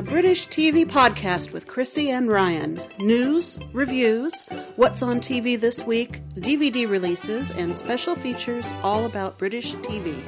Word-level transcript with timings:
a 0.00 0.02
British 0.02 0.48
TV 0.48 0.86
podcast 0.86 1.52
with 1.52 1.66
Chrissy 1.66 2.08
and 2.08 2.32
Ryan. 2.32 2.80
News, 3.00 3.58
reviews, 3.74 4.44
what's 4.76 5.02
on 5.02 5.20
TV 5.20 5.60
this 5.60 5.82
week, 5.82 6.22
DVD 6.36 6.88
releases, 6.88 7.50
and 7.50 7.76
special 7.76 8.14
features 8.14 8.72
all 8.82 9.04
about 9.04 9.36
British 9.36 9.74
TV. 9.74 10.18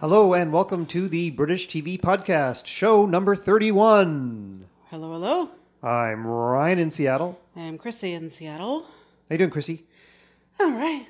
Hello 0.00 0.34
and 0.34 0.52
welcome 0.52 0.84
to 0.86 1.08
the 1.08 1.30
British 1.30 1.68
TV 1.68 1.96
podcast, 1.96 2.66
show 2.66 3.06
number 3.06 3.36
31. 3.36 4.66
Hello, 4.90 5.12
hello. 5.12 5.50
I'm 5.80 6.26
Ryan 6.26 6.80
in 6.80 6.90
Seattle. 6.90 7.38
I'm 7.54 7.78
Chrissy 7.78 8.14
in 8.14 8.30
Seattle. 8.30 8.80
How 8.80 9.34
you 9.34 9.38
doing, 9.38 9.50
Chrissy? 9.50 9.86
All 10.58 10.72
right. 10.72 11.06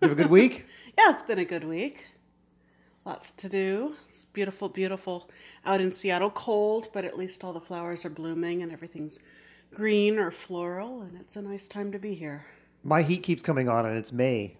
You 0.00 0.08
have 0.08 0.12
a 0.12 0.14
good 0.14 0.30
week? 0.30 0.66
Yeah, 0.96 1.10
it's 1.10 1.22
been 1.22 1.38
a 1.38 1.44
good 1.44 1.62
week. 1.62 2.06
Lots 3.08 3.30
to 3.32 3.48
do. 3.48 3.96
It's 4.10 4.26
beautiful, 4.26 4.68
beautiful 4.68 5.30
out 5.64 5.80
in 5.80 5.92
Seattle. 5.92 6.28
Cold, 6.28 6.88
but 6.92 7.06
at 7.06 7.16
least 7.16 7.42
all 7.42 7.54
the 7.54 7.60
flowers 7.60 8.04
are 8.04 8.10
blooming 8.10 8.60
and 8.60 8.70
everything's 8.70 9.20
green 9.72 10.18
or 10.18 10.30
floral, 10.30 11.00
and 11.00 11.18
it's 11.18 11.34
a 11.34 11.40
nice 11.40 11.68
time 11.68 11.90
to 11.92 11.98
be 11.98 12.12
here. 12.12 12.44
My 12.84 13.00
heat 13.00 13.22
keeps 13.22 13.42
coming 13.42 13.66
on 13.66 13.86
and 13.86 13.96
it's 13.96 14.12
May. 14.12 14.58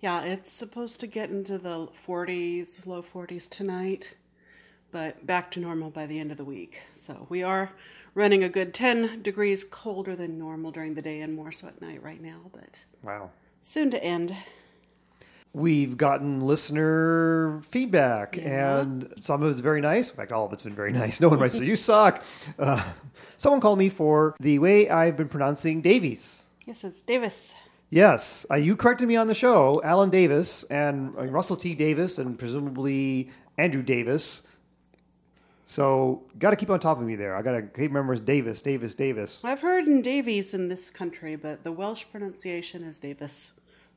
Yeah, 0.00 0.22
it's 0.24 0.52
supposed 0.52 1.00
to 1.00 1.06
get 1.06 1.30
into 1.30 1.56
the 1.56 1.88
40s, 2.06 2.86
low 2.86 3.00
40s 3.00 3.48
tonight, 3.48 4.16
but 4.92 5.26
back 5.26 5.50
to 5.52 5.60
normal 5.60 5.88
by 5.88 6.04
the 6.04 6.18
end 6.18 6.30
of 6.32 6.36
the 6.36 6.44
week. 6.44 6.82
So 6.92 7.26
we 7.30 7.42
are 7.42 7.72
running 8.12 8.44
a 8.44 8.50
good 8.50 8.74
10 8.74 9.22
degrees 9.22 9.64
colder 9.64 10.14
than 10.14 10.38
normal 10.38 10.72
during 10.72 10.92
the 10.92 11.00
day 11.00 11.22
and 11.22 11.34
more 11.34 11.52
so 11.52 11.68
at 11.68 11.80
night 11.80 12.02
right 12.02 12.20
now, 12.20 12.50
but 12.52 12.84
Wow. 13.02 13.30
soon 13.62 13.90
to 13.92 14.04
end. 14.04 14.36
We've 15.56 15.96
gotten 15.96 16.40
listener 16.40 17.62
feedback, 17.70 18.36
Yeah. 18.36 18.80
and 18.80 19.10
some 19.22 19.42
of 19.42 19.50
it's 19.50 19.60
very 19.60 19.80
nice. 19.80 20.10
In 20.10 20.16
fact, 20.16 20.30
all 20.30 20.44
of 20.44 20.52
it's 20.52 20.62
been 20.64 20.74
very 20.74 20.92
nice. 21.02 21.18
No 21.18 21.30
one 21.30 21.38
writes, 21.38 21.58
"You 21.58 21.76
suck." 21.76 22.22
Uh, 22.58 22.84
someone 23.38 23.62
called 23.62 23.78
me 23.78 23.88
for 23.88 24.36
the 24.38 24.58
way 24.58 24.90
I've 24.90 25.16
been 25.16 25.28
pronouncing 25.30 25.80
Davies. 25.80 26.44
Yes, 26.66 26.84
it's 26.84 27.00
Davis. 27.00 27.54
Yes, 27.88 28.44
uh, 28.50 28.56
you 28.56 28.76
corrected 28.76 29.08
me 29.08 29.16
on 29.16 29.28
the 29.28 29.34
show, 29.34 29.80
Alan 29.82 30.10
Davis 30.10 30.64
and 30.64 31.14
uh, 31.16 31.24
Russell 31.24 31.56
T. 31.56 31.74
Davis, 31.74 32.18
and 32.18 32.38
presumably 32.38 33.30
Andrew 33.56 33.82
Davis. 33.82 34.42
So, 35.64 36.22
got 36.38 36.50
to 36.50 36.56
keep 36.56 36.68
on 36.68 36.80
top 36.80 36.98
of 37.00 37.04
me 37.06 37.16
there. 37.16 37.34
I 37.34 37.40
got 37.42 37.52
to 37.52 37.62
keep 37.62 37.90
remembering 37.90 38.24
Davis, 38.26 38.60
Davis, 38.60 38.94
Davis. 38.94 39.40
I've 39.42 39.62
heard 39.62 39.86
in 39.86 40.02
Davies 40.02 40.52
in 40.52 40.68
this 40.68 40.90
country, 40.90 41.34
but 41.34 41.64
the 41.64 41.72
Welsh 41.72 42.04
pronunciation 42.12 42.84
is 42.84 42.98
Davis. 42.98 43.52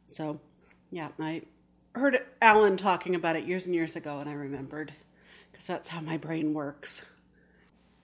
So, 0.08 0.40
yeah, 0.92 1.10
I 1.20 1.44
heard 1.96 2.22
Alan 2.42 2.78
talking 2.78 3.16
about 3.16 3.36
it 3.36 3.46
years 3.46 3.66
and 3.66 3.76
years 3.76 3.96
ago, 3.96 4.20
and 4.20 4.30
I 4.30 4.34
remembered 4.34 4.94
because 5.52 5.68
that's 5.68 5.88
how 5.88 6.02
my 6.02 6.18
brain 6.18 6.54
works. 6.54 7.06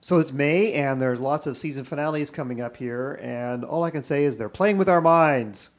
So 0.00 0.18
it's 0.18 0.32
May, 0.32 0.74
and 0.74 1.00
there's 1.02 1.20
lots 1.20 1.46
of 1.46 1.56
season 1.56 1.84
finales 1.84 2.30
coming 2.30 2.60
up 2.60 2.76
here, 2.76 3.18
and 3.22 3.64
all 3.64 3.82
I 3.82 3.90
can 3.90 4.02
say 4.04 4.24
is 4.24 4.36
they're 4.36 4.48
playing 4.48 4.78
with 4.78 4.88
our 4.88 5.00
minds. 5.00 5.70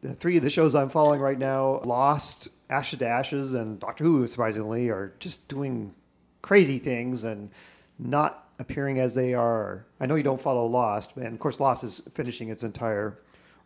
The 0.00 0.14
three 0.14 0.36
of 0.36 0.42
the 0.42 0.50
shows 0.50 0.74
I'm 0.74 0.88
following 0.88 1.20
right 1.20 1.38
now, 1.38 1.80
Lost, 1.84 2.48
Ashes 2.70 2.98
to 3.00 3.06
Ashes, 3.06 3.54
and 3.54 3.78
Doctor 3.78 4.04
Who, 4.04 4.26
surprisingly, 4.26 4.88
are 4.88 5.12
just 5.18 5.48
doing 5.48 5.94
crazy 6.40 6.78
things 6.78 7.24
and 7.24 7.50
not 7.98 8.48
appearing 8.58 8.98
as 9.00 9.14
they 9.14 9.34
are. 9.34 9.84
I 10.00 10.06
know 10.06 10.14
you 10.14 10.22
don't 10.22 10.40
follow 10.40 10.64
Lost, 10.66 11.16
and 11.16 11.26
of 11.26 11.38
course, 11.38 11.60
Lost 11.60 11.84
is 11.84 12.00
finishing 12.12 12.48
its 12.48 12.62
entire 12.62 13.18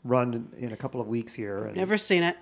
run 0.05 0.49
in 0.59 0.73
a 0.73 0.77
couple 0.77 1.01
of 1.01 1.07
weeks 1.09 1.33
here. 1.35 1.65
And, 1.65 1.77
Never 1.77 1.99
seen 1.99 2.23
it. 2.23 2.37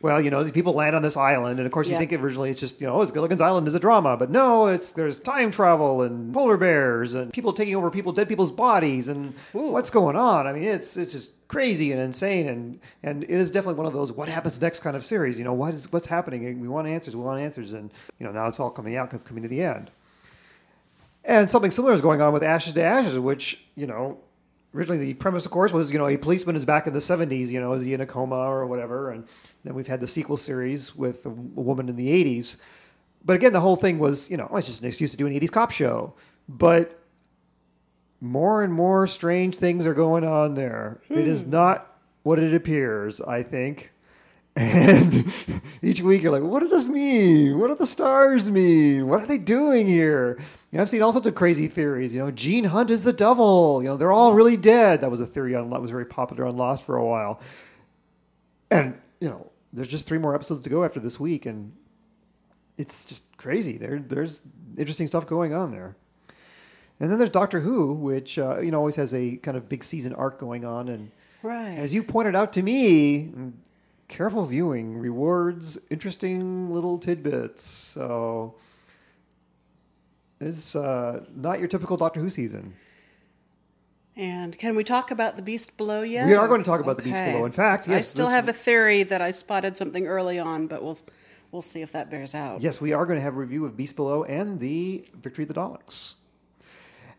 well, 0.00 0.20
you 0.20 0.30
know, 0.30 0.42
these 0.42 0.52
people 0.52 0.72
land 0.74 0.94
on 0.96 1.02
this 1.02 1.16
island, 1.16 1.58
and 1.58 1.66
of 1.66 1.72
course, 1.72 1.86
you 1.86 1.92
Yeah. 1.92 1.98
think 1.98 2.12
originally 2.12 2.50
it's 2.50 2.60
just, 2.60 2.80
you 2.80 2.86
know, 2.86 2.94
oh, 2.94 3.02
it's 3.02 3.12
Gilligan's 3.12 3.40
Island 3.40 3.66
is 3.68 3.74
a 3.74 3.80
drama, 3.80 4.16
but 4.16 4.30
no, 4.30 4.66
it's 4.66 4.92
there's 4.92 5.18
time 5.20 5.50
travel 5.50 6.02
and 6.02 6.32
polar 6.34 6.56
bears 6.56 7.14
and 7.14 7.32
people 7.32 7.52
taking 7.52 7.76
over 7.76 7.90
people, 7.90 8.12
dead 8.12 8.28
people's 8.28 8.52
bodies, 8.52 9.08
and 9.08 9.34
Ooh. 9.54 9.70
what's 9.72 9.90
going 9.90 10.16
on? 10.16 10.46
I 10.46 10.52
mean, 10.52 10.64
it's 10.64 10.96
it's 10.96 11.12
just 11.12 11.30
crazy 11.48 11.92
and 11.92 12.00
insane, 12.00 12.48
and 12.48 12.80
and 13.02 13.22
it 13.24 13.30
is 13.30 13.50
definitely 13.50 13.76
one 13.78 13.86
of 13.86 13.92
those 13.92 14.12
what 14.12 14.28
happens 14.28 14.60
next 14.60 14.80
kind 14.80 14.96
of 14.96 15.04
series. 15.04 15.38
You 15.38 15.44
know, 15.44 15.52
what 15.52 15.72
is 15.74 15.92
what's 15.92 16.06
happening? 16.06 16.44
And 16.46 16.60
we 16.60 16.68
want 16.68 16.86
answers, 16.88 17.14
we 17.16 17.22
want 17.22 17.40
answers, 17.40 17.72
and 17.74 17.90
you 18.18 18.26
know, 18.26 18.32
now 18.32 18.46
it's 18.46 18.58
all 18.60 18.70
coming 18.70 18.96
out 18.96 19.08
because 19.08 19.20
it's 19.20 19.28
coming 19.28 19.42
to 19.42 19.48
the 19.48 19.62
end. 19.62 19.90
And 21.26 21.48
something 21.48 21.70
similar 21.70 21.94
is 21.94 22.02
going 22.02 22.20
on 22.20 22.32
with 22.34 22.42
Ashes 22.42 22.74
to 22.74 22.82
Ashes, 22.82 23.18
which 23.18 23.64
you 23.76 23.86
know 23.86 24.18
originally 24.74 24.98
the 24.98 25.14
premise, 25.14 25.44
of 25.44 25.52
course, 25.52 25.72
was 25.72 25.92
you 25.92 25.98
know 25.98 26.08
a 26.08 26.16
policeman 26.16 26.56
is 26.56 26.64
back 26.64 26.86
in 26.86 26.92
the 26.92 26.98
'70s. 26.98 27.48
You 27.48 27.60
know, 27.60 27.72
is 27.72 27.82
he 27.82 27.94
in 27.94 28.00
a 28.00 28.06
coma 28.06 28.36
or 28.36 28.66
whatever? 28.66 29.10
And 29.10 29.26
then 29.64 29.74
we've 29.74 29.86
had 29.86 30.00
the 30.00 30.06
sequel 30.06 30.36
series 30.36 30.94
with 30.94 31.24
a, 31.26 31.30
woman 31.30 31.88
in 31.88 31.96
the 31.96 32.08
'80s. 32.08 32.58
But 33.24 33.36
again, 33.36 33.52
the 33.52 33.60
whole 33.60 33.76
thing 33.76 33.98
was 33.98 34.30
you 34.30 34.36
know 34.36 34.48
it's 34.54 34.66
just 34.66 34.80
an 34.80 34.88
excuse 34.88 35.10
to 35.12 35.16
do 35.16 35.26
an 35.26 35.32
'80s 35.32 35.52
cop 35.52 35.70
show. 35.70 36.14
But 36.48 37.00
more 38.20 38.62
and 38.62 38.72
more 38.72 39.06
strange 39.06 39.56
things 39.56 39.86
are 39.86 39.94
going 39.94 40.24
on 40.24 40.54
there. 40.54 41.00
It 41.08 41.26
is 41.28 41.42
hmm. 41.42 41.50
not 41.50 41.98
what 42.22 42.38
it 42.38 42.54
appears. 42.54 43.20
I 43.20 43.42
think. 43.42 43.92
And 44.56 45.32
each 45.82 46.00
week 46.00 46.22
you're 46.22 46.30
like, 46.30 46.44
what 46.44 46.60
does 46.60 46.70
this 46.70 46.86
mean? 46.86 47.58
What 47.58 47.66
do 47.66 47.74
the 47.74 47.86
stars 47.86 48.48
mean? 48.48 49.08
What 49.08 49.20
are 49.20 49.26
they 49.26 49.36
doing 49.36 49.88
here? 49.88 50.38
You 50.74 50.78
know, 50.78 50.82
I've 50.82 50.88
seen 50.88 51.02
all 51.02 51.12
sorts 51.12 51.28
of 51.28 51.36
crazy 51.36 51.68
theories. 51.68 52.12
You 52.16 52.20
know, 52.20 52.32
Gene 52.32 52.64
Hunt 52.64 52.90
is 52.90 53.02
the 53.02 53.12
devil. 53.12 53.80
You 53.80 53.90
know, 53.90 53.96
they're 53.96 54.10
all 54.10 54.34
really 54.34 54.56
dead. 54.56 55.02
That 55.02 55.10
was 55.12 55.20
a 55.20 55.26
theory 55.26 55.54
on 55.54 55.70
that 55.70 55.80
was 55.80 55.92
very 55.92 56.04
popular 56.04 56.44
on 56.46 56.56
Lost 56.56 56.82
for 56.82 56.96
a 56.96 57.04
while. 57.06 57.40
And 58.72 59.00
you 59.20 59.28
know, 59.28 59.52
there's 59.72 59.86
just 59.86 60.04
three 60.04 60.18
more 60.18 60.34
episodes 60.34 60.62
to 60.62 60.70
go 60.70 60.82
after 60.82 60.98
this 60.98 61.20
week, 61.20 61.46
and 61.46 61.70
it's 62.76 63.04
just 63.04 63.22
crazy. 63.36 63.76
There, 63.76 64.00
there's 64.00 64.42
interesting 64.76 65.06
stuff 65.06 65.28
going 65.28 65.54
on 65.54 65.70
there. 65.70 65.94
And 66.98 67.08
then 67.08 67.18
there's 67.18 67.30
Doctor 67.30 67.60
Who, 67.60 67.92
which 67.92 68.36
uh, 68.36 68.58
you 68.58 68.72
know 68.72 68.78
always 68.78 68.96
has 68.96 69.14
a 69.14 69.36
kind 69.36 69.56
of 69.56 69.68
big 69.68 69.84
season 69.84 70.12
arc 70.14 70.40
going 70.40 70.64
on, 70.64 70.88
and 70.88 71.12
Right. 71.44 71.78
as 71.78 71.94
you 71.94 72.02
pointed 72.02 72.34
out 72.34 72.52
to 72.54 72.62
me, 72.64 73.30
careful 74.08 74.44
viewing 74.44 74.98
rewards 74.98 75.78
interesting 75.88 76.72
little 76.72 76.98
tidbits. 76.98 77.62
So 77.62 78.56
it's 80.44 80.76
uh, 80.76 81.24
not 81.34 81.58
your 81.58 81.68
typical 81.68 81.96
Doctor 81.96 82.20
Who 82.20 82.30
season. 82.30 82.74
And 84.16 84.56
can 84.56 84.76
we 84.76 84.84
talk 84.84 85.10
about 85.10 85.36
the 85.36 85.42
Beast 85.42 85.76
Below 85.76 86.02
yet? 86.02 86.28
We 86.28 86.34
are 86.34 86.46
going 86.46 86.62
to 86.62 86.68
talk 86.68 86.80
about 86.80 86.98
The 86.98 87.02
Beast 87.02 87.18
Below. 87.18 87.44
In 87.46 87.52
fact, 87.52 87.88
yes, 87.88 87.98
I 87.98 88.00
still 88.02 88.28
have 88.28 88.48
a 88.48 88.52
theory 88.52 89.02
that 89.02 89.20
I 89.20 89.32
spotted 89.32 89.76
something 89.76 90.06
early 90.06 90.38
on, 90.38 90.68
but 90.68 90.84
we'll 90.84 90.98
we'll 91.50 91.62
see 91.62 91.82
if 91.82 91.92
that 91.92 92.10
bears 92.10 92.34
out. 92.34 92.60
Yes, 92.60 92.80
we 92.80 92.92
are 92.92 93.06
going 93.06 93.18
to 93.18 93.22
have 93.22 93.34
a 93.34 93.38
review 93.38 93.64
of 93.64 93.76
Beast 93.76 93.96
Below 93.96 94.22
and 94.24 94.60
the 94.60 95.04
Victory 95.14 95.42
of 95.42 95.48
the 95.48 95.54
Daleks. 95.54 96.14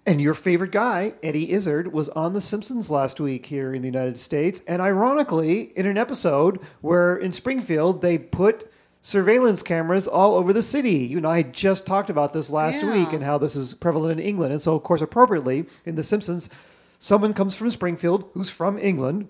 And 0.05 0.21
your 0.21 0.35
favorite 0.35 0.71
guy, 0.71 1.15
Eddie 1.23 1.51
Izzard, 1.51 1.91
was 1.91 2.09
on 2.09 2.33
The 2.33 2.41
Simpsons 2.41 2.91
last 2.91 3.19
week 3.19 3.47
here 3.47 3.73
in 3.73 3.81
the 3.81 3.87
United 3.87 4.19
States. 4.19 4.61
And 4.67 4.81
ironically, 4.81 5.73
in 5.75 5.87
an 5.87 5.97
episode 5.97 6.59
where 6.81 7.17
in 7.17 7.31
Springfield 7.31 8.03
they 8.03 8.19
put 8.19 8.71
surveillance 9.05 9.61
cameras 9.61 10.07
all 10.07 10.33
over 10.33 10.51
the 10.51 10.63
city. 10.63 10.95
You 11.05 11.17
and 11.17 11.27
I 11.27 11.43
just 11.43 11.85
talked 11.85 12.09
about 12.09 12.33
this 12.33 12.49
last 12.49 12.81
Yeah. 12.81 12.91
week 12.91 13.13
and 13.13 13.23
how 13.23 13.37
this 13.37 13.55
is 13.55 13.75
prevalent 13.75 14.19
in 14.19 14.25
England. 14.25 14.51
And 14.51 14.59
so, 14.63 14.73
of 14.73 14.81
course, 14.81 14.99
appropriately, 14.99 15.67
in 15.85 15.93
The 15.93 16.03
Simpsons, 16.03 16.49
someone 16.97 17.35
comes 17.35 17.55
from 17.55 17.69
Springfield 17.69 18.27
who's 18.33 18.49
from 18.49 18.79
England, 18.79 19.27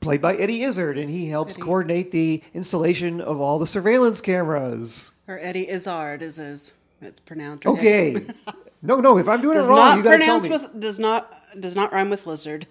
played 0.00 0.20
by 0.20 0.36
Eddie 0.36 0.62
Izzard, 0.62 0.98
and 0.98 1.08
he 1.08 1.28
helps 1.30 1.54
Eddie. 1.54 1.62
coordinate 1.62 2.10
the 2.10 2.42
installation 2.52 3.22
of 3.22 3.40
all 3.40 3.58
the 3.58 3.66
surveillance 3.66 4.20
cameras. 4.20 5.14
Or 5.26 5.38
Eddie 5.40 5.70
Izzard 5.70 6.20
is 6.20 6.38
as 6.38 6.72
it's 7.00 7.18
pronounced. 7.18 7.64
Okay. 7.64 8.26
no, 8.82 9.00
no. 9.00 9.16
If 9.16 9.26
I'm 9.26 9.40
doing 9.40 9.54
does 9.56 9.68
it 9.68 9.70
wrong, 9.70 9.96
you 9.96 10.04
got 10.04 10.18
to 10.18 10.22
tell 10.22 10.40
me. 10.40 10.50
with 10.50 10.78
does 10.78 10.98
not 10.98 11.32
does 11.58 11.74
not 11.74 11.94
rhyme 11.94 12.10
with 12.10 12.26
lizard. 12.26 12.66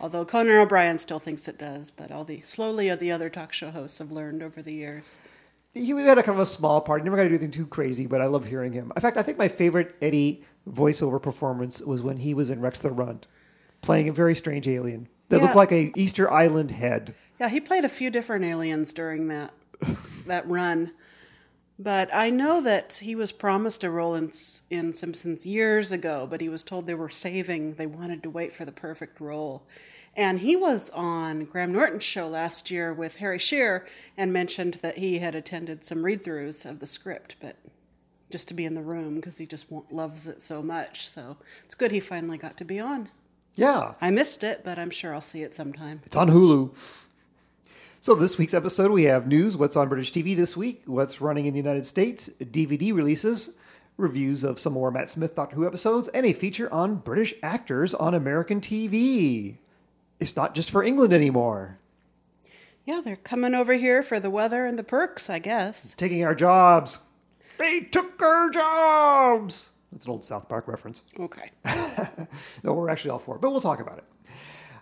Although 0.00 0.24
Conan 0.24 0.56
O'Brien 0.56 0.96
still 0.96 1.18
thinks 1.18 1.46
it 1.48 1.58
does, 1.58 1.90
but 1.90 2.10
all 2.10 2.24
the 2.24 2.40
slowly 2.42 2.94
the 2.94 3.12
other 3.12 3.28
talk 3.28 3.52
show 3.52 3.70
hosts 3.70 3.98
have 3.98 4.10
learned 4.10 4.42
over 4.42 4.62
the 4.62 4.72
years. 4.72 5.18
He 5.76 5.92
we 5.92 6.02
had 6.02 6.18
a 6.18 6.22
kind 6.22 6.36
of 6.38 6.42
a 6.42 6.46
small 6.46 6.80
part. 6.80 7.04
Never 7.04 7.16
got 7.16 7.24
to 7.24 7.28
do 7.28 7.34
anything 7.34 7.50
too 7.50 7.66
crazy, 7.66 8.06
but 8.06 8.20
I 8.20 8.26
love 8.26 8.44
hearing 8.46 8.72
him. 8.72 8.92
In 8.96 9.02
fact, 9.02 9.16
I 9.16 9.22
think 9.22 9.36
my 9.38 9.48
favorite 9.48 9.94
Eddie 10.00 10.42
voiceover 10.68 11.20
performance 11.20 11.80
was 11.82 12.02
when 12.02 12.16
he 12.16 12.32
was 12.34 12.50
in 12.50 12.60
Rex 12.60 12.78
the 12.78 12.90
Runt, 12.90 13.28
playing 13.82 14.08
a 14.08 14.12
very 14.12 14.34
strange 14.34 14.66
alien 14.66 15.08
that 15.28 15.36
Yeah. 15.36 15.42
looked 15.44 15.56
like 15.56 15.72
a 15.72 15.92
Easter 15.94 16.30
Island 16.32 16.70
head. 16.70 17.14
Yeah, 17.38 17.48
he 17.50 17.60
played 17.60 17.84
a 17.84 17.88
few 17.90 18.10
different 18.10 18.44
aliens 18.44 18.92
during 18.92 19.28
that 19.28 19.52
that 20.26 20.48
run. 20.48 20.92
But 21.78 22.08
I 22.14 22.30
know 22.30 22.62
that 22.62 22.94
he 23.02 23.14
was 23.14 23.32
promised 23.32 23.84
a 23.84 23.90
role 23.90 24.14
in 24.14 24.32
in 24.70 24.94
Simpsons 24.94 25.44
years 25.44 25.92
ago, 25.92 26.26
but 26.28 26.40
he 26.40 26.48
was 26.48 26.64
told 26.64 26.86
they 26.86 26.94
were 26.94 27.10
saving. 27.10 27.74
They 27.74 27.86
wanted 27.86 28.22
to 28.22 28.30
wait 28.30 28.54
for 28.54 28.64
the 28.64 28.72
perfect 28.72 29.20
role. 29.20 29.66
And 30.16 30.40
he 30.40 30.56
was 30.56 30.88
on 30.90 31.44
Graham 31.44 31.72
Norton's 31.72 32.02
show 32.02 32.26
last 32.26 32.70
year 32.70 32.92
with 32.92 33.16
Harry 33.16 33.38
Shearer 33.38 33.86
and 34.16 34.32
mentioned 34.32 34.74
that 34.82 34.96
he 34.96 35.18
had 35.18 35.34
attended 35.34 35.84
some 35.84 36.02
read 36.02 36.24
throughs 36.24 36.68
of 36.68 36.80
the 36.80 36.86
script, 36.86 37.36
but 37.40 37.56
just 38.30 38.48
to 38.48 38.54
be 38.54 38.64
in 38.64 38.74
the 38.74 38.82
room 38.82 39.16
because 39.16 39.36
he 39.36 39.46
just 39.46 39.66
loves 39.92 40.26
it 40.26 40.42
so 40.42 40.62
much. 40.62 41.08
So 41.08 41.36
it's 41.64 41.74
good 41.74 41.92
he 41.92 42.00
finally 42.00 42.38
got 42.38 42.56
to 42.56 42.64
be 42.64 42.80
on. 42.80 43.10
Yeah, 43.54 43.94
I 44.00 44.10
missed 44.10 44.42
it, 44.42 44.62
but 44.64 44.78
I'm 44.78 44.90
sure 44.90 45.14
I'll 45.14 45.20
see 45.20 45.42
it 45.42 45.54
sometime. 45.54 46.00
it's 46.04 46.16
on 46.16 46.28
Hulu. 46.28 46.74
So 48.00 48.14
this 48.14 48.38
week's 48.38 48.54
episode, 48.54 48.90
we 48.90 49.04
have 49.04 49.26
news, 49.26 49.56
what's 49.56 49.76
on 49.76 49.88
British 49.88 50.12
TV 50.12 50.36
this 50.36 50.56
week, 50.56 50.82
what's 50.86 51.20
running 51.20 51.46
in 51.46 51.54
the 51.54 51.58
United 51.58 51.86
States, 51.86 52.30
DVD 52.40 52.94
releases, 52.94 53.54
reviews 53.96 54.44
of 54.44 54.58
some 54.58 54.74
more 54.74 54.90
Matt 54.90 55.10
Smith 55.10 55.34
Doctor 55.34 55.56
Who 55.56 55.66
episodes, 55.66 56.08
and 56.08 56.24
a 56.24 56.32
feature 56.32 56.72
on 56.72 56.96
British 56.96 57.34
actors 57.42 57.94
on 57.94 58.14
American 58.14 58.60
TV. 58.60 59.56
It's 60.18 60.36
not 60.36 60.54
just 60.54 60.70
for 60.70 60.82
England 60.82 61.12
anymore. 61.12 61.78
Yeah, 62.84 63.00
they're 63.04 63.16
coming 63.16 63.54
over 63.54 63.74
here 63.74 64.02
for 64.02 64.20
the 64.20 64.30
weather 64.30 64.64
and 64.64 64.78
the 64.78 64.84
perks, 64.84 65.28
I 65.28 65.40
guess. 65.40 65.92
Taking 65.94 66.24
our 66.24 66.34
jobs. 66.34 67.00
They 67.58 67.80
took 67.80 68.22
our 68.22 68.48
jobs. 68.50 69.72
That's 69.90 70.04
an 70.06 70.12
old 70.12 70.24
South 70.24 70.48
Park 70.48 70.68
reference. 70.68 71.02
Okay. 71.18 71.50
no, 72.64 72.74
we're 72.74 72.88
actually 72.88 73.10
all 73.10 73.18
for 73.18 73.36
it, 73.36 73.40
but 73.40 73.50
we'll 73.50 73.60
talk 73.60 73.80
about 73.80 73.98
it. 73.98 74.04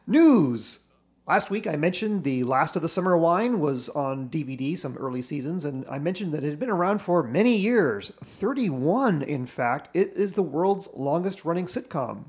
News. 0.06 0.80
Last 1.26 1.50
week 1.50 1.66
I 1.66 1.76
mentioned 1.76 2.24
the 2.24 2.44
Last 2.44 2.76
of 2.76 2.82
the 2.82 2.88
Summer 2.88 3.16
Wine 3.16 3.58
was 3.58 3.88
on 3.88 4.28
DVD, 4.28 4.76
some 4.76 4.96
early 4.98 5.22
seasons, 5.22 5.64
and 5.64 5.86
I 5.88 5.98
mentioned 5.98 6.34
that 6.34 6.44
it 6.44 6.50
had 6.50 6.60
been 6.60 6.68
around 6.68 6.98
for 6.98 7.22
many 7.22 7.56
years 7.56 8.10
31, 8.22 9.22
in 9.22 9.46
fact. 9.46 9.88
It 9.94 10.12
is 10.14 10.34
the 10.34 10.42
world's 10.42 10.90
longest 10.92 11.46
running 11.46 11.64
sitcom. 11.64 12.24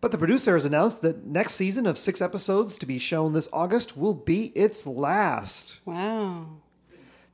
But 0.00 0.12
the 0.12 0.18
producer 0.18 0.54
has 0.54 0.64
announced 0.64 1.02
that 1.02 1.26
next 1.26 1.54
season 1.54 1.86
of 1.86 1.98
six 1.98 2.22
episodes 2.22 2.78
to 2.78 2.86
be 2.86 2.98
shown 2.98 3.32
this 3.32 3.50
August 3.52 3.96
will 3.96 4.14
be 4.14 4.46
its 4.54 4.86
last. 4.86 5.80
Wow. 5.84 6.46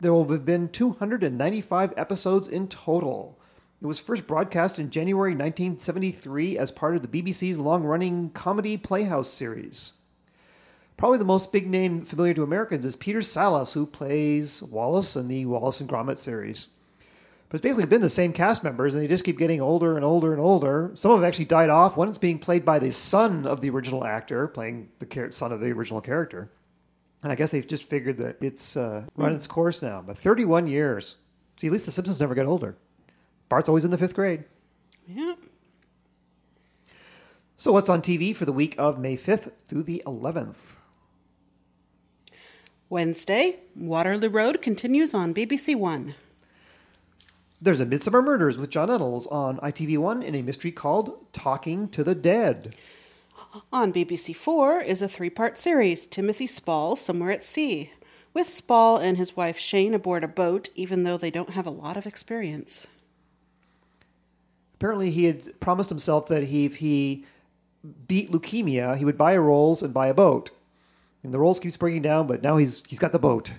There 0.01 0.13
will 0.13 0.29
have 0.29 0.45
been 0.45 0.69
295 0.69 1.95
episodes 1.97 2.49
in 2.49 2.69
total. 2.69 3.39
It 3.81 3.87
was 3.87 4.01
first 4.01 4.27
broadcast 4.27 4.79
in 4.79 4.91
January 4.91 5.33
1973 5.33 6.59
as 6.59 6.71
part 6.71 6.97
of 6.97 7.03
the 7.03 7.23
BBC's 7.23 7.59
long 7.59 7.85
running 7.85 8.31
comedy 8.31 8.77
Playhouse 8.77 9.29
series. 9.29 9.93
Probably 10.97 11.19
the 11.19 11.25
most 11.25 11.53
big 11.53 11.69
name 11.69 12.05
familiar 12.05 12.35
to 12.35 12.43
Americans 12.43 12.85
is 12.85 12.97
Peter 12.97 13.21
Sallis, 13.21 13.75
who 13.75 13.87
plays 13.87 14.63
Wallace 14.63 15.15
in 15.15 15.29
the 15.29 15.45
Wallace 15.45 15.81
and 15.81 15.89
Gromit 15.89 16.19
series. 16.19 16.69
But 17.49 17.57
it's 17.57 17.63
basically 17.63 17.87
been 17.87 18.01
the 18.01 18.09
same 18.09 18.33
cast 18.33 18.65
members, 18.65 18.95
and 18.95 19.03
they 19.03 19.07
just 19.07 19.25
keep 19.25 19.39
getting 19.39 19.61
older 19.61 19.97
and 19.97 20.05
older 20.05 20.33
and 20.33 20.41
older. 20.41 20.91
Some 20.95 21.13
have 21.13 21.23
actually 21.23 21.45
died 21.45 21.71
off. 21.71 21.97
One 21.97 22.09
is 22.09 22.19
being 22.19 22.41
played 22.41 22.65
by 22.65 22.81
the 22.81 22.91
son 22.91 23.47
of 23.47 23.61
the 23.61 23.71
original 23.71 24.05
actor, 24.05 24.49
playing 24.49 24.89
the 24.99 25.29
son 25.31 25.53
of 25.53 25.61
the 25.61 25.71
original 25.71 26.01
character. 26.01 26.51
And 27.23 27.31
I 27.31 27.37
guess 27.37 27.53
they've 27.53 27.67
just 27.67 27.85
figured 27.85 28.19
that 28.19 28.37
it's 28.41 28.77
uh, 28.77 29.05
run 29.17 29.33
its 29.33 29.47
course 29.47 29.81
now. 29.81 30.03
But 30.05 30.19
31 30.19 30.67
years. 30.67 31.17
See, 31.57 31.69
at 31.69 31.73
least 31.73 31.87
the 31.87 31.93
Simpsons 31.93 32.21
never 32.21 32.35
get 32.35 32.47
older. 32.47 32.77
Bart's 33.49 33.69
always 33.69 33.85
in 33.85 33.91
the 33.91 33.99
fifth 33.99 34.15
grade. 34.15 34.45
Yeah. 35.07 35.35
So, 37.57 37.73
what's 37.73 37.89
on 37.89 38.03
TV 38.03 38.35
for 38.35 38.45
the 38.45 38.53
week 38.53 38.75
of 38.77 38.99
May 38.99 39.17
5th 39.17 39.53
through 39.67 39.85
the 39.85 40.03
11th? 40.05 40.75
Wednesday, 42.91 43.61
Waterloo 43.75 44.29
Road 44.29 44.61
continues 44.61 45.15
on 45.15 45.33
BBC 45.33 45.75
One. 45.75 46.15
There's 47.61 47.81
a 47.81 47.87
Midsomer 47.87 48.23
Murders 48.23 48.59
with 48.59 48.69
John 48.71 48.89
Nettles 48.89 49.27
on 49.29 49.59
ITV1 49.59 50.23
in 50.23 50.35
a 50.35 50.43
mystery 50.43 50.71
called 50.71 51.33
Talking 51.33 51.89
to 51.89 52.05
the 52.05 52.15
Dead. 52.15 52.77
On 53.73 53.93
BBC 53.93 54.37
Four 54.37 54.81
is 54.81 55.01
a 55.01 55.09
three 55.09 55.31
part 55.31 55.57
series, 55.57 56.07
Timothy 56.07 56.47
Spall, 56.47 56.97
Somewhere 56.97 57.31
at 57.31 57.43
Sea, 57.43 57.91
with 58.35 58.51
Spall 58.51 58.99
and 58.99 59.17
his 59.17 59.37
wife 59.37 59.59
Shane 59.59 59.95
aboard 59.95 60.23
a 60.23 60.29
boat, 60.29 60.69
even 60.75 61.05
though 61.05 61.17
they 61.17 61.31
don't 61.31 61.51
have 61.51 61.67
a 61.67 61.71
lot 61.71 61.97
of 61.97 62.07
experience. 62.07 62.87
Apparently, 64.75 65.11
he 65.11 65.25
had 65.25 65.59
promised 65.59 65.89
himself 65.89 66.27
that 66.27 66.45
he, 66.45 66.67
if 66.67 66.77
he 66.77 67.25
beat 68.07 68.31
leukemia, 68.31 68.99
he 68.99 69.07
would 69.07 69.17
buy 69.17 69.33
a 69.33 69.41
Rolls 69.41 69.83
and 69.83 69.95
buy 69.95 70.09
a 70.09 70.15
boat. 70.15 70.51
And 71.23 71.33
the 71.33 71.39
Rolls 71.39 71.59
keeps 71.59 71.79
breaking 71.79 72.03
down, 72.03 72.27
but 72.27 72.43
now 72.43 72.59
he's 72.59 72.83
he's 72.87 72.99
got 72.99 73.13
the 73.13 73.19
boat. 73.19 73.53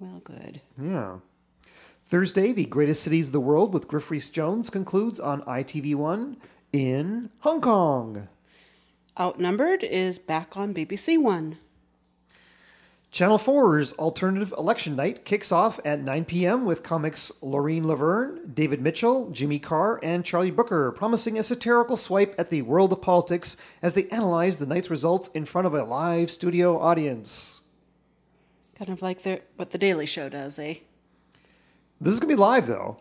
Well, 0.00 0.22
good. 0.24 0.62
Yeah. 0.80 1.16
Thursday, 2.08 2.52
the 2.52 2.66
greatest 2.66 3.02
cities 3.02 3.26
of 3.26 3.32
the 3.32 3.40
world 3.40 3.74
with 3.74 3.88
Griff 3.88 4.12
Rhys 4.12 4.30
Jones 4.30 4.70
concludes 4.70 5.18
on 5.18 5.42
ITV1 5.42 6.36
in 6.72 7.30
Hong 7.40 7.60
Kong. 7.60 8.28
Outnumbered 9.18 9.82
is 9.82 10.20
back 10.20 10.56
on 10.56 10.72
BBC 10.72 11.18
One. 11.18 11.58
Channel 13.10 13.38
4's 13.38 13.92
alternative 13.94 14.54
election 14.56 14.94
night 14.94 15.24
kicks 15.24 15.50
off 15.50 15.80
at 15.84 16.00
9 16.00 16.26
p.m. 16.26 16.64
with 16.64 16.84
comics 16.84 17.42
Lauren 17.42 17.84
Laverne, 17.84 18.52
David 18.54 18.80
Mitchell, 18.80 19.28
Jimmy 19.30 19.58
Carr, 19.58 19.98
and 20.00 20.24
Charlie 20.24 20.52
Brooker 20.52 20.92
promising 20.92 21.36
a 21.40 21.42
satirical 21.42 21.96
swipe 21.96 22.36
at 22.38 22.50
the 22.50 22.62
world 22.62 22.92
of 22.92 23.02
politics 23.02 23.56
as 23.82 23.94
they 23.94 24.08
analyze 24.10 24.58
the 24.58 24.66
night's 24.66 24.90
results 24.90 25.26
in 25.34 25.44
front 25.44 25.66
of 25.66 25.74
a 25.74 25.82
live 25.82 26.30
studio 26.30 26.78
audience. 26.78 27.62
Kind 28.76 28.90
of 28.90 29.02
like 29.02 29.22
the, 29.22 29.40
what 29.56 29.72
The 29.72 29.78
Daily 29.78 30.06
Show 30.06 30.28
does, 30.28 30.56
eh? 30.60 30.76
This 32.00 32.14
is 32.14 32.20
going 32.20 32.28
to 32.30 32.36
be 32.36 32.40
live, 32.40 32.66
though. 32.66 32.98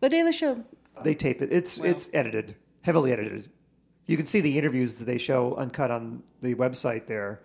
The 0.00 0.08
Daily 0.08 0.32
Show. 0.32 0.64
They 1.04 1.14
tape 1.14 1.42
it. 1.42 1.52
It's 1.52 1.78
it's 1.78 2.10
edited, 2.12 2.56
heavily 2.82 3.12
edited. 3.12 3.50
You 4.06 4.16
can 4.16 4.26
see 4.26 4.40
the 4.40 4.56
interviews 4.58 4.94
that 4.94 5.04
they 5.04 5.18
show 5.18 5.54
uncut 5.56 5.90
on 5.90 6.22
the 6.42 6.54
website 6.54 7.06
there. 7.06 7.40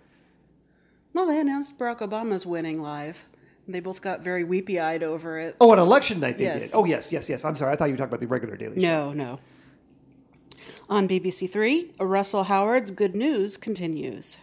Well, 1.13 1.27
they 1.27 1.39
announced 1.39 1.77
Barack 1.77 1.99
Obama's 1.99 2.45
winning 2.45 2.81
live. 2.81 3.25
They 3.67 3.79
both 3.79 4.01
got 4.01 4.21
very 4.21 4.43
weepy 4.43 4.79
eyed 4.79 5.03
over 5.03 5.37
it. 5.39 5.55
Oh, 5.61 5.71
on 5.71 5.79
election 5.79 6.19
night 6.19 6.37
they 6.37 6.45
Yes. 6.45 6.71
did. 6.71 6.77
Oh, 6.77 6.85
yes, 6.85 7.11
yes, 7.11 7.29
yes. 7.29 7.45
I'm 7.45 7.55
sorry. 7.55 7.71
I 7.73 7.75
thought 7.75 7.85
you 7.85 7.93
were 7.93 7.97
talking 7.97 8.09
about 8.09 8.19
the 8.21 8.27
regular 8.27 8.57
Daily 8.57 8.75
Show. 8.75 8.81
No, 8.81 9.13
no. 9.13 9.39
On 10.89 11.07
BBC 11.07 11.49
Three, 11.49 11.91
Russell 11.99 12.43
Howard's 12.45 12.91
Good 12.91 13.15
News 13.15 13.55
continues. 13.57 14.37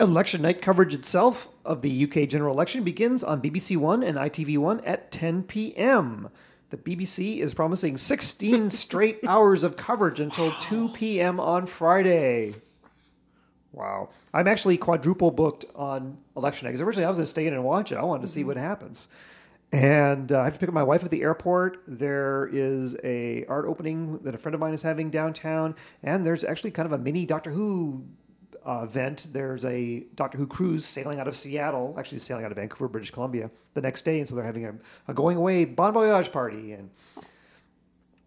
Election 0.00 0.40
night 0.40 0.62
coverage 0.62 0.94
itself 0.94 1.50
of 1.62 1.82
the 1.82 2.04
UK 2.04 2.26
general 2.26 2.54
election 2.54 2.82
begins 2.82 3.22
on 3.22 3.42
BBC 3.42 3.76
One 3.76 4.02
and 4.02 4.16
ITV1 4.16 4.80
at 4.86 5.12
10 5.12 5.42
p.m. 5.42 6.30
The 6.70 6.78
BBC 6.78 7.40
is 7.40 7.52
promising 7.52 7.98
16 7.98 8.70
straight 8.70 9.18
hours 9.28 9.62
of 9.62 9.76
coverage 9.76 10.18
until 10.18 10.52
2 10.52 10.88
p.m. 10.88 11.38
on 11.38 11.66
Friday. 11.66 12.54
Wow. 13.72 14.08
I'm 14.32 14.48
actually 14.48 14.78
quadruple 14.78 15.32
booked 15.32 15.66
on 15.74 16.16
election 16.34 16.64
night 16.64 16.70
because 16.70 16.80
originally 16.80 17.04
I 17.04 17.10
was 17.10 17.18
going 17.18 17.26
to 17.26 17.30
stay 17.30 17.46
in 17.46 17.52
and 17.52 17.62
watch 17.62 17.92
it. 17.92 17.96
I 17.96 18.02
wanted 18.02 18.22
to 18.22 18.28
see 18.28 18.42
what 18.42 18.56
happens. 18.56 19.08
And 19.70 20.32
uh, 20.32 20.40
I 20.40 20.44
have 20.44 20.54
to 20.54 20.58
pick 20.58 20.70
up 20.70 20.74
my 20.74 20.82
wife 20.82 21.04
at 21.04 21.10
the 21.10 21.20
airport. 21.20 21.82
There 21.86 22.48
is 22.50 22.96
a 23.04 23.44
art 23.50 23.66
opening 23.66 24.18
that 24.20 24.34
a 24.34 24.38
friend 24.38 24.54
of 24.54 24.60
mine 24.62 24.72
is 24.72 24.82
having 24.82 25.10
downtown, 25.10 25.76
and 26.02 26.26
there's 26.26 26.42
actually 26.42 26.70
kind 26.70 26.86
of 26.86 26.92
a 26.92 26.98
mini 26.98 27.26
Doctor 27.26 27.50
Who 27.50 28.02
uh, 28.64 28.80
event. 28.84 29.26
There's 29.32 29.64
a 29.64 30.00
Doctor 30.14 30.38
Who 30.38 30.46
cruise 30.46 30.84
sailing 30.84 31.20
out 31.20 31.28
of 31.28 31.36
Seattle, 31.36 31.94
actually 31.98 32.18
sailing 32.18 32.44
out 32.44 32.50
of 32.50 32.56
Vancouver, 32.56 32.88
British 32.88 33.10
Columbia, 33.10 33.50
the 33.74 33.80
next 33.80 34.04
day, 34.04 34.18
and 34.18 34.28
so 34.28 34.34
they're 34.34 34.44
having 34.44 34.66
a, 34.66 34.74
a 35.08 35.14
going 35.14 35.36
away 35.36 35.64
bon 35.64 35.92
voyage 35.92 36.32
party. 36.32 36.72
And 36.72 36.90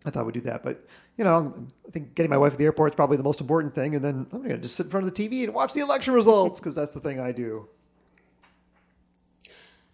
I 0.05 0.09
thought 0.09 0.25
we'd 0.25 0.33
do 0.33 0.41
that, 0.41 0.63
but 0.63 0.85
you 1.17 1.23
know, 1.23 1.53
I 1.87 1.91
think 1.91 2.15
getting 2.15 2.29
my 2.29 2.37
wife 2.37 2.53
at 2.53 2.57
the 2.57 2.65
airport 2.65 2.93
is 2.93 2.95
probably 2.95 3.17
the 3.17 3.23
most 3.23 3.39
important 3.39 3.75
thing, 3.75 3.95
and 3.95 4.03
then 4.03 4.25
I'm 4.31 4.39
going 4.39 4.49
to 4.49 4.57
just 4.57 4.75
sit 4.75 4.87
in 4.87 4.91
front 4.91 5.07
of 5.07 5.13
the 5.13 5.29
TV 5.29 5.43
and 5.43 5.53
watch 5.53 5.73
the 5.73 5.81
election 5.81 6.13
results 6.13 6.59
because 6.59 6.75
that's 6.75 6.91
the 6.91 6.99
thing 6.99 7.19
I 7.19 7.31
do. 7.31 7.67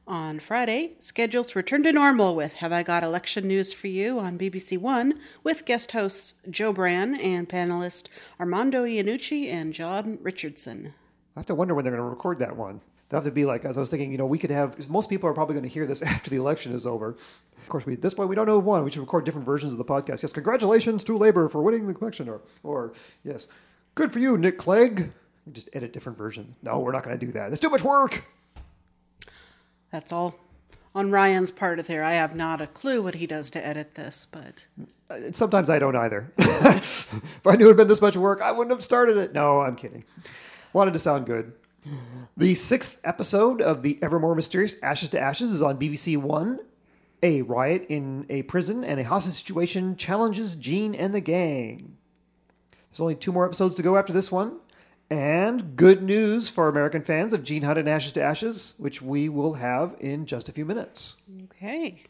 On 0.10 0.40
Friday, 0.40 0.96
scheduled 0.98 1.50
to 1.50 1.60
return 1.60 1.84
to 1.84 1.92
normal 1.92 2.36
with 2.36 2.54
Have 2.54 2.74
I 2.74 2.82
Got 2.82 3.04
Election 3.04 3.48
News 3.48 3.74
for 3.74 3.86
You 3.86 4.18
on 4.18 4.40
BBC 4.40 4.76
One 4.76 5.14
with 5.44 5.66
guest 5.66 5.92
hosts 5.92 6.34
Jo 6.50 6.74
Brand 6.74 7.22
and 7.22 7.48
panelist 7.48 8.08
Armando 8.40 8.86
Iannucci 8.86 9.54
and 9.54 9.72
Jon 9.72 10.18
Richardson. 10.20 10.96
I 11.36 11.42
have 11.42 11.46
to 11.46 11.54
wonder 11.54 11.76
when 11.76 11.86
they're 11.86 11.94
going 11.94 12.04
to 12.04 12.10
record 12.10 12.40
that 12.40 12.58
one. 12.58 12.82
They'll 13.08 13.20
have 13.20 13.26
to 13.26 13.32
be 13.32 13.46
like, 13.46 13.66
as 13.66 13.78
I 13.78 13.82
was 13.82 13.92
thinking, 13.92 14.12
you 14.12 14.18
know, 14.18 14.26
we 14.26 14.40
could 14.40 14.50
have, 14.50 14.90
most 14.90 15.12
people 15.12 15.30
are 15.30 15.34
probably 15.34 15.54
going 15.54 15.68
to 15.68 15.70
hear 15.70 15.86
this 15.86 16.02
after 16.02 16.32
the 16.32 16.38
election 16.38 16.72
is 16.72 16.88
over. 16.88 17.10
Of 17.10 17.70
course, 17.70 17.86
we, 17.86 17.94
at 17.94 18.02
this 18.02 18.16
point, 18.16 18.30
we 18.30 18.36
don't 18.36 18.48
know 18.48 18.60
who 18.60 18.66
won. 18.66 18.84
We 18.84 18.90
should 18.90 19.02
record 19.02 19.26
different 19.26 19.46
versions 19.46 19.74
of 19.74 19.78
the 19.78 19.86
podcast. 19.86 20.24
Yes, 20.24 20.34
congratulations 20.34 21.04
to 21.04 21.18
Labor 21.20 21.48
for 21.50 21.62
winning 21.62 21.86
the 21.86 21.94
election. 21.94 22.28
Or, 22.28 22.42
or 22.64 22.94
yes, 23.24 23.48
good 23.94 24.12
for 24.12 24.18
you, 24.18 24.40
Nick 24.40 24.58
Clegg. 24.58 25.12
Just 25.52 25.70
edit 25.74 25.94
different 25.94 26.18
versions. 26.18 26.56
No, 26.64 26.80
we're 26.80 26.94
not 26.94 27.04
going 27.04 27.20
to 27.20 27.24
do 27.24 27.32
that. 27.34 27.52
It's 27.52 27.62
too 27.62 27.70
much 27.70 27.84
work. 27.84 28.24
That's 29.92 30.12
all 30.12 30.36
on 30.96 31.12
Ryan's 31.12 31.52
part 31.52 31.80
of 31.80 31.88
there. 31.88 32.04
I 32.04 32.14
have 32.14 32.36
not 32.36 32.62
a 32.62 32.68
clue 32.68 33.02
what 33.02 33.16
he 33.16 33.28
does 33.28 33.50
to 33.52 33.66
edit 33.66 33.96
this, 33.96 34.28
but 34.32 34.68
Uh, 35.10 35.32
Sometimes 35.32 35.70
I 35.70 35.80
don't 35.80 35.96
either. 35.96 36.32
if 36.38 37.46
I 37.46 37.56
knew 37.56 37.66
it 37.66 37.70
had 37.70 37.78
been 37.78 37.88
this 37.88 38.02
much 38.02 38.18
work, 38.18 38.42
I 38.42 38.52
wouldn't 38.52 38.72
have 38.72 38.84
started 38.84 39.18
it. 39.18 39.34
No, 39.34 39.62
I'm 39.62 39.76
kidding. 39.76 40.04
Wanted 40.74 40.94
to 40.94 41.00
sound 41.00 41.26
good. 41.26 41.54
The 42.38 42.56
sixth 42.56 43.00
episode 43.04 43.62
of 43.62 43.82
the 43.84 43.98
ever 44.02 44.20
more 44.20 44.36
mysterious 44.36 44.76
Ashes 44.84 45.10
to 45.10 45.20
Ashes 45.20 45.52
is 45.52 45.62
on 45.62 45.80
BBC 45.80 46.18
One. 46.18 46.60
A 47.24 47.42
riot 47.42 47.86
in 47.90 48.26
a 48.30 48.44
prison 48.44 48.84
and 48.84 49.00
a 49.00 49.04
hostage 49.04 49.34
situation 49.34 49.96
challenges 49.96 50.56
Gene 50.56 50.94
and 50.96 51.14
the 51.14 51.22
gang. 51.22 51.98
There's 52.90 53.00
only 53.00 53.16
two 53.16 53.32
more 53.32 53.46
episodes 53.46 53.76
to 53.76 53.82
go 53.84 53.98
after 53.98 54.14
this 54.14 54.32
one. 54.32 54.58
And 55.10 55.76
good 55.76 56.04
news 56.04 56.50
for 56.50 56.68
American 56.68 57.02
fans 57.02 57.34
of 57.34 57.44
Gene 57.44 57.64
Hunt 57.64 57.80
and 57.80 57.90
Ashes 57.90 58.12
to 58.14 58.24
Ashes, 58.24 58.76
which 58.78 59.02
we 59.02 59.28
will 59.28 59.56
have 59.56 59.96
in 60.00 60.26
just 60.26 60.48
a 60.50 60.52
few 60.52 60.66
minutes. 60.66 61.18
okay. 61.46 62.04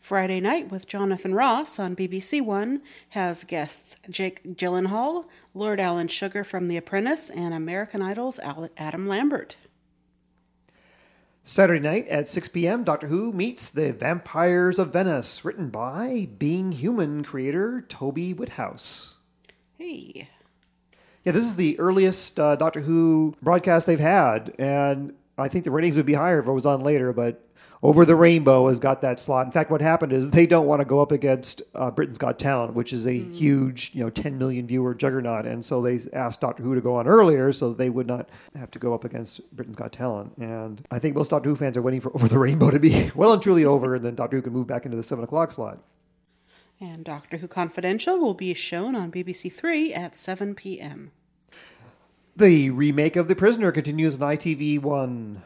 Friday 0.00 0.38
night 0.38 0.70
with 0.70 0.86
Jonathan 0.86 1.34
Ross 1.34 1.78
on 1.78 1.96
BBC 1.96 2.42
One 2.42 2.82
has 3.10 3.42
guests 3.44 3.96
Jake 4.10 4.42
Gyllenhaal, 4.54 5.24
Lord 5.54 5.80
Alan 5.80 6.08
Sugar 6.08 6.44
from 6.44 6.68
The 6.68 6.76
Apprentice, 6.76 7.30
and 7.30 7.54
American 7.54 8.02
Idol's 8.02 8.38
Adam 8.76 9.08
Lambert. 9.08 9.56
Saturday 11.42 11.80
night 11.80 12.08
at 12.08 12.28
6 12.28 12.48
p.m., 12.48 12.84
Doctor 12.84 13.06
Who 13.06 13.32
meets 13.32 13.70
the 13.70 13.92
Vampires 13.92 14.78
of 14.78 14.92
Venice, 14.92 15.44
written 15.44 15.68
by 15.70 16.28
Being 16.38 16.72
Human 16.72 17.22
creator 17.22 17.82
Toby 17.88 18.32
Whithouse. 18.32 19.18
Hey. 19.78 20.28
Yeah, 21.24 21.32
this 21.32 21.44
is 21.44 21.56
the 21.56 21.78
earliest 21.78 22.38
uh, 22.38 22.54
Doctor 22.56 22.80
Who 22.80 23.34
broadcast 23.40 23.86
they've 23.86 23.98
had, 23.98 24.54
and 24.58 25.14
I 25.38 25.48
think 25.48 25.64
the 25.64 25.70
ratings 25.70 25.96
would 25.96 26.04
be 26.06 26.14
higher 26.14 26.38
if 26.38 26.46
it 26.46 26.52
was 26.52 26.66
on 26.66 26.82
later, 26.82 27.12
but 27.14 27.40
Over 27.82 28.04
the 28.04 28.14
Rainbow 28.16 28.68
has 28.68 28.78
got 28.78 29.00
that 29.02 29.18
slot. 29.18 29.44
In 29.46 29.52
fact, 29.52 29.70
what 29.70 29.80
happened 29.80 30.12
is 30.12 30.30
they 30.30 30.46
don't 30.46 30.66
want 30.66 30.80
to 30.80 30.84
go 30.86 31.00
up 31.00 31.12
against 31.12 31.62
uh, 31.74 31.90
Britain's 31.90 32.18
Got 32.18 32.38
Talent, 32.38 32.74
which 32.74 32.92
is 32.92 33.06
a 33.06 33.12
huge, 33.12 33.90
you 33.94 34.02
know, 34.04 34.10
10 34.10 34.36
million 34.38 34.66
viewer 34.66 34.94
juggernaut, 34.94 35.46
and 35.46 35.64
so 35.64 35.80
they 35.80 35.98
asked 36.12 36.42
Doctor 36.42 36.62
Who 36.62 36.74
to 36.74 36.80
go 36.82 36.94
on 36.96 37.06
earlier 37.06 37.52
so 37.52 37.70
that 37.70 37.78
they 37.78 37.88
would 37.90 38.06
not 38.06 38.28
have 38.54 38.70
to 38.72 38.78
go 38.78 38.92
up 38.92 39.04
against 39.04 39.40
Britain's 39.56 39.76
Got 39.76 39.92
Talent. 39.92 40.36
And 40.36 40.86
I 40.90 40.98
think 40.98 41.16
most 41.16 41.30
Doctor 41.30 41.48
Who 41.48 41.56
fans 41.56 41.78
are 41.78 41.82
waiting 41.82 42.02
for 42.02 42.14
Over 42.14 42.28
the 42.28 42.38
Rainbow 42.38 42.70
to 42.70 42.78
be 42.78 43.10
well 43.14 43.32
and 43.32 43.42
truly 43.42 43.64
over, 43.64 43.94
and 43.94 44.04
then 44.04 44.14
Doctor 44.14 44.36
Who 44.36 44.42
can 44.42 44.52
move 44.52 44.66
back 44.66 44.84
into 44.84 44.96
the 44.98 45.02
7 45.02 45.24
o'clock 45.24 45.50
slot. 45.52 45.78
And 46.86 47.02
Doctor 47.02 47.38
Who 47.38 47.48
Confidential 47.48 48.20
will 48.20 48.34
be 48.34 48.52
shown 48.52 48.94
on 48.94 49.10
BBC 49.10 49.50
Three 49.50 49.94
at 49.94 50.18
7 50.18 50.54
p.m. 50.54 51.12
The 52.36 52.68
remake 52.68 53.16
of 53.16 53.26
The 53.26 53.34
Prisoner 53.34 53.72
continues 53.72 54.20
on 54.20 54.36
ITV1. 54.36 55.38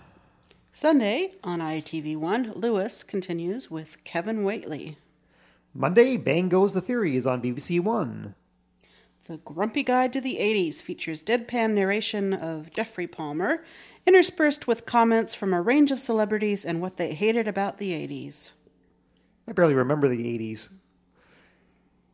Sunday 0.73 1.35
on 1.45 1.61
ITV1, 1.61 2.57
Lewis 2.57 3.04
continues 3.04 3.71
with 3.71 4.02
Kevin 4.02 4.42
Whately. 4.42 4.99
Monday, 5.73 6.16
Bang 6.16 6.49
Goes 6.49 6.75
the 6.75 6.80
Theory 6.80 7.14
is 7.14 7.25
on 7.25 7.40
BBC 7.40 7.78
One. 7.80 8.35
The 9.28 9.38
Grumpy 9.38 9.85
Guide 9.85 10.12
to 10.14 10.21
the 10.21 10.38
80s 10.40 10.83
features 10.83 11.23
deadpan 11.23 11.75
narration 11.75 12.33
of 12.33 12.73
Geoffrey 12.73 13.07
Palmer, 13.07 13.62
interspersed 14.04 14.66
with 14.66 14.87
comments 14.87 15.37
from 15.37 15.54
a 15.54 15.62
range 15.62 15.92
of 15.92 16.00
celebrities 16.00 16.64
and 16.64 16.80
what 16.80 16.97
they 16.97 17.14
hated 17.14 17.47
about 17.47 17.78
the 17.78 17.92
80s. 17.92 18.54
I 19.47 19.52
barely 19.52 19.75
remember 19.75 20.09
the 20.09 20.25
80s. 20.38 20.71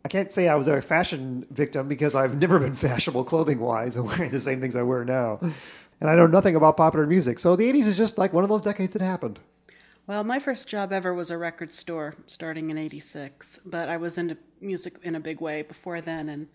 I 0.04 0.08
can't 0.08 0.32
say 0.32 0.48
I 0.48 0.54
was 0.54 0.68
a 0.68 0.82
fashion 0.82 1.46
victim 1.50 1.88
because 1.88 2.14
I've 2.14 2.38
never 2.38 2.58
been 2.58 2.74
fashionable 2.88 3.24
clothing 3.24 3.58
wise. 3.58 3.96
I'm 3.96 4.06
wearing 4.06 4.30
the 4.30 4.40
same 4.40 4.60
things 4.60 4.76
I 4.76 4.82
wear 4.82 5.04
now. 5.04 5.38
And 6.00 6.10
I 6.10 6.14
know 6.14 6.26
nothing 6.26 6.56
about 6.56 6.76
popular 6.76 7.06
music. 7.06 7.38
So 7.38 7.56
the 7.56 7.72
80s 7.72 7.86
is 7.86 7.96
just 7.96 8.18
like 8.18 8.32
one 8.32 8.44
of 8.44 8.50
those 8.50 8.62
decades 8.62 8.92
that 8.92 9.02
happened. 9.02 9.40
Well, 10.06 10.22
my 10.22 10.38
first 10.38 10.68
job 10.68 10.92
ever 10.92 11.14
was 11.14 11.30
a 11.30 11.38
record 11.38 11.72
store 11.72 12.14
starting 12.26 12.70
in 12.70 12.76
86, 12.76 13.60
but 13.64 13.88
I 13.88 13.96
was 13.96 14.18
into 14.18 14.36
music 14.60 14.96
in 15.02 15.14
a 15.14 15.20
big 15.20 15.40
way 15.40 15.62
before 15.62 16.00
then 16.00 16.28
and 16.28 16.48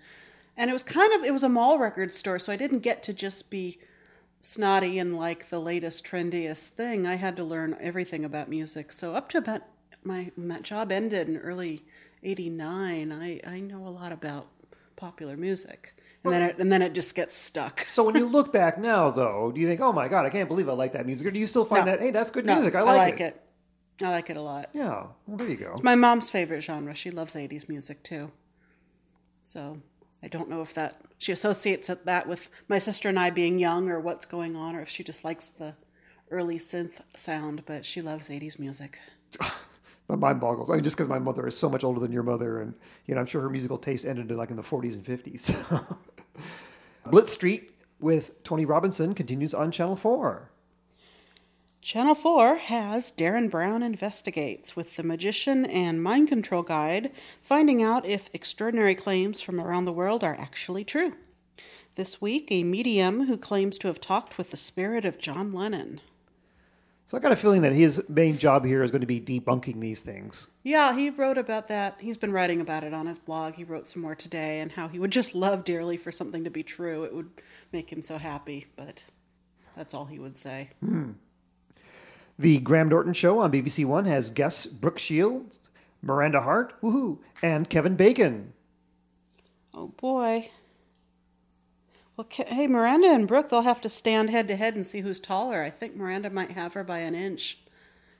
and 0.56 0.70
it 0.70 0.74
was 0.74 0.84
kind 0.84 1.14
of 1.14 1.24
it 1.24 1.32
was 1.32 1.44
a 1.44 1.50
mall 1.50 1.80
record 1.80 2.14
store, 2.14 2.38
so 2.38 2.52
I 2.52 2.58
didn't 2.58 2.80
get 2.80 3.02
to 3.04 3.14
just 3.14 3.50
be 3.50 3.80
snotty 4.42 5.00
and 5.00 5.18
like 5.18 5.50
the 5.50 5.60
latest 5.60 6.06
trendiest 6.06 6.68
thing. 6.68 7.08
I 7.08 7.16
had 7.16 7.38
to 7.38 7.46
learn 7.46 7.78
everything 7.80 8.26
about 8.26 8.50
music. 8.50 8.92
So 8.92 9.16
up 9.16 9.30
to 9.30 9.38
about 9.38 9.62
my 10.04 10.32
that 10.38 10.64
job 10.64 10.92
ended 10.92 11.30
in 11.30 11.38
early 11.38 11.84
89, 12.24 13.12
I 13.12 13.40
I 13.48 13.60
know 13.60 13.86
a 13.88 13.90
lot 13.90 14.12
about 14.12 14.48
popular 14.96 15.38
music. 15.38 15.94
And 16.26 16.34
then 16.34 16.42
it, 16.42 16.58
and 16.60 16.70
then 16.72 16.82
it 16.82 16.92
just 16.94 17.16
gets 17.16 17.34
stuck. 17.36 17.86
So 17.90 18.04
when 18.04 18.16
you 18.16 18.26
look 18.28 18.52
back 18.52 18.78
now, 18.78 19.10
though, 19.10 19.52
do 19.54 19.62
you 19.62 19.68
think, 19.68 19.80
oh 19.80 19.94
my 19.94 20.10
God, 20.10 20.26
I 20.26 20.30
can't 20.30 20.50
believe 20.50 20.68
I 20.68 20.74
like 20.74 20.92
that 20.94 21.06
music? 21.06 21.26
Or 21.28 21.32
do 21.32 21.40
you 21.40 21.48
still 21.48 21.64
find 21.64 21.86
No. 21.86 21.92
that, 21.94 22.02
hey, 22.02 22.12
that's 22.12 22.30
good 22.32 22.46
No, 22.46 22.56
music? 22.56 22.76
I 22.76 22.80
I 22.80 22.96
like, 22.98 23.22
it. 23.22 23.36
it. 24.02 24.06
I 24.06 24.10
like 24.10 24.30
it 24.30 24.36
a 24.38 24.42
lot. 24.42 24.70
Yeah, 24.74 25.06
well, 25.28 25.38
there 25.38 25.48
you 25.50 25.56
go. 25.56 25.72
It's 25.72 25.84
my 25.84 25.96
mom's 25.96 26.30
favorite 26.30 26.62
genre. 26.62 26.94
She 26.94 27.10
loves 27.12 27.36
80s 27.36 27.70
music 27.70 28.04
too. 28.04 28.32
So 29.44 29.82
I 30.22 30.28
don't 30.28 30.50
know 30.50 30.62
if 30.62 30.74
that 30.74 31.00
she 31.18 31.32
associates 31.32 31.90
it- 31.90 32.06
that 32.06 32.28
with 32.28 32.50
my 32.68 32.80
sister 32.80 33.08
and 33.10 33.18
I 33.20 33.30
being 33.30 33.58
young 33.60 33.90
or 33.90 34.00
what's 34.02 34.26
going 34.26 34.56
on, 34.58 34.76
or 34.76 34.82
if 34.82 34.90
she 34.90 35.04
just 35.06 35.24
likes 35.24 35.48
the 35.48 35.76
early 36.32 36.58
synth 36.58 37.00
sound, 37.16 37.64
but 37.66 37.86
she 37.86 38.02
loves 38.02 38.28
80s 38.30 38.60
music. 38.60 39.00
My 40.10 40.16
mind 40.16 40.42
boggles. 40.42 40.70
I 40.70 40.74
mean, 40.74 40.84
just 40.84 40.98
because 40.98 41.08
my 41.08 41.20
mother 41.20 41.46
is 41.46 41.56
so 41.56 41.70
much 41.70 41.84
older 41.84 42.00
than 42.00 42.12
your 42.12 42.24
mother, 42.24 42.60
and 42.60 42.74
you 43.06 43.14
know, 43.14 43.22
I'm 43.22 43.28
sure 43.28 43.42
her 43.42 43.50
musical 43.50 43.78
taste 43.78 44.06
ended 44.06 44.32
in, 44.32 44.38
like 44.38 44.50
in 44.50 44.58
the 44.58 44.64
40s 44.64 44.96
and 44.96 45.06
50s. 45.06 45.96
Blitz 47.06 47.32
Street 47.32 47.72
with 48.00 48.44
Tony 48.44 48.66
Robinson 48.66 49.14
continues 49.14 49.54
on 49.54 49.72
Channel 49.72 49.96
4. 49.96 50.50
Channel 51.82 52.16
4 52.16 52.56
has 52.58 53.12
Derren 53.12 53.50
Brown 53.50 53.84
Investigates 53.84 54.76
with 54.76 54.96
the 54.96 55.04
magician 55.04 55.66
and 55.66 56.04
mind 56.04 56.28
control 56.28 56.62
guide 56.62 57.12
finding 57.42 57.82
out 57.82 58.06
if 58.06 58.30
extraordinary 58.34 58.96
claims 58.96 59.40
from 59.40 59.62
around 59.62 59.86
the 59.86 59.94
world 59.94 60.24
are 60.24 60.36
actually 60.36 60.84
true. 60.84 61.14
This 61.96 62.22
week, 62.22 62.48
a 62.52 62.64
medium 62.64 63.28
who 63.28 63.38
claims 63.38 63.78
to 63.80 63.88
have 63.88 64.02
talked 64.02 64.38
with 64.38 64.52
the 64.52 64.58
spirit 64.58 65.06
of 65.06 65.20
John 65.20 65.54
Lennon. 65.54 66.02
So 67.10 67.18
I 67.18 67.22
got 67.22 67.32
a 67.32 67.36
feeling 67.36 67.64
that 67.64 67.74
his 67.74 68.08
main 68.08 68.38
job 68.38 68.64
here 68.64 68.84
is 68.84 68.92
going 68.92 69.02
to 69.02 69.08
be 69.08 69.20
debunking 69.20 69.80
these 69.80 70.02
things. 70.02 70.48
Yeah, 70.62 70.96
he 70.96 71.10
wrote 71.10 71.40
about 71.40 71.68
that. 71.70 71.96
He's 72.00 72.18
been 72.18 72.32
writing 72.32 72.62
about 72.62 72.84
it 72.84 72.94
on 72.94 73.08
his 73.08 73.18
blog. 73.18 73.56
He 73.56 73.64
wrote 73.64 73.90
some 73.90 74.04
more 74.04 74.14
today 74.14 74.60
and 74.60 74.72
how 74.72 74.88
he 74.88 75.00
would 75.00 75.10
just 75.10 75.34
love 75.34 75.64
dearly 75.64 75.98
for 75.98 76.12
something 76.12 76.44
to 76.44 76.52
be 76.52 76.62
true. 76.62 77.06
It 77.06 77.16
would 77.16 77.32
make 77.72 77.92
him 77.92 78.04
so 78.04 78.20
happy, 78.20 78.68
but 78.76 79.06
that's 79.76 79.96
all 79.96 80.06
he 80.06 80.20
would 80.20 80.38
say. 80.38 80.70
Hmm. 80.82 81.14
The 82.38 82.60
Graham 82.60 82.90
Norton 82.90 83.14
Show 83.14 83.40
on 83.40 83.52
BBC 83.52 83.86
One 83.86 84.06
has 84.06 84.30
guests 84.30 84.68
Brooke 84.68 85.00
Shields, 85.00 85.58
Miranda 86.04 86.42
Hart, 86.42 86.80
woohoo, 86.80 87.18
and 87.42 87.68
Kevin 87.72 87.96
Bacon. 87.96 88.54
Oh 89.74 89.88
boy. 89.88 90.52
Well, 92.20 92.28
hey, 92.30 92.68
Miranda 92.68 93.08
and 93.08 93.30
Brooke, 93.30 93.50
they'll 93.50 93.62
have 93.62 93.80
to 93.80 93.88
stand 93.88 94.30
head 94.30 94.50
to 94.50 94.58
head 94.58 94.76
and 94.76 94.86
see 94.86 95.00
who's 95.00 95.22
taller. 95.22 95.64
I 95.64 95.70
think 95.70 95.96
Miranda 95.96 96.30
might 96.30 96.52
have 96.52 96.74
her 96.74 96.84
by 96.84 96.98
an 96.98 97.16
inch, 97.16 97.60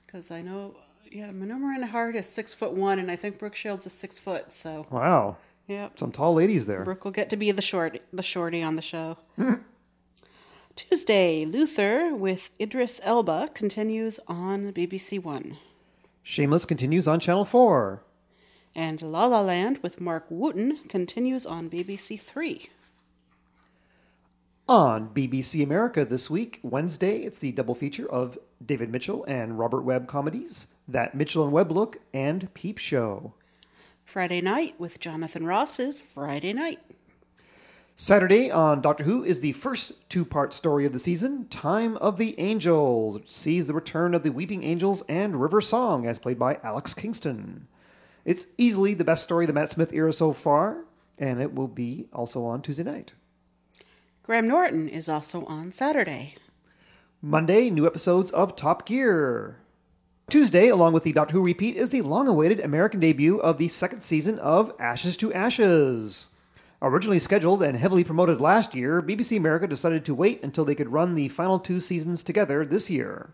because 0.06 0.30
I 0.30 0.40
know, 0.40 0.74
yeah, 1.12 1.26
I 1.26 1.32
know 1.32 1.58
Miranda 1.58 1.86
Hart 1.86 2.16
is 2.16 2.26
six 2.26 2.54
foot 2.54 2.72
one, 2.72 2.98
and 2.98 3.10
I 3.10 3.16
think 3.16 3.38
Brooke 3.38 3.54
Shields 3.54 3.84
is 3.84 3.92
six 3.92 4.18
foot. 4.18 4.54
So, 4.54 4.86
Wow, 4.90 5.36
yeah, 5.66 5.90
some 5.96 6.12
tall 6.12 6.32
ladies 6.32 6.66
there. 6.66 6.82
Brooke 6.82 7.04
will 7.04 7.10
get 7.10 7.28
to 7.28 7.36
be 7.36 7.50
the 7.50 7.60
short, 7.60 8.00
the 8.10 8.22
shorty 8.22 8.62
on 8.62 8.76
the 8.76 8.80
show. 8.80 9.18
Tuesday, 10.76 11.44
Luther 11.44 12.14
with 12.14 12.52
Idris 12.58 13.02
Elba 13.04 13.50
continues 13.52 14.18
on 14.26 14.72
BBC 14.72 15.22
One, 15.22 15.58
Shameless 16.22 16.64
continues 16.64 17.06
on 17.06 17.20
Channel 17.20 17.44
4. 17.44 18.02
and 18.74 19.02
La 19.02 19.26
La 19.26 19.42
Land 19.42 19.80
with 19.82 20.00
Mark 20.00 20.24
Wootton 20.30 20.78
continues 20.88 21.44
on 21.44 21.68
BBC 21.68 22.18
Three. 22.18 22.70
On 24.70 25.08
BBC 25.08 25.64
America 25.64 26.04
this 26.04 26.30
week, 26.30 26.60
Wednesday, 26.62 27.22
it's 27.22 27.40
the 27.40 27.50
double 27.50 27.74
feature 27.74 28.08
of 28.08 28.38
David 28.64 28.88
Mitchell 28.88 29.24
and 29.24 29.58
Robert 29.58 29.80
Webb 29.80 30.06
comedies, 30.06 30.68
That 30.86 31.12
Mitchell 31.12 31.42
and 31.42 31.52
Webb 31.52 31.72
Look, 31.72 31.98
and 32.14 32.54
Peep 32.54 32.78
Show. 32.78 33.34
Friday 34.04 34.40
night 34.40 34.78
with 34.78 35.00
Jonathan 35.00 35.44
Ross 35.44 35.80
is 35.80 35.98
Friday 35.98 36.52
night. 36.52 36.78
Saturday 37.96 38.48
on 38.48 38.80
Doctor 38.80 39.02
Who 39.02 39.24
is 39.24 39.40
the 39.40 39.54
first 39.54 40.08
two 40.08 40.24
part 40.24 40.54
story 40.54 40.86
of 40.86 40.92
the 40.92 41.00
season, 41.00 41.48
Time 41.48 41.96
of 41.96 42.16
the 42.16 42.38
Angels, 42.38 43.16
which 43.16 43.28
sees 43.28 43.66
the 43.66 43.74
return 43.74 44.14
of 44.14 44.22
the 44.22 44.30
Weeping 44.30 44.62
Angels 44.62 45.02
and 45.08 45.42
River 45.42 45.60
Song, 45.60 46.06
as 46.06 46.20
played 46.20 46.38
by 46.38 46.60
Alex 46.62 46.94
Kingston. 46.94 47.66
It's 48.24 48.46
easily 48.56 48.94
the 48.94 49.02
best 49.02 49.24
story 49.24 49.46
of 49.46 49.48
the 49.48 49.54
Matt 49.54 49.70
Smith 49.70 49.92
era 49.92 50.12
so 50.12 50.32
far, 50.32 50.84
and 51.18 51.42
it 51.42 51.56
will 51.56 51.66
be 51.66 52.06
also 52.12 52.44
on 52.44 52.62
Tuesday 52.62 52.84
night. 52.84 53.14
Graham 54.30 54.46
Norton 54.46 54.88
is 54.88 55.08
also 55.08 55.44
on 55.46 55.72
Saturday. 55.72 56.36
Monday, 57.20 57.68
new 57.68 57.84
episodes 57.84 58.30
of 58.30 58.54
Top 58.54 58.86
Gear. 58.86 59.56
Tuesday, 60.28 60.68
along 60.68 60.92
with 60.92 61.02
the 61.02 61.12
Doctor 61.12 61.32
Who 61.32 61.42
repeat, 61.42 61.74
is 61.74 61.90
the 61.90 62.02
long 62.02 62.28
awaited 62.28 62.60
American 62.60 63.00
debut 63.00 63.40
of 63.40 63.58
the 63.58 63.66
second 63.66 64.02
season 64.02 64.38
of 64.38 64.72
Ashes 64.78 65.16
to 65.16 65.32
Ashes. 65.34 66.28
Originally 66.80 67.18
scheduled 67.18 67.60
and 67.60 67.76
heavily 67.76 68.04
promoted 68.04 68.40
last 68.40 68.72
year, 68.72 69.02
BBC 69.02 69.36
America 69.36 69.66
decided 69.66 70.04
to 70.04 70.14
wait 70.14 70.40
until 70.44 70.64
they 70.64 70.76
could 70.76 70.92
run 70.92 71.16
the 71.16 71.26
final 71.26 71.58
two 71.58 71.80
seasons 71.80 72.22
together 72.22 72.64
this 72.64 72.88
year. 72.88 73.30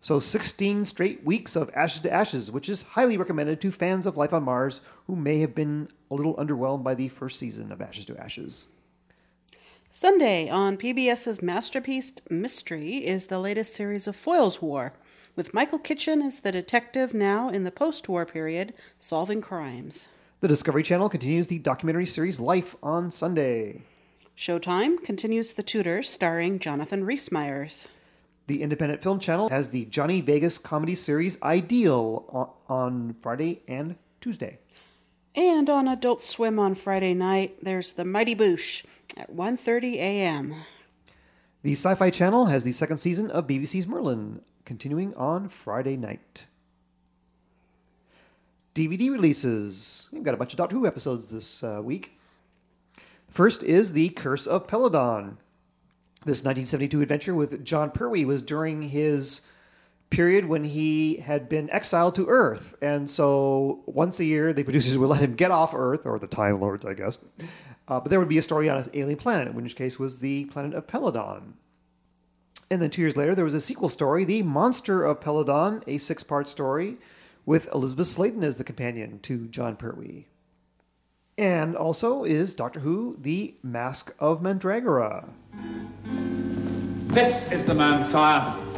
So 0.00 0.18
16 0.18 0.86
straight 0.86 1.22
weeks 1.24 1.54
of 1.54 1.70
Ashes 1.72 2.00
to 2.00 2.12
Ashes, 2.12 2.50
which 2.50 2.68
is 2.68 2.82
highly 2.82 3.16
recommended 3.16 3.60
to 3.60 3.70
fans 3.70 4.06
of 4.06 4.16
Life 4.16 4.32
on 4.32 4.42
Mars 4.42 4.80
who 5.06 5.14
may 5.14 5.38
have 5.38 5.54
been 5.54 5.86
a 6.10 6.16
little 6.16 6.34
underwhelmed 6.34 6.82
by 6.82 6.96
the 6.96 7.10
first 7.10 7.38
season 7.38 7.70
of 7.70 7.80
Ashes 7.80 8.06
to 8.06 8.18
Ashes. 8.18 8.66
Sunday 9.94 10.48
on 10.48 10.78
PBS's 10.78 11.42
Masterpiece 11.42 12.14
Mystery 12.30 13.06
is 13.06 13.26
the 13.26 13.38
latest 13.38 13.74
series 13.74 14.08
of 14.08 14.16
Foyle's 14.16 14.62
War, 14.62 14.94
with 15.36 15.52
Michael 15.52 15.78
Kitchen 15.78 16.22
as 16.22 16.40
the 16.40 16.50
detective 16.50 17.12
now 17.12 17.50
in 17.50 17.64
the 17.64 17.70
post 17.70 18.08
war 18.08 18.24
period 18.24 18.72
solving 18.98 19.42
crimes. 19.42 20.08
The 20.40 20.48
Discovery 20.48 20.82
Channel 20.82 21.10
continues 21.10 21.48
the 21.48 21.58
documentary 21.58 22.06
series 22.06 22.40
Life 22.40 22.74
on 22.82 23.10
Sunday. 23.10 23.82
Showtime 24.34 25.04
continues 25.04 25.52
The 25.52 25.62
Tudor 25.62 26.02
starring 26.02 26.58
Jonathan 26.58 27.04
Rhys 27.04 27.30
Meyers. 27.30 27.86
The 28.46 28.62
Independent 28.62 29.02
Film 29.02 29.20
Channel 29.20 29.50
has 29.50 29.68
the 29.68 29.84
Johnny 29.84 30.22
Vegas 30.22 30.56
comedy 30.56 30.94
series 30.94 31.36
Ideal 31.42 32.24
on, 32.30 32.48
on 32.66 33.16
Friday 33.20 33.60
and 33.68 33.96
Tuesday. 34.22 34.58
And 35.34 35.70
on 35.70 35.88
Adult 35.88 36.22
Swim 36.22 36.58
on 36.58 36.74
Friday 36.74 37.14
night, 37.14 37.56
there's 37.62 37.92
The 37.92 38.04
Mighty 38.04 38.34
Boosh 38.34 38.84
at 39.16 39.34
1:30 39.34 39.94
a.m. 39.94 40.54
The 41.62 41.72
Sci 41.72 41.94
Fi 41.94 42.10
Channel 42.10 42.46
has 42.46 42.64
the 42.64 42.72
second 42.72 42.98
season 42.98 43.30
of 43.30 43.46
BBC's 43.46 43.86
Merlin 43.86 44.42
continuing 44.64 45.14
on 45.14 45.48
Friday 45.48 45.96
night. 45.96 46.46
DVD 48.74 49.10
releases. 49.10 50.08
We've 50.12 50.22
got 50.22 50.34
a 50.34 50.36
bunch 50.36 50.52
of 50.52 50.58
Doctor 50.58 50.76
Who 50.76 50.86
episodes 50.86 51.30
this 51.30 51.62
uh, 51.62 51.80
week. 51.82 52.18
First 53.28 53.62
is 53.62 53.92
The 53.94 54.10
Curse 54.10 54.46
of 54.46 54.66
Peladon. 54.66 55.36
This 56.24 56.44
1972 56.44 57.00
adventure 57.00 57.34
with 57.34 57.64
Jon 57.64 57.90
Pertwee 57.90 58.24
was 58.24 58.42
during 58.42 58.82
his 58.82 59.42
period 60.12 60.44
when 60.44 60.62
he 60.62 61.16
had 61.16 61.48
been 61.48 61.68
exiled 61.70 62.14
to 62.14 62.28
Earth. 62.28 62.76
And 62.80 63.10
so 63.10 63.82
once 63.86 64.20
a 64.20 64.24
year, 64.24 64.52
the 64.52 64.62
producers 64.62 64.96
would 64.96 65.08
let 65.08 65.20
him 65.20 65.34
get 65.34 65.50
off 65.50 65.74
Earth, 65.74 66.06
or 66.06 66.18
the 66.18 66.28
Time 66.28 66.60
Lords, 66.60 66.86
I 66.86 66.94
guess. 66.94 67.18
Uh, 67.88 67.98
but 67.98 68.10
there 68.10 68.20
would 68.20 68.28
be 68.28 68.38
a 68.38 68.42
story 68.42 68.68
on 68.68 68.76
his 68.76 68.90
alien 68.94 69.18
planet, 69.18 69.48
in 69.48 69.54
which 69.54 69.74
case 69.74 69.98
was 69.98 70.20
the 70.20 70.44
planet 70.46 70.74
of 70.74 70.86
Peladon. 70.86 71.54
And 72.70 72.80
then 72.80 72.90
two 72.90 73.02
years 73.02 73.16
later, 73.16 73.34
there 73.34 73.44
was 73.44 73.54
a 73.54 73.60
sequel 73.60 73.88
story, 73.88 74.24
The 74.24 74.42
Monster 74.42 75.04
of 75.04 75.20
Peladon, 75.20 75.82
a 75.86 75.98
six 75.98 76.22
part 76.22 76.48
story 76.48 76.96
with 77.44 77.68
Elizabeth 77.74 78.06
Sladen 78.06 78.44
as 78.44 78.56
the 78.56 78.64
companion 78.64 79.18
to 79.20 79.48
Jon 79.48 79.76
Pertwee. 79.76 80.26
And 81.36 81.76
also 81.76 82.24
is 82.24 82.54
Doctor 82.54 82.80
Who, 82.80 83.16
The 83.20 83.54
Mask 83.62 84.14
of 84.18 84.40
Mandragora. 84.40 85.28
This 87.08 87.50
is 87.50 87.64
the 87.64 87.74
man, 87.74 88.02
sire. 88.02 88.71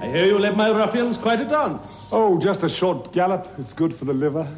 I 0.00 0.06
hear 0.06 0.26
you 0.26 0.38
led 0.38 0.56
my 0.56 0.70
ruffians 0.70 1.16
quite 1.16 1.40
a 1.40 1.44
dance. 1.44 2.10
Oh, 2.12 2.38
just 2.38 2.62
a 2.62 2.68
short 2.68 3.12
gallop. 3.12 3.48
It's 3.58 3.72
good 3.72 3.92
for 3.94 4.04
the 4.04 4.14
liver. 4.14 4.46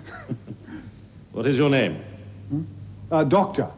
What 1.32 1.46
is 1.46 1.56
your 1.56 1.70
name? 1.70 2.02
Uh, 3.10 3.22
doctor, 3.22 3.68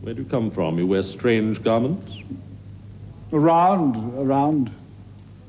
Where 0.00 0.14
do 0.14 0.22
you 0.22 0.28
come 0.28 0.50
from? 0.50 0.78
You 0.78 0.86
wear 0.86 1.02
strange 1.02 1.62
garments? 1.62 2.16
around, 3.30 4.14
around. 4.18 4.70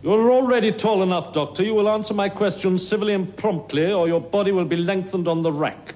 You're 0.04 0.32
already 0.32 0.74
tall 0.74 1.02
enough, 1.02 1.32
Doctor. 1.32 1.64
You 1.64 1.76
will 1.76 1.88
answer 1.90 2.14
my 2.14 2.28
questions 2.28 2.86
civilly 2.86 3.14
and 3.14 3.34
promptly, 3.38 3.92
or 3.94 4.08
your 4.10 4.20
body 4.20 4.52
will 4.52 4.66
be 4.66 4.76
lengthened 4.76 5.30
on 5.30 5.42
the 5.44 5.52
rack. 5.52 5.96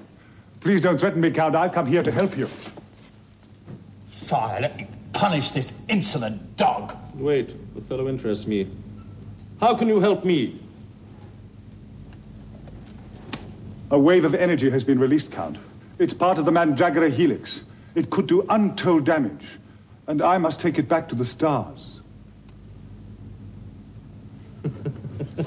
Please 0.60 0.80
don't 0.80 0.98
threaten 0.98 1.20
me, 1.20 1.30
Count. 1.30 1.54
I've 1.54 1.72
come 1.72 1.84
here 1.86 2.02
to 2.02 2.10
help 2.10 2.36
you. 2.38 2.48
Sire, 4.08 4.60
let 4.62 4.76
me 4.78 4.86
punish 5.12 5.50
this 5.50 5.74
insolent 5.88 6.56
dog. 6.56 6.96
Wait, 7.14 7.54
the 7.74 7.80
fellow 7.82 8.08
interests 8.08 8.46
me. 8.46 8.68
How 9.60 9.74
can 9.74 9.88
you 9.88 10.00
help 10.00 10.24
me? 10.24 10.60
A 13.90 13.98
wave 13.98 14.24
of 14.24 14.34
energy 14.34 14.70
has 14.70 14.84
been 14.84 14.98
released, 14.98 15.30
Count. 15.32 15.58
It's 15.98 16.14
part 16.14 16.38
of 16.38 16.44
the 16.44 16.52
Mandragora 16.52 17.10
helix. 17.10 17.62
It 17.94 18.10
could 18.10 18.26
do 18.26 18.44
untold 18.48 19.04
damage, 19.04 19.58
and 20.06 20.20
I 20.22 20.38
must 20.38 20.60
take 20.60 20.78
it 20.78 20.88
back 20.88 21.08
to 21.10 21.14
the 21.14 21.24
stars. 21.24 22.00
please, 25.34 25.44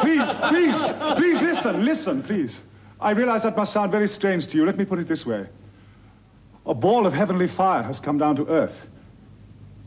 please, 0.00 0.32
please, 0.48 0.92
please 1.16 1.42
listen, 1.42 1.84
listen, 1.84 2.22
please. 2.22 2.60
I 3.00 3.10
realize 3.12 3.42
that 3.44 3.56
must 3.56 3.72
sound 3.72 3.92
very 3.92 4.08
strange 4.08 4.46
to 4.48 4.56
you. 4.56 4.66
Let 4.66 4.76
me 4.76 4.84
put 4.84 4.98
it 4.98 5.06
this 5.06 5.24
way. 5.26 5.46
A 6.68 6.74
ball 6.74 7.06
of 7.06 7.14
heavenly 7.14 7.46
fire 7.46 7.82
has 7.82 7.98
come 7.98 8.18
down 8.18 8.36
to 8.36 8.46
Earth. 8.46 8.90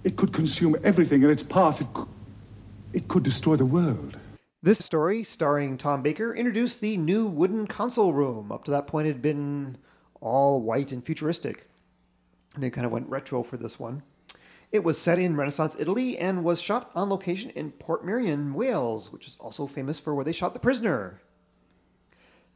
It 0.04 0.16
could 0.16 0.34
consume 0.34 0.76
everything 0.84 1.22
in 1.22 1.30
its 1.30 1.44
path. 1.44 1.80
It 1.80 1.94
could, 1.94 2.08
it 2.92 3.08
could 3.08 3.22
destroy 3.22 3.56
the 3.56 3.68
world. 3.68 4.18
This 4.64 4.84
story, 4.84 5.24
starring 5.24 5.78
Tom 5.78 6.02
Baker, 6.02 6.34
introduced 6.34 6.82
the 6.82 6.98
new 6.98 7.28
wooden 7.28 7.68
console 7.68 8.14
room. 8.14 8.52
Up 8.52 8.64
to 8.64 8.72
that 8.72 8.88
point, 8.88 9.06
it 9.06 9.12
had 9.12 9.22
been 9.22 9.78
all 10.22 10.60
white 10.60 10.92
and 10.92 11.06
futuristic. 11.06 11.70
And 12.56 12.64
they 12.64 12.72
kind 12.72 12.88
of 12.88 12.92
went 12.92 13.10
retro 13.10 13.44
for 13.44 13.58
this 13.58 13.80
one. 13.80 14.02
It 14.72 14.84
was 14.84 14.98
set 14.98 15.20
in 15.20 15.36
Renaissance 15.36 15.76
Italy 15.78 16.18
and 16.18 16.44
was 16.44 16.60
shot 16.60 16.90
on 16.96 17.10
location 17.10 17.52
in 17.52 17.74
Port 17.74 18.04
Portmeirion, 18.04 18.54
Wales, 18.54 19.14
which 19.14 19.28
is 19.28 19.38
also 19.40 19.68
famous 19.68 20.00
for 20.00 20.16
where 20.16 20.26
they 20.26 20.32
shot 20.32 20.56
The 20.56 20.60
Prisoner. 20.60 21.22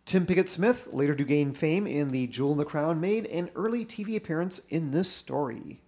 Tim 0.05 0.25
Pigott-Smith, 0.27 0.89
later 0.93 1.15
to 1.15 1.23
gain 1.23 1.51
fame 1.51 1.87
in 1.87 2.09
The 2.09 2.27
Jewel 2.27 2.51
in 2.51 2.57
the 2.59 2.65
Crown, 2.65 3.01
made 3.01 3.25
an 3.27 3.49
early 3.55 3.85
TV 3.85 4.15
appearance 4.15 4.59
in 4.69 4.91
this 4.91 5.09
story. 5.09 5.81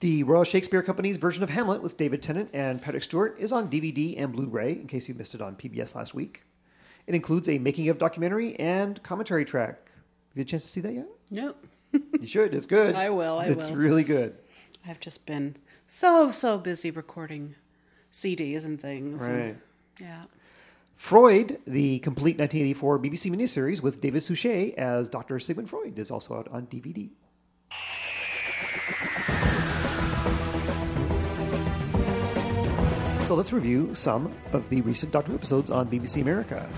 The 0.00 0.22
Royal 0.22 0.44
Shakespeare 0.44 0.82
Company's 0.84 1.16
version 1.16 1.42
of 1.42 1.50
Hamlet 1.50 1.82
with 1.82 1.96
David 1.96 2.22
Tennant 2.22 2.50
and 2.52 2.80
Patrick 2.80 3.02
Stewart 3.02 3.34
is 3.40 3.50
on 3.50 3.68
DVD 3.68 4.14
and 4.22 4.32
Blu 4.32 4.46
ray, 4.46 4.72
in 4.72 4.86
case 4.86 5.08
you 5.08 5.14
missed 5.14 5.34
it 5.34 5.42
on 5.42 5.56
PBS 5.56 5.96
last 5.96 6.14
week. 6.14 6.44
It 7.08 7.16
includes 7.16 7.48
a 7.48 7.58
making 7.58 7.88
of 7.88 7.98
documentary 7.98 8.54
and 8.60 9.02
commentary 9.02 9.44
track. 9.44 9.90
Have 9.90 10.36
you 10.36 10.40
had 10.42 10.46
a 10.46 10.50
chance 10.50 10.62
to 10.64 10.68
see 10.68 10.80
that 10.82 10.92
yet? 10.94 11.06
Nope. 11.32 11.66
You 11.92 12.26
should. 12.28 12.54
It's 12.54 12.66
good. 12.66 12.94
I 12.96 13.10
will, 13.10 13.38
I 13.40 13.46
it's 13.46 13.70
will. 13.70 13.76
really 13.76 14.04
good. 14.04 14.36
I've 14.86 15.00
just 15.00 15.26
been 15.26 15.56
so, 15.88 16.30
so 16.30 16.58
busy 16.58 16.92
recording 16.92 17.56
CDs 18.12 18.64
and 18.64 18.80
things. 18.80 19.26
and- 19.26 19.36
Right. 19.38 19.56
yeah. 20.00 20.24
Freud, 20.98 21.60
the 21.64 22.00
complete 22.00 22.38
1984 22.38 22.98
BBC 22.98 23.30
miniseries 23.30 23.80
with 23.80 24.00
David 24.00 24.20
Suchet 24.20 24.74
as 24.76 25.08
Dr. 25.08 25.38
Sigmund 25.38 25.70
Freud, 25.70 25.96
is 25.96 26.10
also 26.10 26.36
out 26.36 26.48
on 26.48 26.66
DVD. 26.66 27.08
So 33.26 33.36
let's 33.36 33.52
review 33.52 33.94
some 33.94 34.34
of 34.52 34.68
the 34.70 34.80
recent 34.80 35.12
Doctor 35.12 35.30
Who 35.30 35.36
episodes 35.36 35.70
on 35.70 35.88
BBC 35.88 36.20
America. 36.20 36.68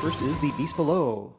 First 0.00 0.20
is 0.22 0.38
The 0.40 0.52
Beast 0.56 0.76
Below. 0.76 1.34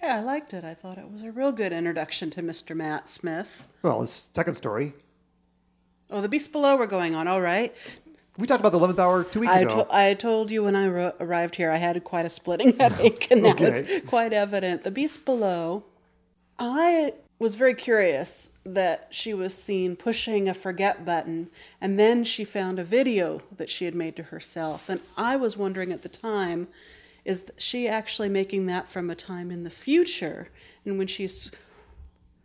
Yeah, 0.00 0.18
I 0.18 0.20
liked 0.20 0.54
it. 0.54 0.62
I 0.62 0.74
thought 0.74 0.96
it 0.96 1.10
was 1.10 1.22
a 1.24 1.32
real 1.32 1.50
good 1.50 1.72
introduction 1.72 2.30
to 2.30 2.40
Mr. 2.40 2.76
Matt 2.76 3.10
Smith. 3.10 3.66
Well, 3.82 4.02
his 4.02 4.30
second 4.32 4.54
story. 4.54 4.94
Oh, 6.10 6.20
the 6.20 6.28
Beast 6.28 6.52
Below 6.52 6.76
we're 6.76 6.86
going 6.86 7.14
on. 7.14 7.26
All 7.26 7.40
right. 7.40 7.74
We 8.38 8.46
talked 8.46 8.60
about 8.60 8.72
the 8.72 8.78
11th 8.78 8.98
hour 8.98 9.24
two 9.24 9.40
weeks 9.40 9.52
I, 9.52 9.60
ago. 9.60 9.84
to- 9.84 9.94
I 9.94 10.14
told 10.14 10.50
you 10.50 10.62
when 10.64 10.76
I 10.76 10.86
ro- 10.88 11.12
arrived 11.20 11.56
here, 11.56 11.70
I 11.70 11.76
had 11.76 12.02
quite 12.04 12.26
a 12.26 12.30
splitting 12.30 12.76
headache, 12.78 13.28
and 13.30 13.42
now 13.42 13.50
Okay. 13.50 13.64
it's 13.88 14.08
quite 14.08 14.32
evident. 14.32 14.84
The 14.84 14.90
Beast 14.90 15.24
Below, 15.24 15.84
I 16.58 17.14
was 17.38 17.54
very 17.54 17.74
curious 17.74 18.50
that 18.64 19.08
she 19.10 19.32
was 19.34 19.54
seen 19.54 19.96
pushing 19.96 20.48
a 20.48 20.54
forget 20.54 21.04
button, 21.04 21.48
and 21.80 21.98
then 21.98 22.24
she 22.24 22.44
found 22.44 22.78
a 22.78 22.84
video 22.84 23.40
that 23.56 23.70
she 23.70 23.84
had 23.86 23.94
made 23.94 24.16
to 24.16 24.24
herself. 24.24 24.88
And 24.88 25.00
I 25.16 25.36
was 25.36 25.56
wondering 25.56 25.90
at 25.92 26.02
the 26.02 26.08
time, 26.08 26.68
is 27.24 27.50
she 27.56 27.88
actually 27.88 28.28
making 28.28 28.66
that 28.66 28.88
from 28.88 29.08
a 29.10 29.14
time 29.14 29.50
in 29.50 29.64
the 29.64 29.70
future? 29.70 30.48
And 30.84 30.98
when 30.98 31.06
she's 31.08 31.50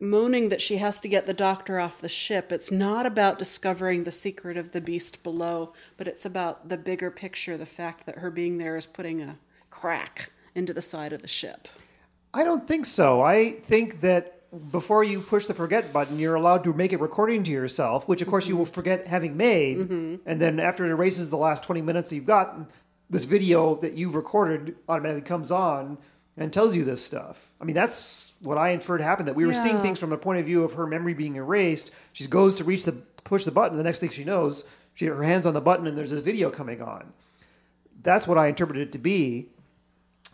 moaning 0.01 0.49
that 0.49 0.61
she 0.61 0.77
has 0.77 0.99
to 0.99 1.07
get 1.07 1.27
the 1.27 1.33
doctor 1.33 1.79
off 1.79 2.01
the 2.01 2.09
ship. 2.09 2.51
It's 2.51 2.71
not 2.71 3.05
about 3.05 3.39
discovering 3.39 4.03
the 4.03 4.11
secret 4.11 4.57
of 4.57 4.71
the 4.71 4.81
beast 4.81 5.23
below, 5.23 5.73
but 5.95 6.07
it's 6.07 6.25
about 6.25 6.67
the 6.69 6.77
bigger 6.77 7.11
picture 7.11 7.55
the 7.55 7.65
fact 7.65 8.05
that 8.07 8.17
her 8.17 8.31
being 8.31 8.57
there 8.57 8.75
is 8.75 8.87
putting 8.87 9.21
a 9.21 9.37
crack 9.69 10.31
into 10.55 10.73
the 10.73 10.81
side 10.81 11.13
of 11.13 11.21
the 11.21 11.27
ship. 11.27 11.67
I 12.33 12.43
don't 12.43 12.67
think 12.67 12.85
so. 12.87 13.21
I 13.21 13.51
think 13.61 14.01
that 14.01 14.39
before 14.71 15.03
you 15.03 15.21
push 15.21 15.45
the 15.45 15.53
forget 15.53 15.93
button, 15.93 16.19
you're 16.19 16.35
allowed 16.35 16.63
to 16.65 16.73
make 16.73 16.91
a 16.91 16.97
recording 16.97 17.43
to 17.43 17.51
yourself, 17.51 18.07
which 18.07 18.21
of 18.21 18.27
course 18.27 18.47
you 18.47 18.57
will 18.57 18.65
mm-hmm. 18.65 18.73
forget 18.73 19.07
having 19.07 19.37
made. 19.37 19.77
Mm-hmm. 19.77 20.15
And 20.25 20.41
then 20.41 20.59
after 20.59 20.85
it 20.85 20.89
erases 20.89 21.29
the 21.29 21.37
last 21.37 21.63
20 21.63 21.81
minutes 21.81 22.11
you've 22.11 22.25
got, 22.25 22.69
this 23.09 23.25
video 23.25 23.75
that 23.75 23.93
you've 23.93 24.15
recorded 24.15 24.75
automatically 24.89 25.21
comes 25.21 25.51
on 25.51 25.97
and 26.41 26.51
tells 26.51 26.75
you 26.75 26.83
this 26.83 27.03
stuff. 27.03 27.51
I 27.59 27.65
mean, 27.65 27.75
that's 27.75 28.33
what 28.41 28.57
I 28.57 28.69
inferred 28.69 29.01
happened 29.01 29.27
that 29.27 29.35
we 29.35 29.45
were 29.45 29.53
seeing 29.53 29.81
things 29.81 29.99
from 29.99 30.09
the 30.09 30.17
point 30.17 30.39
of 30.39 30.45
view 30.45 30.63
of 30.63 30.73
her 30.73 30.87
memory 30.87 31.13
being 31.13 31.35
erased. 31.35 31.91
She 32.13 32.27
goes 32.27 32.55
to 32.55 32.63
reach 32.63 32.83
the 32.83 32.93
push 33.23 33.45
the 33.45 33.51
button, 33.51 33.77
the 33.77 33.83
next 33.83 33.99
thing 33.99 34.09
she 34.09 34.23
knows, 34.23 34.65
she 34.95 35.05
her 35.05 35.23
hands 35.23 35.45
on 35.45 35.53
the 35.53 35.61
button 35.61 35.87
and 35.87 35.97
there's 35.97 36.11
this 36.11 36.21
video 36.21 36.49
coming 36.49 36.81
on. 36.81 37.13
That's 38.01 38.27
what 38.27 38.37
I 38.37 38.47
interpreted 38.47 38.87
it 38.87 38.91
to 38.93 38.97
be. 38.97 39.47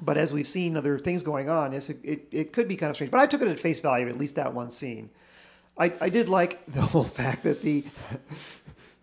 But 0.02 0.18
as 0.18 0.32
we've 0.32 0.48
seen 0.48 0.78
other 0.78 1.00
things 1.00 1.24
going 1.24 1.50
on, 1.50 1.74
it, 1.74 1.90
it, 2.04 2.28
it 2.32 2.54
could 2.54 2.68
be 2.68 2.76
kind 2.76 2.90
of 2.90 2.96
strange. 2.96 3.12
But 3.12 3.20
I 3.20 3.26
took 3.26 3.42
it 3.42 3.48
at 3.48 3.60
face 3.60 3.80
value, 3.80 4.08
at 4.08 4.18
least 4.18 4.36
that 4.36 4.54
one 4.54 4.70
scene. 4.70 5.10
I, 5.78 5.92
I 6.00 6.10
did 6.10 6.30
like 6.30 6.66
the 6.68 6.82
whole 6.82 7.04
fact 7.04 7.44
that 7.44 7.62
the. 7.62 7.84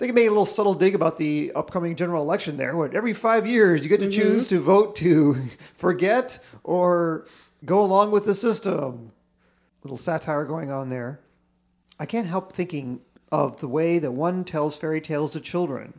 They 0.05 0.13
made 0.13 0.27
a 0.27 0.33
little 0.33 0.45
subtle 0.45 0.75
dig 0.75 0.95
about 0.95 1.17
the 1.17 1.51
upcoming 1.55 1.97
general 1.97 2.23
election 2.23 2.59
there. 2.59 2.77
What 2.77 2.95
every 2.95 3.15
five 3.15 3.47
years 3.47 3.83
you 3.83 3.89
get 3.89 4.01
to 4.01 4.07
mm-hmm. 4.07 4.21
choose 4.21 4.47
to 4.49 4.61
vote 4.61 4.95
to 4.97 5.49
forget 5.79 6.39
or 6.63 7.25
go 7.65 7.81
along 7.81 8.11
with 8.11 8.27
the 8.27 8.35
system. 8.35 9.13
Little 9.83 9.97
satire 9.97 10.45
going 10.45 10.71
on 10.71 10.91
there. 10.91 11.21
I 11.99 12.05
can't 12.05 12.27
help 12.27 12.53
thinking 12.53 13.01
of 13.33 13.61
the 13.61 13.67
way 13.67 13.99
that 13.99 14.11
one 14.11 14.45
tells 14.45 14.77
fairy 14.77 15.01
tales 15.01 15.31
to 15.31 15.41
children. 15.41 15.99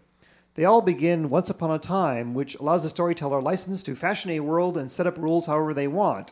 They 0.53 0.65
all 0.65 0.83
begin 0.83 1.31
once 1.31 1.49
upon 1.49 1.71
a 1.71 1.79
time, 1.79 2.35
which 2.35 2.53
allows 2.57 2.83
the 2.83 2.89
storyteller 2.89 3.41
license 3.41 3.81
to 3.81 3.95
fashion 3.95 4.29
a 4.29 4.39
world 4.41 4.77
and 4.77 4.91
set 4.91 5.07
up 5.07 5.17
rules 5.17 5.47
however 5.47 5.73
they 5.73 5.87
want. 5.87 6.31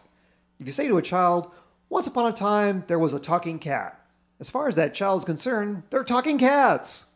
If 0.59 0.67
you 0.67 0.73
say 0.73 0.88
to 0.88 0.97
a 0.97 1.01
child, 1.01 1.49
Once 1.89 2.05
upon 2.05 2.31
a 2.31 2.36
time 2.36 2.83
there 2.86 2.99
was 2.99 3.13
a 3.13 3.19
talking 3.19 3.57
cat, 3.57 3.99
as 4.39 4.51
far 4.51 4.67
as 4.67 4.75
that 4.75 4.93
child 4.93 5.21
is 5.21 5.25
concerned, 5.25 5.81
they're 5.89 6.03
talking 6.03 6.38
cats. 6.38 7.07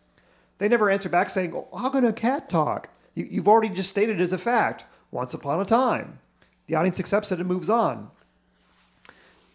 They 0.57 0.67
never 0.67 0.89
answer 0.89 1.09
back 1.09 1.29
saying, 1.29 1.53
"Oh, 1.53 1.77
How 1.77 1.89
can 1.89 2.05
a 2.05 2.13
cat 2.13 2.49
talk? 2.49 2.89
You, 3.13 3.27
you've 3.29 3.47
already 3.47 3.69
just 3.69 3.89
stated 3.89 4.19
it 4.19 4.23
as 4.23 4.33
a 4.33 4.37
fact. 4.37 4.85
Once 5.11 5.33
upon 5.33 5.59
a 5.59 5.65
time. 5.65 6.19
The 6.67 6.75
audience 6.75 6.99
accepts 6.99 7.31
it 7.31 7.39
and 7.39 7.47
moves 7.47 7.69
on. 7.69 8.11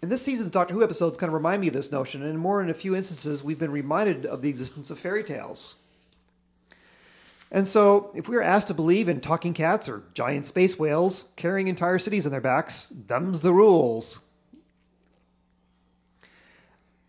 And 0.01 0.11
this 0.11 0.23
season's 0.23 0.51
Doctor 0.51 0.75
Who 0.75 0.83
episodes 0.83 1.19
kind 1.19 1.29
of 1.29 1.35
remind 1.35 1.61
me 1.61 1.69
of 1.69 1.75
this 1.75 1.93
notion, 1.93 2.23
and 2.23 2.39
more 2.39 2.61
in 2.63 2.71
a 2.71 2.75
few 2.75 2.97
instances, 2.97 3.45
we've 3.45 3.59
been 3.59 3.71
reminded 3.71 4.27
of 4.27 4.43
the 4.43 4.49
existence 4.49 4.91
of 4.91 4.99
fairy 4.99 5.23
tales. 5.23 5.77
And 7.53 7.69
so, 7.69 8.11
if 8.15 8.29
we 8.29 8.37
are 8.37 8.43
asked 8.43 8.69
to 8.69 8.75
believe 8.75 9.09
in 9.09 9.21
talking 9.21 9.53
cats 9.53 9.89
or 9.89 10.05
giant 10.15 10.47
space 10.47 10.79
whales 10.79 11.33
carrying 11.37 11.69
entire 11.69 11.99
cities 11.99 12.25
on 12.25 12.33
their 12.33 12.41
backs, 12.41 12.91
them's 13.07 13.41
the 13.41 13.53
rules. 13.53 14.21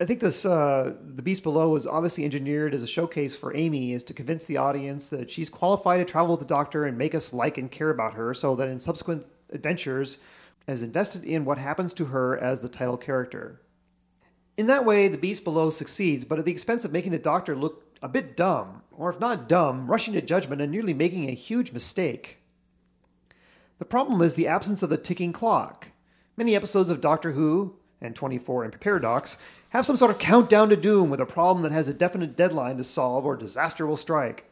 I 0.03 0.05
think 0.05 0.19
this 0.19 0.45
uh, 0.45 0.95
the 1.01 1.21
Beast 1.21 1.43
Below 1.43 1.69
was 1.69 1.87
obviously 1.87 2.25
engineered 2.25 2.73
as 2.73 2.83
a 2.83 2.87
showcase 2.87 3.37
for 3.37 3.55
Amy, 3.55 3.93
is 3.93 4.03
to 4.03 4.13
convince 4.13 4.43
the 4.43 4.57
audience 4.57 5.07
that 5.07 5.31
she's 5.31 5.49
qualified 5.49 6.05
to 6.05 6.11
travel 6.11 6.31
with 6.31 6.41
the 6.41 6.45
Doctor 6.45 6.83
and 6.83 6.97
make 6.97 7.15
us 7.15 7.31
like 7.31 7.57
and 7.57 7.71
care 7.71 7.89
about 7.89 8.15
her, 8.15 8.33
so 8.33 8.53
that 8.53 8.67
in 8.67 8.81
subsequent 8.81 9.25
adventures, 9.53 10.17
as 10.67 10.83
invested 10.83 11.23
in 11.23 11.45
what 11.45 11.57
happens 11.57 11.93
to 11.93 12.05
her 12.07 12.37
as 12.37 12.59
the 12.59 12.67
title 12.67 12.97
character. 12.97 13.61
In 14.57 14.67
that 14.67 14.83
way, 14.83 15.07
the 15.07 15.17
Beast 15.17 15.45
Below 15.45 15.69
succeeds, 15.69 16.25
but 16.25 16.37
at 16.37 16.43
the 16.43 16.51
expense 16.51 16.83
of 16.83 16.91
making 16.91 17.13
the 17.13 17.17
Doctor 17.17 17.55
look 17.55 17.85
a 18.01 18.09
bit 18.09 18.35
dumb, 18.35 18.81
or 18.91 19.09
if 19.09 19.21
not 19.21 19.47
dumb, 19.47 19.89
rushing 19.89 20.13
to 20.15 20.21
judgment 20.21 20.61
and 20.61 20.69
nearly 20.69 20.93
making 20.93 21.29
a 21.29 21.33
huge 21.33 21.71
mistake. 21.71 22.39
The 23.79 23.85
problem 23.85 24.21
is 24.21 24.33
the 24.33 24.49
absence 24.49 24.83
of 24.83 24.89
the 24.89 24.97
ticking 24.97 25.31
clock. 25.31 25.91
Many 26.35 26.57
episodes 26.57 26.89
of 26.89 26.99
Doctor 26.99 27.31
Who, 27.31 27.77
and 28.03 28.15
24 28.15 28.65
and 28.65 28.79
Paradox, 28.79 29.37
have 29.69 29.85
some 29.85 29.95
sort 29.95 30.11
of 30.11 30.19
countdown 30.19 30.69
to 30.69 30.75
doom 30.75 31.09
with 31.09 31.19
a 31.19 31.25
problem 31.25 31.63
that 31.63 31.71
has 31.71 31.87
a 31.87 31.93
definite 31.93 32.35
deadline 32.35 32.77
to 32.77 32.83
solve 32.83 33.25
or 33.25 33.35
disaster 33.35 33.87
will 33.87 33.97
strike. 33.97 34.45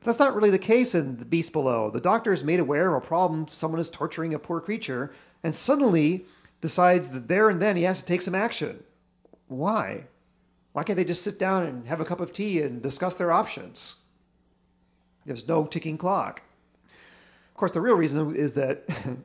But 0.00 0.06
that's 0.06 0.18
not 0.18 0.34
really 0.34 0.50
the 0.50 0.58
case 0.58 0.94
in 0.94 1.18
The 1.18 1.24
Beast 1.24 1.52
Below. 1.52 1.90
The 1.90 2.00
Doctor 2.00 2.32
is 2.32 2.42
made 2.42 2.58
aware 2.58 2.94
of 2.94 3.02
a 3.02 3.06
problem, 3.06 3.46
someone 3.48 3.80
is 3.80 3.88
torturing 3.88 4.34
a 4.34 4.38
poor 4.38 4.60
creature, 4.60 5.14
and 5.42 5.54
suddenly 5.54 6.24
decides 6.60 7.10
that 7.10 7.28
there 7.28 7.50
and 7.50 7.62
then 7.62 7.76
he 7.76 7.84
has 7.84 8.00
to 8.00 8.06
take 8.06 8.22
some 8.22 8.34
action. 8.34 8.82
Why? 9.48 10.06
Why 10.72 10.82
can't 10.82 10.96
they 10.96 11.04
just 11.04 11.22
sit 11.22 11.38
down 11.38 11.62
and 11.62 11.86
have 11.86 12.00
a 12.00 12.04
cup 12.04 12.20
of 12.20 12.32
tea 12.32 12.60
and 12.60 12.82
discuss 12.82 13.14
their 13.14 13.30
options? 13.30 13.96
There's 15.24 15.46
no 15.46 15.66
ticking 15.66 15.96
clock. 15.98 16.42
Of 17.54 17.58
course, 17.58 17.72
the 17.72 17.80
real 17.80 17.94
reason 17.94 18.34
is 18.34 18.54
that 18.54 18.84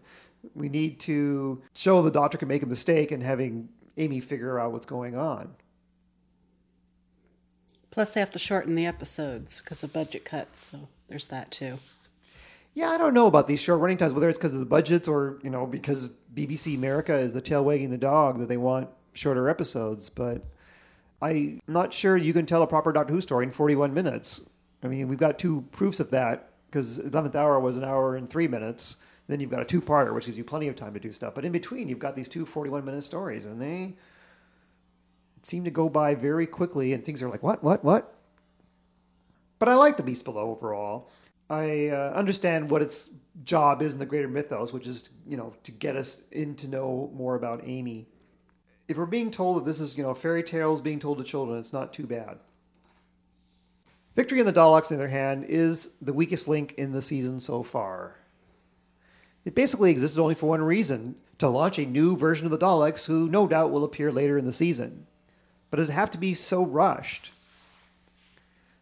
we 0.56 0.70
need 0.70 1.00
to 1.02 1.62
show 1.74 2.02
the 2.02 2.12
doctor 2.12 2.38
can 2.38 2.48
make 2.48 2.64
a 2.64 2.68
mistake 2.68 3.12
and 3.12 3.22
having 3.24 3.70
Amy 3.98 4.20
figure 4.20 4.60
out 4.60 4.72
what's 4.72 4.86
going 4.86 5.16
on. 5.16 5.56
Plus, 7.92 8.14
they 8.14 8.20
have 8.20 8.32
to 8.32 8.40
shorten 8.40 8.76
the 8.76 8.86
episodes 8.86 9.60
because 9.60 9.84
of 9.84 9.92
budget 9.92 10.24
cuts. 10.24 10.72
So 10.72 10.88
there's 11.08 11.28
that 11.28 11.52
too. 11.52 11.80
Yeah, 12.74 12.90
I 12.90 12.98
don't 12.98 13.14
know 13.14 13.28
about 13.28 13.48
these 13.48 13.60
short 13.60 13.82
running 13.82 13.98
times, 13.98 14.14
whether 14.14 14.30
it's 14.30 14.38
because 14.38 14.54
of 14.54 14.60
the 14.60 14.66
budgets 14.66 15.08
or 15.08 15.40
you 15.44 15.50
know 15.50 15.66
because 15.66 16.10
BBC 16.34 16.76
America 16.76 17.14
is 17.14 17.34
the 17.34 17.42
tail 17.42 17.66
wagging 17.66 17.90
the 17.90 17.98
dog 17.98 18.38
that 18.40 18.48
they 18.48 18.58
want 18.58 18.90
shorter 19.14 19.50
episodes. 19.50 20.10
But 20.10 20.46
I'm 21.22 21.60
not 21.68 21.92
sure 21.92 22.16
you 22.16 22.32
can 22.32 22.46
tell 22.46 22.62
a 22.62 22.68
proper 22.68 22.94
Doctor 22.94 23.14
Who 23.14 23.22
story 23.22 23.46
in 23.46 23.52
41 23.52 23.94
minutes. 23.94 24.48
I 24.84 24.88
mean, 24.88 25.08
we've 25.08 25.20
got 25.20 25.40
two 25.40 25.66
proofs 25.72 26.00
of 26.00 26.12
that 26.12 26.52
because 26.70 27.00
11th 27.00 27.36
Hour 27.36 27.60
was 27.60 27.76
an 27.76 27.84
hour 27.84 28.16
and 28.16 28.30
three 28.30 28.48
minutes. 28.48 28.98
Then 29.30 29.40
you've 29.40 29.52
got 29.52 29.62
a 29.62 29.66
two-parter, 29.66 30.12
which 30.12 30.26
gives 30.26 30.40
you 30.40 30.44
plenty 30.44 30.70
of 30.70 30.76
time 30.76 30.96
to 30.96 31.00
do 31.00 31.12
stuff. 31.12 31.36
But 31.36 31.46
in 31.46 31.52
between, 31.52 31.88
you've 31.88 32.00
got 32.00 32.16
these 32.16 32.28
two 32.28 32.48
41-minute 32.48 33.04
stories, 33.04 33.46
and 33.46 33.62
they 33.62 33.96
seem 35.44 35.64
to 35.66 35.70
go 35.70 35.88
by 35.88 36.16
very 36.16 36.48
quickly, 36.48 36.94
and 36.94 37.06
things 37.06 37.22
are 37.22 37.30
like, 37.30 37.44
what, 37.44 37.64
what, 37.64 37.86
what? 37.86 38.16
But 39.60 39.70
I 39.70 39.76
like 39.76 39.98
The 39.98 40.04
Beast 40.04 40.26
Below 40.26 40.50
overall. 40.50 41.12
I 41.48 41.90
uh, 41.90 42.12
understand 42.16 42.72
what 42.72 42.82
its 42.82 43.12
job 43.44 43.84
is 43.84 43.94
in 43.94 44.00
the 44.00 44.06
greater 44.08 44.28
mythos, 44.28 44.74
which 44.74 44.88
is, 44.88 45.12
you 45.28 45.38
know, 45.38 45.54
to 45.64 45.72
get 45.72 45.96
us 45.96 46.24
in 46.32 46.56
to 46.56 46.68
know 46.68 47.12
more 47.14 47.36
about 47.36 47.62
Amy. 47.66 48.08
If 48.88 48.98
we're 48.98 49.06
being 49.06 49.30
told 49.30 49.58
that 49.58 49.66
this 49.66 49.80
is, 49.80 49.96
you 49.96 50.04
know, 50.04 50.16
fairy 50.16 50.42
tales 50.42 50.82
being 50.82 51.00
told 51.00 51.20
to 51.20 51.24
children, 51.24 51.60
it's 51.60 51.72
not 51.72 51.94
too 51.94 52.08
bad. 52.08 52.40
Victory 54.16 54.40
in 54.40 54.48
the 54.48 54.54
Daleks, 54.54 54.92
on 54.92 54.98
the 54.98 55.04
other 55.04 55.08
hand, 55.08 55.46
is 55.46 55.92
the 56.02 56.14
weakest 56.14 56.48
link 56.48 56.74
in 56.80 56.92
the 56.92 57.02
season 57.04 57.40
so 57.40 57.62
far. 57.62 58.16
It 59.46 59.56
basically 59.56 59.92
existed 59.92 60.20
only 60.20 60.36
for 60.36 60.48
one 60.48 60.62
reason 60.62 61.16
to 61.38 61.48
launch 61.48 61.80
a 61.80 61.86
new 61.86 62.16
version 62.16 62.46
of 62.46 62.52
the 62.52 62.58
Daleks, 62.58 63.06
who 63.06 63.30
no 63.30 63.48
doubt 63.48 63.72
will 63.72 63.84
appear 63.84 64.12
later 64.12 64.38
in 64.38 64.46
the 64.46 64.54
season. 64.54 65.08
But 65.72 65.78
does 65.78 65.90
it 65.90 65.94
have 65.94 66.12
to 66.12 66.18
be 66.18 66.34
so 66.34 66.66
rushed? 66.66 67.32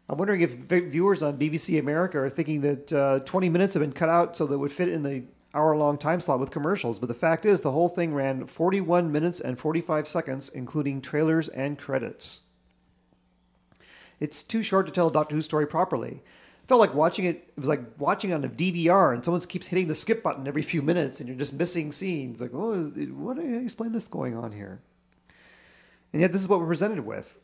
I'm 0.10 0.18
wondering 0.18 0.42
if 0.42 0.52
viewers 0.54 1.22
on 1.22 1.38
BBC 1.38 1.80
America 1.80 2.18
are 2.20 2.30
thinking 2.30 2.62
that 2.62 2.94
uh, 2.94 3.20
20 3.20 3.50
minutes 3.50 3.74
have 3.74 3.82
been 3.82 3.92
cut 3.92 4.10
out 4.10 4.38
so 4.38 4.46
that 4.46 4.54
it 4.54 4.58
would 4.58 4.72
fit 4.72 4.90
in 4.90 5.04
the 5.04 5.26
hour 5.54 5.76
long 5.76 5.98
time 5.98 6.22
slot 6.22 6.40
with 6.40 6.52
commercials. 6.52 7.00
But 7.00 7.08
the 7.08 7.14
fact 7.14 7.46
is, 7.46 7.62
the 7.62 7.72
whole 7.72 7.90
thing 7.90 8.14
ran 8.14 8.46
41 8.46 9.12
minutes 9.12 9.42
and 9.42 9.60
45 9.60 10.08
seconds, 10.08 10.50
including 10.50 11.02
trailers 11.02 11.50
and 11.50 11.78
credits. 11.78 12.42
It's 14.20 14.44
too 14.44 14.64
short 14.64 14.86
to 14.86 14.92
tell 14.92 15.10
Doctor 15.10 15.36
Who 15.36 15.42
story 15.42 15.68
properly. 15.68 16.24
Felt 16.68 16.82
like 16.82 16.94
watching 16.94 17.26
it, 17.26 17.36
it 17.56 17.58
was 17.58 17.68
like 17.68 17.82
watching 17.98 18.34
on 18.34 18.44
a 18.44 18.50
DVR 18.50 19.14
and 19.14 19.24
someone 19.24 19.42
keeps 19.42 19.68
hitting 19.68 19.88
the 19.88 19.96
skip 19.96 20.22
button 20.22 20.48
every 20.48 20.62
few 20.62 20.82
minutes 20.82 21.20
and 21.20 21.30
you're 21.30 21.38
just 21.38 21.54
missing 21.54 21.92
scenes. 21.92 22.42
Like, 22.42 22.54
oh, 22.54 22.84
what 23.16 23.38
do 23.38 23.42
I 23.42 23.64
explain 23.64 23.94
this 23.94 24.08
going 24.08 24.36
on 24.36 24.52
here? 24.52 24.82
And 26.12 26.22
yet, 26.22 26.34
this 26.34 26.42
is 26.42 26.48
what 26.48 26.60
we're 26.60 26.68
presented 26.68 27.06
with. 27.06 27.38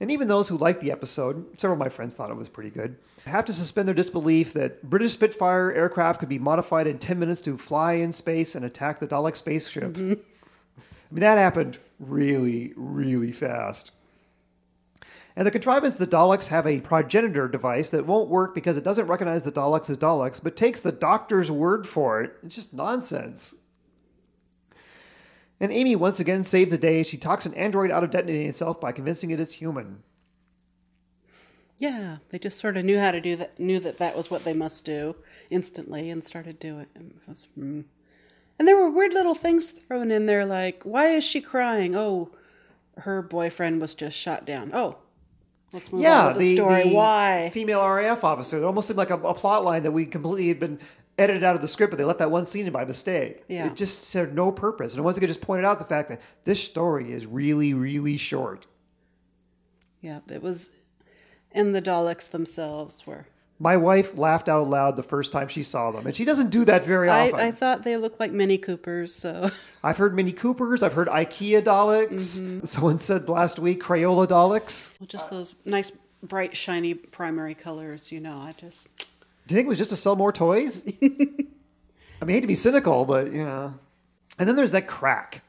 And 0.00 0.10
even 0.12 0.28
those 0.28 0.48
who 0.48 0.56
liked 0.56 0.80
the 0.80 0.92
episode, 0.92 1.58
several 1.58 1.74
of 1.74 1.80
my 1.80 1.88
friends 1.88 2.14
thought 2.14 2.30
it 2.30 2.36
was 2.36 2.48
pretty 2.48 2.70
good, 2.70 2.96
have 3.26 3.44
to 3.46 3.52
suspend 3.52 3.88
their 3.88 3.94
disbelief 3.94 4.52
that 4.52 4.88
British 4.88 5.14
Spitfire 5.14 5.72
aircraft 5.72 6.20
could 6.20 6.28
be 6.28 6.38
modified 6.38 6.86
in 6.86 6.98
10 6.98 7.18
minutes 7.18 7.40
to 7.42 7.58
fly 7.58 7.94
in 7.94 8.12
space 8.12 8.54
and 8.54 8.64
attack 8.64 9.00
the 9.00 9.08
Dalek 9.08 9.36
spaceship. 9.36 9.94
Mm-hmm. 9.94 10.12
I 10.12 11.14
mean, 11.14 11.20
that 11.20 11.38
happened 11.38 11.78
really, 11.98 12.72
really 12.76 13.32
fast. 13.32 13.90
And 15.38 15.46
the 15.46 15.52
contrivance, 15.52 15.94
the 15.94 16.04
Daleks 16.04 16.48
have 16.48 16.66
a 16.66 16.80
progenitor 16.80 17.46
device 17.46 17.90
that 17.90 18.06
won't 18.06 18.28
work 18.28 18.56
because 18.56 18.76
it 18.76 18.82
doesn't 18.82 19.06
recognize 19.06 19.44
the 19.44 19.52
Daleks 19.52 19.88
as 19.88 19.96
Daleks, 19.96 20.42
but 20.42 20.56
takes 20.56 20.80
the 20.80 20.90
doctor's 20.90 21.48
word 21.48 21.86
for 21.86 22.20
it. 22.20 22.32
It's 22.42 22.56
just 22.56 22.74
nonsense. 22.74 23.54
And 25.60 25.70
Amy 25.70 25.94
once 25.94 26.18
again 26.18 26.42
saved 26.42 26.72
the 26.72 26.76
day. 26.76 27.04
She 27.04 27.16
talks 27.16 27.46
an 27.46 27.54
android 27.54 27.92
out 27.92 28.02
of 28.02 28.10
detonating 28.10 28.48
itself 28.48 28.80
by 28.80 28.90
convincing 28.90 29.30
it 29.30 29.38
it's 29.38 29.54
human. 29.54 30.02
Yeah, 31.78 32.16
they 32.30 32.40
just 32.40 32.58
sort 32.58 32.76
of 32.76 32.84
knew 32.84 32.98
how 32.98 33.12
to 33.12 33.20
do 33.20 33.36
that, 33.36 33.60
knew 33.60 33.78
that 33.78 33.98
that 33.98 34.16
was 34.16 34.32
what 34.32 34.42
they 34.42 34.54
must 34.54 34.84
do 34.84 35.14
instantly, 35.50 36.10
and 36.10 36.24
started 36.24 36.58
doing 36.58 36.86
it. 36.96 37.28
Was, 37.28 37.46
mm. 37.56 37.84
And 38.58 38.66
there 38.66 38.76
were 38.76 38.90
weird 38.90 39.12
little 39.12 39.36
things 39.36 39.70
thrown 39.70 40.10
in 40.10 40.26
there, 40.26 40.44
like, 40.44 40.82
why 40.82 41.10
is 41.10 41.22
she 41.22 41.40
crying? 41.40 41.94
Oh, 41.94 42.32
her 42.96 43.22
boyfriend 43.22 43.80
was 43.80 43.94
just 43.94 44.16
shot 44.16 44.44
down. 44.44 44.72
Oh, 44.74 44.98
let's 45.72 45.92
move 45.92 46.02
yeah, 46.02 46.26
on 46.26 46.32
to 46.34 46.38
the, 46.38 46.44
the 46.50 46.56
story. 46.56 46.82
The 46.84 46.94
why? 46.94 47.50
Female 47.52 47.88
RAF 47.88 48.24
officer. 48.24 48.58
It 48.58 48.64
almost 48.64 48.88
seemed 48.88 48.98
like 48.98 49.10
a, 49.10 49.18
a 49.18 49.34
plot 49.34 49.64
line 49.64 49.82
that 49.82 49.92
we 49.92 50.06
completely 50.06 50.48
had 50.48 50.60
been 50.60 50.78
edited 51.18 51.44
out 51.44 51.54
of 51.54 51.60
the 51.60 51.68
script, 51.68 51.90
but 51.90 51.98
they 51.98 52.04
left 52.04 52.20
that 52.20 52.30
one 52.30 52.46
scene 52.46 52.66
in 52.66 52.72
by 52.72 52.84
mistake. 52.84 53.44
Yeah. 53.48 53.66
It 53.66 53.74
just 53.74 54.04
served 54.04 54.34
no 54.34 54.52
purpose. 54.52 54.94
And 54.94 55.04
once 55.04 55.16
again, 55.16 55.28
just 55.28 55.40
pointed 55.40 55.64
out 55.64 55.78
the 55.78 55.84
fact 55.84 56.08
that 56.08 56.20
this 56.44 56.62
story 56.62 57.12
is 57.12 57.26
really, 57.26 57.74
really 57.74 58.16
short. 58.16 58.66
Yeah, 60.00 60.20
it 60.30 60.42
was. 60.42 60.70
And 61.50 61.74
the 61.74 61.82
Daleks 61.82 62.30
themselves 62.30 63.06
were. 63.06 63.26
My 63.60 63.76
wife 63.76 64.16
laughed 64.16 64.48
out 64.48 64.68
loud 64.68 64.94
the 64.94 65.02
first 65.02 65.32
time 65.32 65.48
she 65.48 65.64
saw 65.64 65.90
them, 65.90 66.06
and 66.06 66.14
she 66.14 66.24
doesn't 66.24 66.50
do 66.50 66.64
that 66.66 66.84
very 66.84 67.08
often. 67.08 67.40
I, 67.40 67.48
I 67.48 67.50
thought 67.50 67.82
they 67.82 67.96
looked 67.96 68.20
like 68.20 68.30
Mini 68.30 68.56
Coopers, 68.56 69.12
so. 69.12 69.50
I've 69.82 69.96
heard 69.96 70.14
Mini 70.14 70.32
Coopers. 70.32 70.82
I've 70.82 70.92
heard 70.92 71.08
IKEA 71.08 71.62
Daleks. 71.62 72.38
Mm-hmm. 72.38 72.66
Someone 72.66 72.98
said 73.00 73.28
last 73.28 73.58
week 73.58 73.82
Crayola 73.82 74.28
Daleks. 74.28 74.92
Well, 75.00 75.08
just 75.08 75.30
those 75.30 75.56
nice, 75.64 75.90
bright, 76.22 76.54
shiny 76.54 76.94
primary 76.94 77.54
colors. 77.54 78.12
You 78.12 78.20
know, 78.20 78.38
I 78.38 78.52
just. 78.52 78.88
Do 79.46 79.54
you 79.54 79.56
think 79.56 79.66
it 79.66 79.68
was 79.68 79.78
just 79.78 79.90
to 79.90 79.96
sell 79.96 80.14
more 80.14 80.32
toys? 80.32 80.84
I 81.02 81.04
mean, 81.08 81.50
I 82.22 82.32
hate 82.32 82.40
to 82.42 82.46
be 82.46 82.54
cynical, 82.54 83.04
but 83.04 83.32
you 83.32 83.44
know. 83.44 83.74
And 84.38 84.48
then 84.48 84.54
there's 84.54 84.72
that 84.72 84.86
crack. 84.86 85.42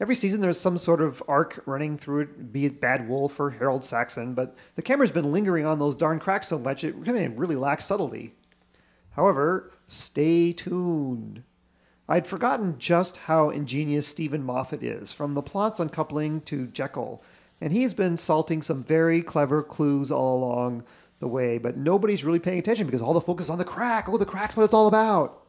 Every 0.00 0.14
season 0.14 0.40
there's 0.40 0.58
some 0.58 0.78
sort 0.78 1.02
of 1.02 1.22
arc 1.28 1.62
running 1.66 1.98
through 1.98 2.20
it, 2.20 2.52
be 2.52 2.64
it 2.64 2.80
Bad 2.80 3.06
Wolf 3.06 3.38
or 3.38 3.50
Harold 3.50 3.84
Saxon, 3.84 4.32
but 4.32 4.56
the 4.74 4.82
camera's 4.82 5.12
been 5.12 5.30
lingering 5.30 5.66
on 5.66 5.78
those 5.78 5.94
darn 5.94 6.18
cracks 6.18 6.48
so 6.48 6.58
much 6.58 6.84
it 6.84 6.94
really, 6.94 7.54
lacks 7.56 7.84
subtlety. 7.84 8.34
However, 9.10 9.72
stay 9.86 10.54
tuned. 10.54 11.42
I'd 12.08 12.26
forgotten 12.26 12.78
just 12.78 13.18
how 13.18 13.50
ingenious 13.50 14.08
Steven 14.08 14.42
Moffat 14.42 14.82
is, 14.82 15.12
from 15.12 15.34
the 15.34 15.42
plot's 15.42 15.80
uncoupling 15.80 16.40
to 16.42 16.66
Jekyll, 16.68 17.22
and 17.60 17.70
he's 17.70 17.92
been 17.92 18.16
salting 18.16 18.62
some 18.62 18.82
very 18.82 19.22
clever 19.22 19.62
clues 19.62 20.10
all 20.10 20.38
along 20.38 20.82
the 21.18 21.28
way, 21.28 21.58
but 21.58 21.76
nobody's 21.76 22.24
really 22.24 22.38
paying 22.38 22.58
attention 22.58 22.86
because 22.86 23.02
all 23.02 23.12
the 23.12 23.20
focus 23.20 23.46
is 23.46 23.50
on 23.50 23.58
the 23.58 23.64
crack. 23.66 24.08
Oh, 24.08 24.16
the 24.16 24.24
crack's 24.24 24.56
what 24.56 24.64
it's 24.64 24.72
all 24.72 24.86
about. 24.86 25.42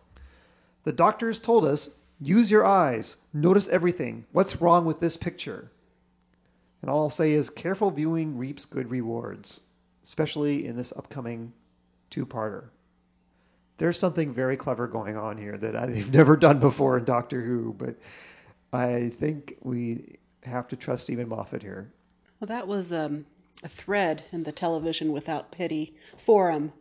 The 0.84 0.92
doctors 0.92 1.40
told 1.40 1.64
us 1.64 1.96
use 2.22 2.52
your 2.52 2.66
eyes, 2.66 3.18
notice 3.34 3.68
everything. 3.70 4.26
What's 4.32 4.62
wrong 4.62 4.86
with 4.86 5.00
this 5.00 5.18
picture? 5.18 5.72
And 6.82 6.90
all 6.90 7.02
I'll 7.04 7.10
say 7.10 7.32
is 7.34 7.50
careful 7.50 7.92
viewing 7.92 8.38
reaps 8.38 8.66
good 8.66 8.90
rewards, 8.92 9.62
especially 10.04 10.66
in 10.66 10.78
this 10.78 10.94
upcoming 10.96 11.54
two 12.10 12.26
parter. 12.26 12.70
there's 13.78 13.98
something 13.98 14.32
very 14.32 14.58
clever 14.58 14.88
going 14.88 15.18
on 15.18 15.38
here 15.38 15.58
that 15.58 15.76
I've 15.76 16.14
never 16.14 16.38
done 16.38 16.60
before 16.60 16.98
in 16.98 17.04
Doctor 17.06 17.42
Who, 17.42 17.74
but 17.78 17.96
I 18.72 19.10
think 19.10 19.58
we 19.62 20.18
have 20.44 20.68
to 20.70 20.76
trust 20.76 21.04
Steven 21.04 21.30
Moffat 21.30 21.64
here. 21.64 21.92
Well, 22.40 22.48
that 22.48 22.68
was 22.68 22.92
um, 22.92 23.26
a 23.64 23.68
thread 23.68 24.24
in 24.32 24.44
the 24.44 24.52
Television 24.52 25.12
Without 25.12 25.52
Pity 25.52 25.96
forum. 26.18 26.74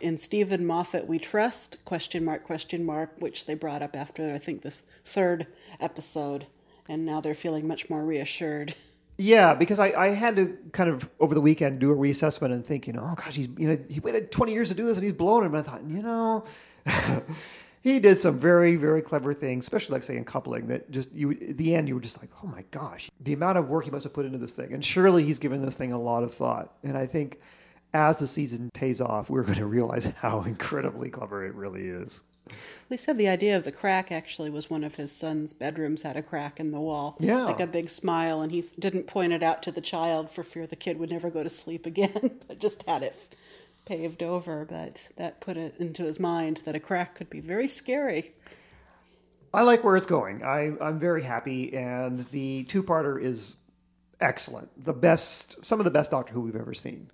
In 0.00 0.18
Steven 0.18 0.66
Moffat, 0.66 1.06
we 1.06 1.18
trust? 1.18 1.84
Question 1.84 2.24
mark? 2.24 2.44
Question 2.44 2.84
mark? 2.84 3.12
Which 3.18 3.46
they 3.46 3.54
brought 3.54 3.82
up 3.82 3.96
after 3.96 4.32
I 4.32 4.38
think 4.38 4.62
this 4.62 4.82
third 5.04 5.46
episode, 5.80 6.46
and 6.88 7.04
now 7.04 7.20
they're 7.20 7.34
feeling 7.34 7.66
much 7.66 7.90
more 7.90 8.04
reassured. 8.04 8.74
Yeah, 9.20 9.54
because 9.54 9.80
I, 9.80 9.88
I 9.90 10.08
had 10.10 10.36
to 10.36 10.56
kind 10.72 10.88
of 10.88 11.10
over 11.18 11.34
the 11.34 11.40
weekend 11.40 11.80
do 11.80 11.90
a 11.90 11.96
reassessment 11.96 12.52
and 12.52 12.64
think, 12.64 12.86
you 12.86 12.92
know, 12.92 13.00
oh 13.02 13.14
gosh, 13.16 13.34
he's 13.34 13.48
you 13.58 13.68
know 13.68 13.78
he 13.88 13.98
waited 13.98 14.30
20 14.30 14.52
years 14.52 14.68
to 14.68 14.74
do 14.74 14.86
this 14.86 14.96
and 14.96 15.04
he's 15.04 15.12
blown 15.12 15.44
him. 15.44 15.54
And 15.54 15.66
I 15.66 15.68
thought, 15.68 15.82
you 15.82 16.02
know, 16.02 16.44
he 17.82 17.98
did 17.98 18.20
some 18.20 18.38
very 18.38 18.76
very 18.76 19.02
clever 19.02 19.34
things, 19.34 19.64
especially 19.64 19.94
like 19.94 20.04
say 20.04 20.16
in 20.16 20.24
coupling 20.24 20.68
that 20.68 20.88
just 20.92 21.12
you 21.12 21.32
at 21.32 21.56
the 21.56 21.74
end 21.74 21.88
you 21.88 21.96
were 21.96 22.00
just 22.00 22.20
like, 22.20 22.30
oh 22.44 22.46
my 22.46 22.62
gosh, 22.70 23.10
the 23.20 23.32
amount 23.32 23.58
of 23.58 23.68
work 23.68 23.84
he 23.84 23.90
must 23.90 24.04
have 24.04 24.12
put 24.12 24.24
into 24.24 24.38
this 24.38 24.52
thing. 24.52 24.72
And 24.72 24.84
surely 24.84 25.24
he's 25.24 25.40
given 25.40 25.62
this 25.62 25.74
thing 25.74 25.92
a 25.92 25.98
lot 26.00 26.22
of 26.22 26.32
thought. 26.32 26.74
And 26.84 26.96
I 26.96 27.06
think 27.06 27.40
as 27.92 28.18
the 28.18 28.26
season 28.26 28.70
pays 28.74 29.00
off, 29.00 29.30
we're 29.30 29.42
going 29.42 29.58
to 29.58 29.66
realize 29.66 30.06
how 30.16 30.42
incredibly 30.42 31.10
clever 31.10 31.44
it 31.44 31.54
really 31.54 31.88
is. 31.88 32.22
They 32.88 32.96
said 32.96 33.18
the 33.18 33.28
idea 33.28 33.56
of 33.56 33.64
the 33.64 33.72
crack 33.72 34.10
actually 34.10 34.48
was 34.48 34.70
one 34.70 34.82
of 34.82 34.94
his 34.94 35.12
son's 35.12 35.52
bedrooms 35.52 36.02
had 36.02 36.16
a 36.16 36.22
crack 36.22 36.58
in 36.58 36.70
the 36.70 36.80
wall. 36.80 37.16
Yeah. 37.20 37.44
Like 37.44 37.60
a 37.60 37.66
big 37.66 37.90
smile, 37.90 38.40
and 38.40 38.50
he 38.50 38.64
didn't 38.78 39.06
point 39.06 39.34
it 39.34 39.42
out 39.42 39.62
to 39.64 39.72
the 39.72 39.82
child 39.82 40.30
for 40.30 40.42
fear 40.42 40.66
the 40.66 40.76
kid 40.76 40.98
would 40.98 41.10
never 41.10 41.28
go 41.28 41.42
to 41.42 41.50
sleep 41.50 41.84
again, 41.84 42.40
but 42.48 42.58
just 42.58 42.84
had 42.84 43.02
it 43.02 43.36
paved 43.84 44.22
over. 44.22 44.64
But 44.64 45.08
that 45.16 45.40
put 45.40 45.58
it 45.58 45.74
into 45.78 46.04
his 46.04 46.18
mind 46.18 46.60
that 46.64 46.74
a 46.74 46.80
crack 46.80 47.14
could 47.14 47.28
be 47.28 47.40
very 47.40 47.68
scary. 47.68 48.32
I 49.52 49.62
like 49.62 49.82
where 49.82 49.96
it's 49.96 50.06
going. 50.06 50.42
I, 50.42 50.72
I'm 50.80 50.98
very 50.98 51.22
happy, 51.22 51.74
and 51.74 52.26
the 52.30 52.64
two-parter 52.64 53.22
is 53.22 53.56
excellent. 54.20 54.84
The 54.84 54.92
best, 54.92 55.64
some 55.64 55.80
of 55.80 55.84
the 55.84 55.90
best 55.90 56.10
Doctor 56.10 56.34
Who 56.34 56.42
we've 56.42 56.56
ever 56.56 56.74
seen. 56.74 57.10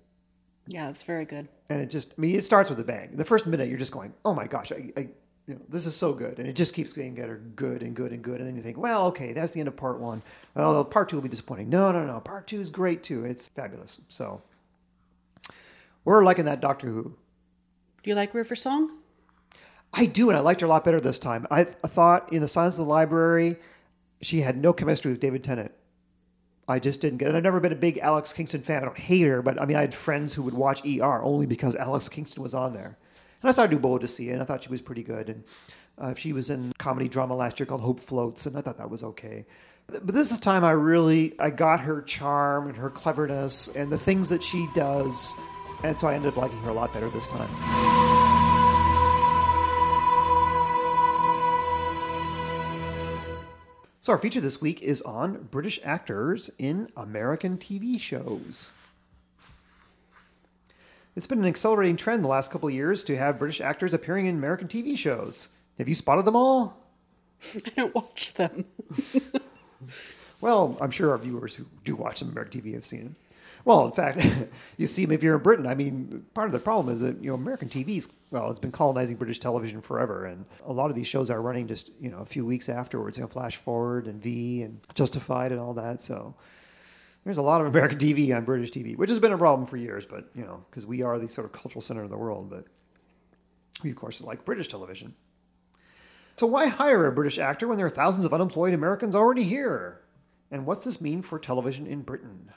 Yeah, 0.66 0.88
it's 0.88 1.02
very 1.02 1.24
good. 1.24 1.48
And 1.68 1.80
it 1.80 1.86
just, 1.86 2.14
I 2.16 2.20
mean, 2.20 2.36
it 2.36 2.44
starts 2.44 2.70
with 2.70 2.80
a 2.80 2.84
bang. 2.84 3.10
The 3.12 3.24
first 3.24 3.46
minute, 3.46 3.68
you're 3.68 3.78
just 3.78 3.92
going, 3.92 4.14
"Oh 4.24 4.34
my 4.34 4.46
gosh, 4.46 4.72
I, 4.72 4.92
I 4.96 5.00
you 5.46 5.54
know, 5.54 5.60
this 5.68 5.86
is 5.86 5.94
so 5.94 6.12
good," 6.12 6.38
and 6.38 6.48
it 6.48 6.54
just 6.54 6.74
keeps 6.74 6.92
getting 6.92 7.14
better, 7.14 7.36
good 7.54 7.82
and 7.82 7.94
good 7.94 8.12
and 8.12 8.22
good. 8.22 8.40
And 8.40 8.48
then 8.48 8.56
you 8.56 8.62
think, 8.62 8.78
"Well, 8.78 9.06
okay, 9.06 9.32
that's 9.32 9.52
the 9.52 9.60
end 9.60 9.68
of 9.68 9.76
part 9.76 9.98
one. 9.98 10.22
Well, 10.54 10.84
part 10.84 11.08
two 11.08 11.16
will 11.16 11.22
be 11.22 11.28
disappointing." 11.28 11.68
No, 11.68 11.92
no, 11.92 12.06
no. 12.06 12.20
Part 12.20 12.46
two 12.46 12.60
is 12.60 12.70
great 12.70 13.02
too. 13.02 13.24
It's 13.24 13.48
fabulous. 13.48 14.00
So 14.08 14.42
we're 16.04 16.24
liking 16.24 16.46
that 16.46 16.60
Doctor 16.60 16.88
Who. 16.88 17.16
Do 18.02 18.10
you 18.10 18.14
like 18.14 18.34
River 18.34 18.54
Song? 18.54 18.98
I 19.92 20.06
do, 20.06 20.28
and 20.28 20.36
I 20.36 20.40
liked 20.40 20.60
her 20.60 20.66
a 20.66 20.68
lot 20.68 20.84
better 20.84 21.00
this 21.00 21.18
time. 21.18 21.46
I, 21.50 21.60
I 21.60 21.88
thought 21.88 22.32
in 22.32 22.40
the 22.40 22.48
Silence 22.48 22.74
of 22.74 22.78
the 22.78 22.90
Library, 22.90 23.56
she 24.20 24.40
had 24.40 24.56
no 24.56 24.72
chemistry 24.72 25.12
with 25.12 25.20
David 25.20 25.44
Tennant. 25.44 25.72
I 26.66 26.78
just 26.78 27.00
didn't 27.00 27.18
get 27.18 27.28
it. 27.28 27.34
I've 27.34 27.42
never 27.42 27.60
been 27.60 27.72
a 27.72 27.76
big 27.76 27.98
Alex 27.98 28.32
Kingston 28.32 28.62
fan. 28.62 28.82
I 28.82 28.86
don't 28.86 28.98
hate 28.98 29.26
her, 29.26 29.42
but 29.42 29.60
I 29.60 29.66
mean, 29.66 29.76
I 29.76 29.82
had 29.82 29.94
friends 29.94 30.34
who 30.34 30.42
would 30.42 30.54
watch 30.54 30.84
ER 30.86 31.22
only 31.22 31.46
because 31.46 31.76
Alex 31.76 32.08
Kingston 32.08 32.42
was 32.42 32.54
on 32.54 32.72
there. 32.72 32.96
And 33.42 33.48
I 33.48 33.52
saw 33.52 33.66
Dubois 33.66 33.98
to 33.98 34.08
see 34.08 34.30
it, 34.30 34.32
and 34.32 34.42
I 34.42 34.46
thought 34.46 34.62
she 34.62 34.70
was 34.70 34.80
pretty 34.80 35.02
good. 35.02 35.28
And 35.28 35.44
uh, 35.98 36.14
she 36.14 36.32
was 36.32 36.48
in 36.50 36.72
comedy 36.78 37.08
drama 37.08 37.34
last 37.34 37.60
year 37.60 37.66
called 37.66 37.82
Hope 37.82 38.00
Floats, 38.00 38.46
and 38.46 38.56
I 38.56 38.62
thought 38.62 38.78
that 38.78 38.90
was 38.90 39.04
okay. 39.04 39.44
But 39.86 40.14
this 40.14 40.32
is 40.32 40.40
time 40.40 40.64
I 40.64 40.70
really 40.70 41.34
I 41.38 41.50
got 41.50 41.80
her 41.80 42.00
charm 42.00 42.68
and 42.68 42.76
her 42.76 42.88
cleverness 42.88 43.68
and 43.68 43.92
the 43.92 43.98
things 43.98 44.30
that 44.30 44.42
she 44.42 44.66
does, 44.74 45.34
and 45.82 45.98
so 45.98 46.08
I 46.08 46.14
ended 46.14 46.28
up 46.28 46.38
liking 46.38 46.58
her 46.60 46.70
a 46.70 46.74
lot 46.74 46.94
better 46.94 47.10
this 47.10 47.26
time. 47.26 48.13
So 54.04 54.12
our 54.12 54.18
feature 54.18 54.42
this 54.42 54.60
week 54.60 54.82
is 54.82 55.00
on 55.00 55.48
British 55.50 55.80
actors 55.82 56.50
in 56.58 56.90
American 56.94 57.56
TV 57.56 57.98
shows. 57.98 58.70
It's 61.16 61.26
been 61.26 61.38
an 61.38 61.46
accelerating 61.46 61.96
trend 61.96 62.22
the 62.22 62.28
last 62.28 62.50
couple 62.50 62.68
of 62.68 62.74
years 62.74 63.02
to 63.04 63.16
have 63.16 63.38
British 63.38 63.62
actors 63.62 63.94
appearing 63.94 64.26
in 64.26 64.36
American 64.36 64.68
TV 64.68 64.94
shows. 64.94 65.48
Have 65.78 65.88
you 65.88 65.94
spotted 65.94 66.26
them 66.26 66.36
all? 66.36 66.84
I 67.54 67.70
don't 67.76 67.94
watch 67.94 68.34
them. 68.34 68.66
Well, 70.40 70.76
I'm 70.78 70.90
sure 70.90 71.12
our 71.12 71.16
viewers 71.16 71.56
who 71.56 71.64
do 71.84 71.96
watch 71.96 72.18
some 72.18 72.28
American 72.28 72.60
TV 72.60 72.74
have 72.74 72.84
seen 72.84 73.06
it. 73.06 73.23
Well, 73.64 73.86
in 73.86 73.92
fact, 73.92 74.18
you 74.76 74.86
see 74.86 75.04
if 75.04 75.22
you're 75.22 75.36
in 75.36 75.42
Britain. 75.42 75.66
I 75.66 75.74
mean, 75.74 76.26
part 76.34 76.46
of 76.46 76.52
the 76.52 76.58
problem 76.58 76.94
is 76.94 77.00
that 77.00 77.22
you 77.22 77.30
know 77.30 77.34
American 77.34 77.68
TV's 77.68 78.08
well, 78.30 78.50
it's 78.50 78.58
been 78.58 78.72
colonizing 78.72 79.16
British 79.16 79.38
television 79.38 79.80
forever, 79.80 80.26
and 80.26 80.44
a 80.66 80.72
lot 80.72 80.90
of 80.90 80.96
these 80.96 81.06
shows 81.06 81.30
are 81.30 81.40
running 81.40 81.66
just 81.66 81.90
you 82.00 82.10
know 82.10 82.18
a 82.18 82.26
few 82.26 82.44
weeks 82.44 82.68
afterwards. 82.68 83.16
You 83.16 83.22
know, 83.22 83.28
Flash 83.28 83.56
Forward 83.56 84.06
and 84.06 84.22
V 84.22 84.62
and 84.62 84.80
Justified 84.94 85.52
and 85.52 85.60
all 85.60 85.74
that. 85.74 86.00
So 86.00 86.34
there's 87.24 87.38
a 87.38 87.42
lot 87.42 87.60
of 87.60 87.66
American 87.68 87.98
TV 87.98 88.36
on 88.36 88.44
British 88.44 88.70
TV, 88.70 88.96
which 88.96 89.10
has 89.10 89.18
been 89.18 89.32
a 89.32 89.38
problem 89.38 89.66
for 89.66 89.76
years. 89.76 90.04
But 90.04 90.28
you 90.34 90.44
know, 90.44 90.64
because 90.70 90.84
we 90.84 91.02
are 91.02 91.18
the 91.18 91.28
sort 91.28 91.46
of 91.46 91.52
cultural 91.52 91.80
center 91.80 92.02
of 92.02 92.10
the 92.10 92.18
world, 92.18 92.50
but 92.50 92.66
we 93.82 93.90
of 93.90 93.96
course 93.96 94.20
like 94.22 94.44
British 94.44 94.68
television. 94.68 95.14
So 96.36 96.48
why 96.48 96.66
hire 96.66 97.06
a 97.06 97.12
British 97.12 97.38
actor 97.38 97.68
when 97.68 97.76
there 97.76 97.86
are 97.86 97.90
thousands 97.90 98.26
of 98.26 98.34
unemployed 98.34 98.74
Americans 98.74 99.14
already 99.14 99.44
here? 99.44 100.00
And 100.50 100.66
what's 100.66 100.84
this 100.84 101.00
mean 101.00 101.22
for 101.22 101.38
television 101.38 101.86
in 101.86 102.02
Britain? 102.02 102.50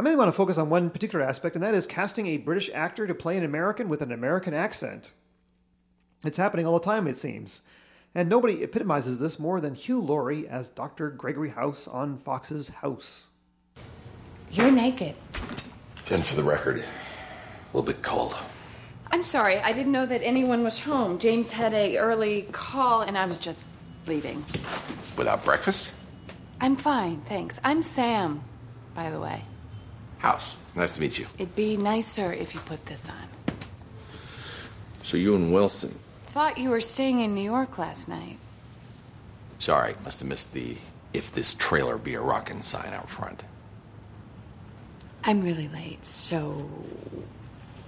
I 0.00 0.02
mainly 0.02 0.16
want 0.16 0.28
to 0.28 0.32
focus 0.32 0.56
on 0.56 0.70
one 0.70 0.88
particular 0.88 1.22
aspect, 1.22 1.56
and 1.56 1.62
that 1.62 1.74
is 1.74 1.86
casting 1.86 2.26
a 2.26 2.38
British 2.38 2.70
actor 2.72 3.06
to 3.06 3.14
play 3.14 3.36
an 3.36 3.44
American 3.44 3.90
with 3.90 4.00
an 4.00 4.12
American 4.12 4.54
accent. 4.54 5.12
It's 6.24 6.38
happening 6.38 6.64
all 6.66 6.78
the 6.78 6.86
time, 6.86 7.06
it 7.06 7.18
seems. 7.18 7.60
And 8.14 8.26
nobody 8.26 8.62
epitomizes 8.62 9.18
this 9.18 9.38
more 9.38 9.60
than 9.60 9.74
Hugh 9.74 10.00
Laurie 10.00 10.48
as 10.48 10.70
Dr. 10.70 11.10
Gregory 11.10 11.50
House 11.50 11.86
on 11.86 12.16
Fox's 12.16 12.70
House. 12.70 13.28
You're 14.50 14.70
naked. 14.70 15.16
Ten 16.06 16.22
for 16.22 16.34
the 16.34 16.44
record. 16.44 16.78
A 16.78 17.76
little 17.76 17.82
bit 17.82 18.00
cold. 18.00 18.38
I'm 19.12 19.22
sorry, 19.22 19.58
I 19.58 19.74
didn't 19.74 19.92
know 19.92 20.06
that 20.06 20.22
anyone 20.24 20.64
was 20.64 20.80
home. 20.80 21.18
James 21.18 21.50
had 21.50 21.74
a 21.74 21.98
early 21.98 22.48
call 22.52 23.02
and 23.02 23.18
I 23.18 23.26
was 23.26 23.38
just 23.38 23.66
leaving. 24.06 24.46
Without 25.18 25.44
breakfast? 25.44 25.92
I'm 26.58 26.76
fine, 26.76 27.20
thanks. 27.26 27.60
I'm 27.62 27.82
Sam, 27.82 28.42
by 28.94 29.10
the 29.10 29.20
way. 29.20 29.44
House. 30.20 30.56
Nice 30.74 30.96
to 30.96 31.00
meet 31.00 31.18
you. 31.18 31.26
It'd 31.38 31.56
be 31.56 31.76
nicer 31.76 32.32
if 32.32 32.54
you 32.54 32.60
put 32.60 32.84
this 32.86 33.08
on. 33.08 33.54
So 35.02 35.16
you 35.16 35.34
and 35.34 35.52
Wilson. 35.52 35.98
Thought 36.26 36.58
you 36.58 36.70
were 36.70 36.80
staying 36.80 37.20
in 37.20 37.34
New 37.34 37.42
York 37.42 37.78
last 37.78 38.08
night. 38.08 38.38
Sorry, 39.58 39.94
must 40.04 40.20
have 40.20 40.28
missed 40.28 40.52
the 40.52 40.76
if 41.12 41.32
this 41.32 41.54
trailer 41.54 41.98
be 41.98 42.14
a 42.14 42.20
rockin' 42.20 42.62
sign 42.62 42.92
out 42.92 43.10
front. 43.10 43.42
I'm 45.24 45.42
really 45.42 45.68
late, 45.68 46.06
so 46.06 46.68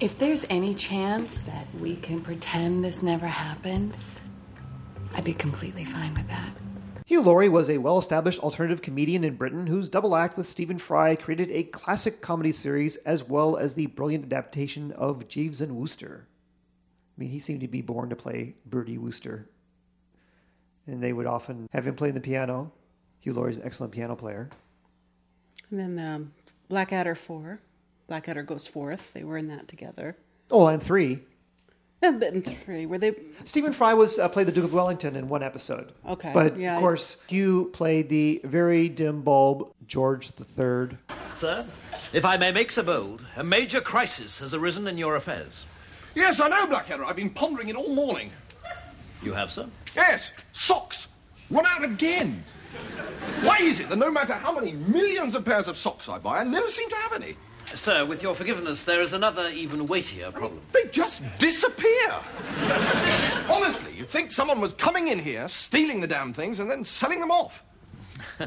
if 0.01 0.19
there's 0.19 0.45
any 0.51 0.75
chance 0.75 1.43
that 1.43 1.67
we 1.81 1.97
can 1.97 2.21
pretend 2.21 2.85
this 2.85 3.03
never 3.03 3.27
happened, 3.27 3.97
I'd 5.15 5.25
be 5.25 5.35
completely 5.35 5.85
fine 5.85 6.15
with 6.15 6.29
that. 6.29 6.51
Hugh 7.13 7.21
Laurie 7.21 7.51
was 7.51 7.69
a 7.69 7.77
well 7.77 7.99
established 7.99 8.41
alternative 8.41 8.81
comedian 8.81 9.23
in 9.23 9.37
Britain 9.37 9.67
whose 9.67 9.91
double 9.91 10.17
act 10.17 10.35
with 10.35 10.47
Stephen 10.47 10.79
Fry 10.79 11.15
created 11.15 11.51
a 11.51 11.65
classic 11.65 12.23
comedy 12.23 12.53
series 12.53 12.97
as 12.97 13.23
well 13.23 13.59
as 13.59 13.75
the 13.75 13.85
brilliant 13.85 14.25
adaptation 14.25 14.93
of 14.93 15.29
Jeeves 15.29 15.61
and 15.61 15.77
Wooster. 15.77 16.27
I 16.27 17.21
mean, 17.21 17.29
he 17.29 17.39
seemed 17.39 17.61
to 17.61 17.69
be 17.69 17.83
born 17.83 18.09
to 18.09 18.17
play 18.17 18.55
Bertie 18.65 18.97
Wooster. 18.97 19.47
And 20.87 21.03
they 21.03 21.13
would 21.13 21.27
often 21.27 21.69
have 21.71 21.87
him 21.87 21.97
playing 21.97 22.15
the 22.15 22.21
piano. 22.23 22.73
Hugh 23.21 23.35
Laurie's 23.35 23.59
an 23.59 23.65
excellent 23.67 23.93
piano 23.93 24.17
player. 24.17 24.49
And 25.71 25.79
then 25.79 25.99
um, 25.99 26.33
Blackadder 26.71 27.15
4, 27.15 27.61
Blackadder 28.07 28.43
Goes 28.43 28.67
Forth, 28.67 29.13
they 29.13 29.23
were 29.23 29.37
in 29.37 29.49
that 29.49 29.69
together. 29.69 30.17
Oh, 30.51 30.67
and 30.67 30.83
3. 30.83 31.21
I've 32.21 32.45
three. 32.65 32.87
Were 32.87 32.99
they? 32.99 33.15
Stephen 33.45 33.73
Fry 33.73 33.95
was 33.95 34.19
uh, 34.19 34.29
played 34.29 34.49
the 34.49 34.53
Duke 34.53 34.65
of 34.65 34.73
Wellington 34.73 35.15
in 35.15 35.29
one 35.29 35.43
episode. 35.43 35.93
Okay, 36.09 36.33
but 36.35 36.59
yeah, 36.59 36.77
of 36.77 36.81
course 36.81 37.19
I... 37.23 37.31
Hugh 37.31 37.71
played 37.73 38.09
the 38.09 38.41
very 38.45 38.89
dim 38.89 39.23
bulb 39.23 39.73
George 39.87 40.33
III. 40.41 40.97
Sir, 41.35 41.67
if 42.13 42.25
I 42.25 42.37
may 42.37 42.51
make 42.51 42.73
so 42.73 42.83
bold, 42.83 43.25
a 43.37 43.45
major 43.45 43.81
crisis 43.81 44.41
has 44.41 44.53
arisen 44.53 44.89
in 44.89 44.99
your 44.99 45.15
affairs. 45.15 45.67
Yes, 46.15 46.41
I 46.41 46.49
know, 46.49 46.67
Blackadder. 46.67 47.05
I've 47.05 47.17
been 47.17 47.31
pondering 47.31 47.69
it 47.69 47.77
all 47.77 47.95
morning. 47.95 48.33
You 49.23 49.33
have, 49.35 49.53
sir? 49.53 49.69
Yes. 49.95 50.31
Socks 50.53 51.07
run 51.51 51.65
out 51.67 51.85
again. 51.85 52.45
Why 53.43 53.59
is 53.61 53.81
it 53.81 53.89
that 53.89 53.97
no 53.97 54.11
matter 54.11 54.33
how 54.33 54.53
many 54.53 54.73
millions 54.73 55.35
of 55.35 55.45
pairs 55.45 55.69
of 55.69 55.77
socks 55.77 56.09
I 56.09 56.19
buy, 56.19 56.41
I 56.41 56.45
never 56.45 56.69
seem 56.69 56.89
to 56.91 56.97
have 56.97 57.13
any? 57.13 57.37
Sir, 57.75 58.05
with 58.05 58.23
your 58.23 58.35
forgiveness, 58.35 58.85
there 58.85 59.01
is 59.01 59.13
another, 59.13 59.49
even 59.49 59.87
weightier 59.87 60.31
problem. 60.31 60.61
They 60.73 60.85
just 60.91 61.23
disappear. 61.39 62.13
Honestly, 63.49 63.93
you'd 63.97 64.09
think 64.09 64.31
someone 64.31 64.61
was 64.61 64.73
coming 64.75 65.09
in 65.09 65.19
here, 65.19 65.49
stealing 65.49 66.01
the 66.01 66.07
damn 66.07 66.33
things, 66.33 66.61
and 66.61 66.71
then 66.71 66.85
selling 66.85 67.19
them 67.21 67.31
off. 67.31 67.65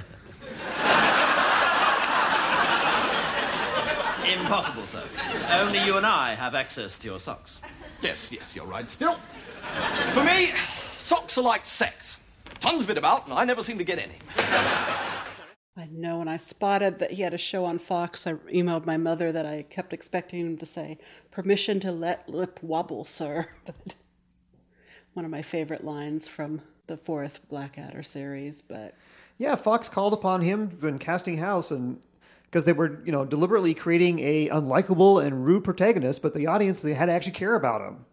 Impossible, 4.26 4.86
sir. 4.88 5.04
Only 5.52 5.84
you 5.84 5.98
and 5.98 6.06
I 6.06 6.36
have 6.36 6.56
access 6.56 6.98
to 7.00 7.08
your 7.08 7.20
socks. 7.20 7.60
Yes, 8.02 8.32
yes, 8.32 8.56
you're 8.56 8.66
right. 8.66 8.90
Still, 8.90 9.20
for 10.14 10.24
me, 10.24 10.52
socks 10.98 11.38
are 11.38 11.44
like 11.44 11.66
sex. 11.66 12.18
Tons 12.60 12.84
of 12.84 12.90
it 12.90 12.98
about, 12.98 13.26
and 13.26 13.34
I 13.34 13.44
never 13.46 13.64
seem 13.64 13.78
to 13.80 13.84
get 13.84 14.00
any. 14.00 14.16
I 15.78 15.88
know 15.92 16.20
when 16.20 16.30
I 16.30 16.38
spotted 16.38 17.00
that 17.00 17.12
he 17.12 17.22
had 17.22 17.34
a 17.34 17.38
show 17.38 17.66
on 17.66 17.80
Fox, 17.80 18.26
I 18.26 18.34
emailed 18.34 18.86
my 18.86 18.96
mother 18.96 19.32
that 19.34 19.46
I 19.46 19.64
kept 19.64 19.92
expecting 19.92 20.40
him 20.40 20.58
to 20.58 20.66
say, 20.66 20.98
Permission 21.32 21.82
to 21.82 21.92
let 21.92 22.30
lip 22.30 22.60
wobble, 22.62 23.04
sir. 23.04 23.48
But 23.66 23.96
one 25.14 25.26
of 25.26 25.32
my 25.32 25.42
favorite 25.42 25.84
lines 25.84 26.28
from 26.28 26.62
the 26.88 26.98
fourth 26.98 27.48
Blackadder 27.50 28.04
series, 28.04 28.62
but 28.62 28.96
Yeah, 29.38 29.56
Fox 29.56 29.90
called 29.90 30.14
upon 30.14 30.42
him 30.42 30.70
when 30.80 31.00
casting 31.00 31.38
House, 31.38 31.72
and 31.72 32.00
because 32.44 32.66
they 32.66 32.74
were, 32.74 33.02
you 33.04 33.12
know, 33.12 33.26
deliberately 33.26 33.74
creating 33.74 34.20
a 34.20 34.50
unlikable 34.50 35.26
and 35.26 35.46
rude 35.46 35.64
protagonist, 35.64 36.22
but 36.22 36.34
the 36.34 36.48
audience 36.48 36.82
they 36.82 36.94
had 36.94 37.08
to 37.08 37.12
actually 37.12 37.34
care 37.34 37.56
about 37.56 37.82
him. 37.82 38.06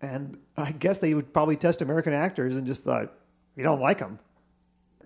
And 0.00 0.38
I 0.56 0.72
guess 0.72 0.98
they 0.98 1.14
would 1.14 1.32
probably 1.32 1.56
test 1.56 1.82
American 1.82 2.12
actors 2.12 2.56
and 2.56 2.66
just 2.66 2.84
thought, 2.84 3.12
we 3.54 3.62
don't 3.62 3.80
like 3.80 3.98
him. 3.98 4.18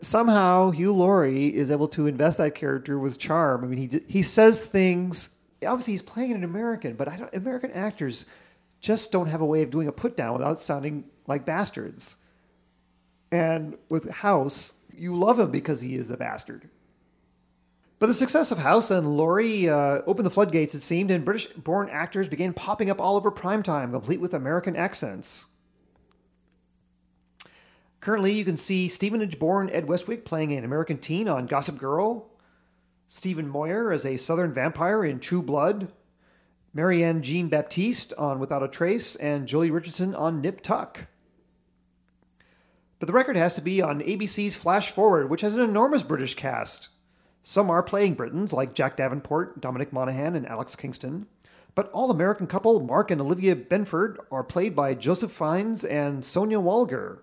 Somehow 0.00 0.70
Hugh 0.70 0.92
Laurie 0.92 1.54
is 1.54 1.70
able 1.70 1.88
to 1.88 2.07
invest 2.07 2.38
that 2.38 2.54
character 2.54 2.98
with 2.98 3.18
charm. 3.18 3.64
I 3.64 3.66
mean, 3.68 3.88
he 3.90 4.00
he 4.07 4.22
says 4.22 4.64
things. 4.64 5.30
Obviously, 5.64 5.94
he's 5.94 6.02
playing 6.02 6.33
an 6.33 6.44
American, 6.44 6.94
but 6.94 7.35
American 7.35 7.70
actors 7.70 8.26
just 8.80 9.11
don't 9.11 9.28
have 9.28 9.40
a 9.40 9.46
way 9.46 9.62
of 9.62 9.70
doing 9.70 9.88
a 9.88 9.92
put 9.92 10.16
down 10.16 10.35
without 10.35 10.59
sounding 10.59 11.04
like 11.26 11.46
bastards. 11.46 12.16
And 13.33 13.78
with 13.88 14.11
House, 14.11 14.74
you 14.94 15.14
love 15.14 15.40
him 15.40 15.50
because 15.50 15.80
he 15.80 15.94
is 15.94 16.09
the 16.09 16.18
bastard. 16.18 16.68
But 17.98 18.09
the 18.09 18.14
success 18.14 18.52
of 18.52 18.59
House 18.59 18.90
and 18.90 19.16
Laurie 19.16 19.68
uh, 19.68 20.02
opened 20.07 20.26
the 20.26 20.30
floodgates, 20.30 20.74
it 20.74 20.83
seemed, 20.83 21.11
and 21.11 21.24
British 21.24 21.46
born 21.46 21.88
actors 21.88 22.28
began 22.28 22.52
popping 22.52 22.90
up 22.90 23.00
all 23.00 23.16
over 23.16 23.30
primetime, 23.30 23.92
complete 23.92 24.20
with 24.20 24.35
American 24.35 24.76
accents. 24.76 25.46
Currently, 28.05 28.33
you 28.33 28.45
can 28.45 28.59
see 28.59 28.88
Stevenage 28.88 29.38
born 29.38 29.71
Ed 29.71 29.88
Westwick 29.88 30.27
playing 30.27 30.53
an 30.53 30.62
American 30.62 30.99
teen 30.99 31.27
on 31.27 31.47
Gossip 31.47 31.79
Girl, 31.79 32.29
Stephen 33.09 33.49
Moyer 33.49 33.90
as 33.90 34.05
a 34.05 34.19
Southern 34.19 34.53
vampire 34.53 35.03
in 35.03 35.21
True 35.21 35.40
Blood, 35.40 35.90
Marianne 36.75 37.23
Jean 37.23 37.49
Baptiste 37.49 38.12
on 38.19 38.40
Without 38.40 38.62
a 38.62 38.69
Trace, 38.69 39.17
and 39.17 39.49
Joely 39.49 39.73
Richardson 39.73 40.14
on 40.14 40.43
Nip 40.43 40.61
Tuck. 40.61 41.07
But 42.99 43.07
the 43.07 43.14
record 43.14 43.37
has 43.37 43.55
to 43.55 43.62
be 43.62 43.81
on 43.81 44.03
ABC's 44.03 44.55
Flash 44.55 44.90
Forward, 44.90 45.31
which 45.31 45.40
has 45.40 45.57
an 45.57 45.62
enormous 45.62 46.03
British 46.03 46.35
cast. 46.35 46.90
Some 47.43 47.71
are 47.71 47.83
playing 47.83 48.17
Britons, 48.17 48.53
like 48.53 48.75
Jack 48.75 48.99
Davenport, 48.99 49.62
Dominic 49.62 49.95
Monaghan, 49.95 50.37
and 50.37 50.47
Alex 50.47 50.77
Kingston. 50.77 51.27
But 51.75 51.90
all 51.93 52.11
American 52.11 52.49
couple 52.49 52.81
Mark 52.81 53.11
and 53.11 53.23
Olivia 53.23 53.57
Benford 53.57 54.19
are 54.31 54.45
played 54.45 54.77
by 54.77 54.93
Joseph 54.93 55.33
Fiennes 55.33 55.87
and 55.87 56.23
Sonya 56.23 56.59
Walger. 56.59 57.21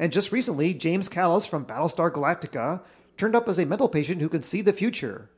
And 0.00 0.10
just 0.10 0.32
recently, 0.32 0.72
James 0.72 1.10
Callis 1.10 1.44
from 1.44 1.66
Battlestar 1.66 2.10
Galactica 2.10 2.80
turned 3.18 3.36
up 3.36 3.50
as 3.50 3.58
a 3.58 3.66
mental 3.66 3.86
patient 3.86 4.22
who 4.22 4.30
can 4.30 4.40
see 4.40 4.62
the 4.62 4.72
future. 4.72 5.28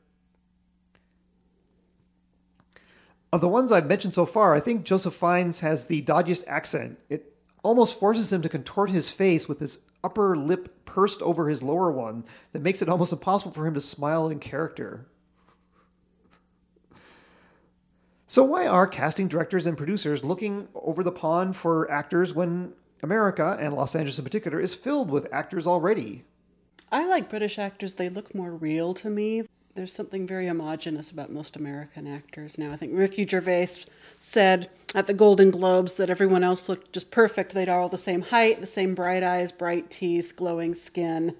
Of 3.33 3.41
the 3.41 3.49
ones 3.49 3.73
I've 3.73 3.87
mentioned 3.87 4.13
so 4.13 4.25
far, 4.25 4.55
I 4.55 4.61
think 4.61 4.85
Joseph 4.85 5.15
Fiennes 5.15 5.59
has 5.59 5.87
the 5.87 6.01
dodgiest 6.01 6.45
accent. 6.47 6.97
It 7.09 7.35
almost 7.61 7.99
forces 7.99 8.31
him 8.31 8.41
to 8.41 8.47
contort 8.47 8.89
his 8.89 9.11
face 9.11 9.49
with 9.49 9.59
his 9.59 9.79
upper 10.01 10.37
lip 10.37 10.85
pursed 10.85 11.21
over 11.21 11.49
his 11.49 11.61
lower 11.61 11.91
one 11.91 12.23
that 12.53 12.61
makes 12.61 12.81
it 12.81 12.87
almost 12.87 13.11
impossible 13.11 13.51
for 13.51 13.67
him 13.67 13.73
to 13.73 13.81
smile 13.81 14.29
in 14.29 14.39
character. 14.39 15.07
So, 18.27 18.43
why 18.43 18.65
are 18.65 18.87
casting 18.87 19.27
directors 19.27 19.67
and 19.67 19.77
producers 19.77 20.23
looking 20.23 20.69
over 20.73 21.03
the 21.03 21.11
pond 21.11 21.57
for 21.57 21.91
actors 21.91 22.33
when 22.33 22.73
America, 23.03 23.57
and 23.59 23.73
Los 23.73 23.95
Angeles 23.95 24.17
in 24.17 24.23
particular, 24.23 24.59
is 24.59 24.75
filled 24.75 25.09
with 25.09 25.31
actors 25.31 25.67
already? 25.67 26.23
I 26.91 27.07
like 27.07 27.29
British 27.29 27.59
actors. 27.59 27.95
They 27.95 28.09
look 28.09 28.33
more 28.35 28.53
real 28.53 28.93
to 28.95 29.09
me. 29.09 29.43
There's 29.75 29.91
something 29.91 30.27
very 30.27 30.47
homogenous 30.47 31.09
about 31.09 31.31
most 31.31 31.55
American 31.55 32.05
actors 32.07 32.57
now. 32.57 32.71
I 32.71 32.75
think 32.75 32.91
Ricky 32.93 33.25
Gervais 33.25 33.85
said 34.19 34.69
at 34.93 35.07
the 35.07 35.13
Golden 35.13 35.49
Globes 35.49 35.95
that 35.95 36.11
everyone 36.11 36.43
else 36.43 36.69
looked 36.69 36.93
just 36.93 37.09
perfect. 37.09 37.53
They'd 37.53 37.69
all 37.69 37.89
the 37.89 37.97
same 37.97 38.21
height, 38.21 38.61
the 38.61 38.67
same 38.67 38.93
bright 38.93 39.23
eyes, 39.23 39.51
bright 39.51 39.89
teeth, 39.89 40.35
glowing 40.35 40.75
skin. 40.75 41.35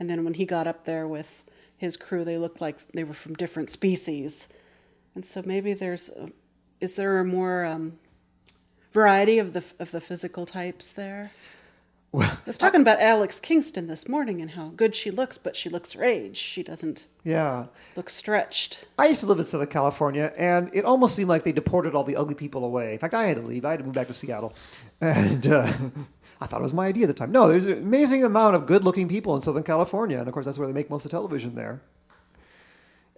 And 0.00 0.10
then 0.10 0.24
when 0.24 0.34
he 0.34 0.44
got 0.44 0.66
up 0.66 0.84
there 0.84 1.06
with 1.06 1.44
his 1.76 1.96
crew, 1.96 2.24
they 2.24 2.38
looked 2.38 2.60
like 2.60 2.76
they 2.88 3.04
were 3.04 3.14
from 3.14 3.34
different 3.34 3.70
species. 3.70 4.48
And 5.14 5.24
so 5.24 5.42
maybe 5.46 5.72
there's, 5.72 6.08
a, 6.10 6.30
is 6.80 6.96
there 6.96 7.20
a 7.20 7.24
more 7.24 7.64
um, 7.64 7.98
variety 9.00 9.38
of 9.38 9.52
the 9.52 9.62
of 9.78 9.90
the 9.90 10.00
physical 10.00 10.46
types 10.46 10.90
there? 10.92 11.30
Well, 12.12 12.30
I 12.30 12.38
was 12.46 12.56
talking 12.56 12.80
about 12.80 12.98
Alex 13.00 13.38
Kingston 13.40 13.88
this 13.88 14.08
morning 14.08 14.40
and 14.40 14.52
how 14.52 14.68
good 14.68 14.94
she 14.94 15.10
looks, 15.10 15.36
but 15.38 15.54
she 15.54 15.68
looks 15.68 15.92
her 15.92 16.02
age. 16.02 16.36
She 16.38 16.62
doesn't 16.62 17.06
Yeah. 17.24 17.66
look 17.94 18.08
stretched. 18.08 18.86
I 18.98 19.08
used 19.08 19.20
to 19.20 19.26
live 19.26 19.38
in 19.40 19.44
Southern 19.44 19.66
California, 19.68 20.32
and 20.38 20.70
it 20.72 20.84
almost 20.86 21.14
seemed 21.14 21.28
like 21.28 21.44
they 21.44 21.52
deported 21.52 21.94
all 21.94 22.04
the 22.04 22.16
ugly 22.16 22.34
people 22.34 22.64
away. 22.64 22.94
In 22.94 22.98
fact, 22.98 23.12
I 23.12 23.26
had 23.26 23.36
to 23.36 23.42
leave. 23.42 23.64
I 23.66 23.70
had 23.72 23.80
to 23.80 23.84
move 23.84 23.94
back 23.94 24.06
to 24.08 24.14
Seattle. 24.14 24.54
And 25.00 25.46
uh, 25.46 25.70
I 26.40 26.46
thought 26.46 26.60
it 26.60 26.68
was 26.70 26.72
my 26.72 26.86
idea 26.86 27.04
at 27.04 27.08
the 27.08 27.20
time. 27.20 27.30
No, 27.32 27.48
there's 27.48 27.66
an 27.66 27.76
amazing 27.78 28.24
amount 28.24 28.56
of 28.56 28.64
good 28.64 28.82
looking 28.82 29.08
people 29.08 29.36
in 29.36 29.42
Southern 29.42 29.62
California. 29.64 30.18
And 30.18 30.26
of 30.26 30.32
course, 30.32 30.46
that's 30.46 30.56
where 30.56 30.66
they 30.66 30.72
make 30.80 30.88
most 30.88 31.04
of 31.04 31.10
the 31.10 31.16
television 31.18 31.54
there. 31.54 31.82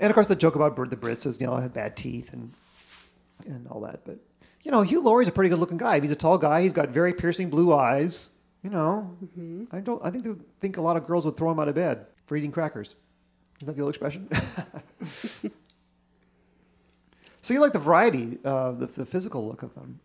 And 0.00 0.10
of 0.10 0.14
course, 0.14 0.26
the 0.26 0.34
joke 0.44 0.56
about 0.56 0.74
Bird 0.74 0.90
the 0.90 0.96
Brits 0.96 1.24
is, 1.24 1.40
you 1.40 1.46
know, 1.46 1.52
I 1.52 1.62
have 1.62 1.72
bad 1.74 1.96
teeth 1.96 2.32
and, 2.32 2.52
and 3.46 3.68
all 3.68 3.80
that. 3.82 4.00
But, 4.04 4.18
you 4.68 4.72
know, 4.72 4.82
Hugh 4.82 5.00
Laurie's 5.00 5.28
a 5.28 5.32
pretty 5.32 5.48
good 5.48 5.58
looking 5.58 5.78
guy. 5.78 5.98
He's 5.98 6.10
a 6.10 6.16
tall 6.16 6.36
guy, 6.36 6.60
he's 6.60 6.74
got 6.74 6.90
very 6.90 7.14
piercing 7.14 7.48
blue 7.48 7.72
eyes. 7.72 8.30
You 8.62 8.68
know, 8.68 9.16
I 9.72 9.80
don't. 9.80 10.04
I 10.04 10.10
think 10.10 10.24
they 10.24 10.32
think 10.60 10.76
a 10.76 10.82
lot 10.82 10.96
of 10.96 11.06
girls 11.06 11.24
would 11.24 11.38
throw 11.38 11.50
him 11.50 11.58
out 11.58 11.68
of 11.68 11.74
bed 11.74 12.04
for 12.26 12.36
eating 12.36 12.52
crackers. 12.52 12.96
Is 13.60 13.66
that 13.66 13.76
the 13.76 13.82
old 13.82 13.90
expression? 13.90 14.28
so 17.40 17.54
you 17.54 17.60
like 17.60 17.72
the 17.72 17.78
variety, 17.78 18.36
uh, 18.44 18.72
the, 18.72 18.86
the 18.86 19.06
physical 19.06 19.46
look 19.48 19.62
of 19.62 19.74
them. 19.74 20.00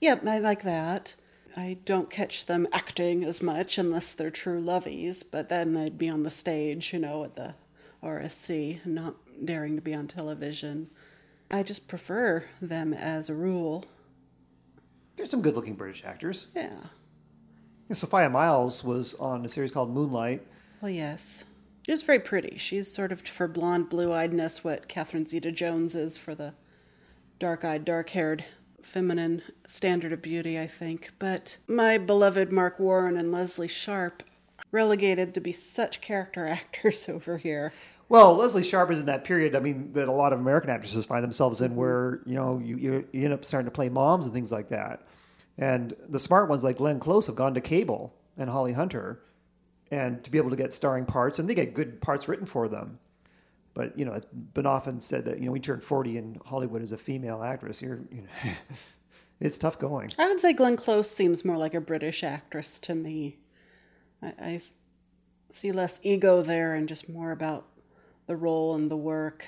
Yeah, 0.00 0.18
I 0.26 0.38
like 0.38 0.62
that. 0.62 1.14
I 1.56 1.78
don't 1.84 2.08
catch 2.08 2.46
them 2.46 2.66
acting 2.72 3.22
as 3.24 3.42
much 3.42 3.76
unless 3.76 4.12
they're 4.14 4.30
true 4.30 4.62
lovies, 4.62 5.24
but 5.28 5.48
then 5.50 5.74
they'd 5.74 5.98
be 5.98 6.08
on 6.08 6.22
the 6.22 6.30
stage, 6.30 6.92
you 6.92 7.00
know, 7.00 7.24
at 7.24 7.36
the 7.36 7.54
RSC, 8.02 8.86
not 8.86 9.16
daring 9.44 9.74
to 9.76 9.82
be 9.82 9.94
on 9.94 10.06
television. 10.06 10.88
I 11.50 11.62
just 11.62 11.86
prefer 11.86 12.44
them 12.62 12.94
as 12.94 13.28
a 13.28 13.34
rule. 13.34 13.84
There's 15.16 15.30
some 15.30 15.42
good-looking 15.42 15.74
British 15.74 16.04
actors. 16.04 16.46
Yeah. 16.54 16.70
Yeah, 17.88 17.94
Sophia 17.94 18.28
Myles 18.28 18.82
was 18.82 19.14
on 19.16 19.44
a 19.44 19.48
series 19.48 19.72
called 19.72 19.90
Moonlight. 19.90 20.46
Well, 20.80 20.90
yes. 20.90 21.44
She's 21.86 22.02
very 22.02 22.18
pretty. 22.18 22.58
She's 22.58 22.92
sort 22.92 23.12
of 23.12 23.20
for 23.20 23.46
blonde, 23.46 23.88
blue 23.88 24.08
eyedness 24.08 24.64
what 24.64 24.88
Catherine 24.88 25.24
Zeta 25.24 25.52
Jones 25.52 25.94
is 25.94 26.18
for 26.18 26.34
the 26.34 26.52
dark 27.38 27.64
eyed, 27.64 27.84
dark 27.84 28.10
haired, 28.10 28.44
feminine 28.82 29.42
standard 29.66 30.12
of 30.12 30.20
beauty, 30.20 30.58
I 30.58 30.66
think. 30.66 31.12
But 31.18 31.58
my 31.68 31.96
beloved 31.96 32.50
Marc 32.50 32.80
Warren 32.80 33.16
and 33.16 33.30
Lesley 33.30 33.68
Sharp 33.68 34.24
relegated 34.72 35.32
to 35.34 35.40
be 35.40 35.52
such 35.52 36.00
character 36.00 36.46
actors 36.46 37.08
over 37.08 37.38
here. 37.38 37.72
Well, 38.08 38.34
Lesley 38.34 38.62
Sharp 38.62 38.90
is 38.90 39.00
in 39.00 39.06
that 39.06 39.24
period. 39.24 39.56
I 39.56 39.60
mean, 39.60 39.92
that 39.92 40.08
a 40.08 40.12
lot 40.12 40.32
of 40.32 40.38
American 40.38 40.70
actresses 40.70 41.06
find 41.06 41.24
themselves 41.24 41.60
in, 41.60 41.70
mm-hmm. 41.70 41.80
where 41.80 42.20
you 42.24 42.34
know 42.34 42.60
you 42.64 43.06
you 43.12 43.24
end 43.24 43.32
up 43.32 43.44
starting 43.44 43.66
to 43.66 43.72
play 43.72 43.88
moms 43.88 44.26
and 44.26 44.34
things 44.34 44.52
like 44.52 44.68
that. 44.68 45.05
And 45.58 45.96
the 46.08 46.20
smart 46.20 46.48
ones 46.48 46.62
like 46.62 46.78
Glenn 46.78 47.00
Close 47.00 47.26
have 47.26 47.36
gone 47.36 47.54
to 47.54 47.60
cable 47.60 48.14
and 48.36 48.50
Holly 48.50 48.72
Hunter, 48.72 49.22
and 49.90 50.22
to 50.24 50.30
be 50.30 50.38
able 50.38 50.50
to 50.50 50.56
get 50.56 50.74
starring 50.74 51.06
parts, 51.06 51.38
and 51.38 51.48
they 51.48 51.54
get 51.54 51.72
good 51.72 52.00
parts 52.00 52.28
written 52.28 52.46
for 52.46 52.68
them. 52.68 52.98
But 53.72 53.98
you 53.98 54.04
know, 54.04 54.12
it's 54.12 54.26
been 54.26 54.66
often 54.66 55.00
said 55.00 55.24
that 55.26 55.38
you 55.38 55.46
know, 55.46 55.52
we 55.52 55.60
turn 55.60 55.80
forty 55.80 56.18
in 56.18 56.38
Hollywood 56.44 56.82
as 56.82 56.92
a 56.92 56.98
female 56.98 57.42
actress. 57.42 57.80
You're, 57.80 58.00
you 58.10 58.22
know, 58.22 58.50
it's 59.40 59.58
tough 59.58 59.78
going. 59.78 60.10
I 60.18 60.28
would 60.28 60.40
say 60.40 60.52
Glenn 60.52 60.76
Close 60.76 61.10
seems 61.10 61.44
more 61.44 61.56
like 61.56 61.74
a 61.74 61.80
British 61.80 62.22
actress 62.22 62.78
to 62.80 62.94
me. 62.94 63.38
I, 64.22 64.34
I 64.38 64.62
see 65.50 65.72
less 65.72 66.00
ego 66.02 66.42
there 66.42 66.74
and 66.74 66.88
just 66.88 67.08
more 67.08 67.32
about 67.32 67.66
the 68.26 68.36
role 68.36 68.74
and 68.74 68.90
the 68.90 68.96
work. 68.96 69.46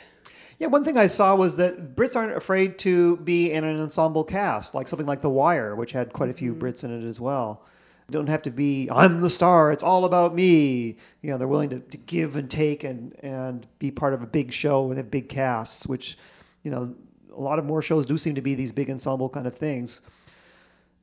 Yeah, 0.59 0.66
one 0.68 0.85
thing 0.85 0.99
I 0.99 1.07
saw 1.07 1.37
was 1.37 1.57
that 1.57 1.95
Brits 1.95 2.16
aren't 2.16 2.37
afraid 2.37 2.79
to 2.81 3.16
be 3.18 3.53
in 3.53 3.62
an 3.62 3.81
ensemble 3.81 4.24
cast, 4.24 4.74
like 4.74 4.89
something 4.89 5.07
like 5.07 5.20
The 5.20 5.31
Wire, 5.31 5.76
which 5.76 5.93
had 5.93 6.12
quite 6.12 6.31
a 6.31 6.35
few 6.35 6.53
mm-hmm. 6.53 6.64
Brits 6.64 6.83
in 6.83 6.91
it 6.91 7.07
as 7.07 7.20
well. 7.20 7.64
You 8.09 8.12
don't 8.12 8.29
have 8.29 8.43
to 8.43 8.51
be 8.51 8.89
I'm 8.91 9.20
the 9.20 9.31
star, 9.31 9.70
it's 9.70 9.83
all 9.83 10.05
about 10.05 10.35
me. 10.35 10.97
You 11.22 11.31
know, 11.31 11.39
they're 11.39 11.47
willing 11.47 11.70
to, 11.70 11.81
to 11.81 11.97
give 11.97 12.37
and 12.37 12.51
take 12.51 12.83
and 12.83 13.14
and 13.22 13.66
be 13.79 13.91
part 13.91 14.14
of 14.14 14.22
a 14.22 14.26
big 14.26 14.53
show 14.53 14.83
with 14.83 14.99
a 14.99 15.05
big 15.05 15.29
casts, 15.29 15.87
which, 15.87 16.18
you 16.62 16.70
know, 16.70 16.95
a 17.37 17.41
lot 17.41 17.59
of 17.59 17.64
more 17.64 17.83
shows 17.83 18.07
do 18.07 18.16
seem 18.18 18.35
to 18.35 18.41
be 18.41 18.55
these 18.55 18.72
big 18.72 18.91
ensemble 18.91 19.29
kind 19.29 19.47
of 19.47 19.55
things, 19.55 20.01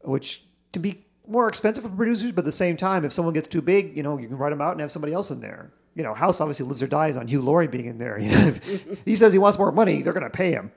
which 0.01 0.43
can 0.73 0.81
be 0.81 1.05
more 1.27 1.47
expensive 1.47 1.83
for 1.83 1.89
producers, 1.89 2.31
but 2.31 2.41
at 2.41 2.45
the 2.45 2.51
same 2.51 2.75
time, 2.75 3.05
if 3.05 3.13
someone 3.13 3.33
gets 3.33 3.47
too 3.47 3.61
big, 3.61 3.95
you 3.95 4.03
know, 4.03 4.17
you 4.17 4.27
can 4.27 4.37
write 4.37 4.49
them 4.49 4.61
out 4.61 4.71
and 4.71 4.81
have 4.81 4.91
somebody 4.91 5.13
else 5.13 5.31
in 5.31 5.39
there. 5.39 5.71
You 5.95 6.03
know, 6.03 6.13
House 6.13 6.41
obviously 6.41 6.65
lives 6.65 6.83
or 6.83 6.87
dies 6.87 7.17
on 7.17 7.27
Hugh 7.27 7.41
Laurie 7.41 7.67
being 7.67 7.85
in 7.85 7.97
there. 7.97 8.17
He 9.05 9.15
says 9.15 9.33
he 9.33 9.39
wants 9.39 9.57
more 9.57 9.71
money, 9.71 10.01
they're 10.01 10.13
going 10.13 10.23
to 10.23 10.29
pay 10.29 10.51
him. 10.51 10.71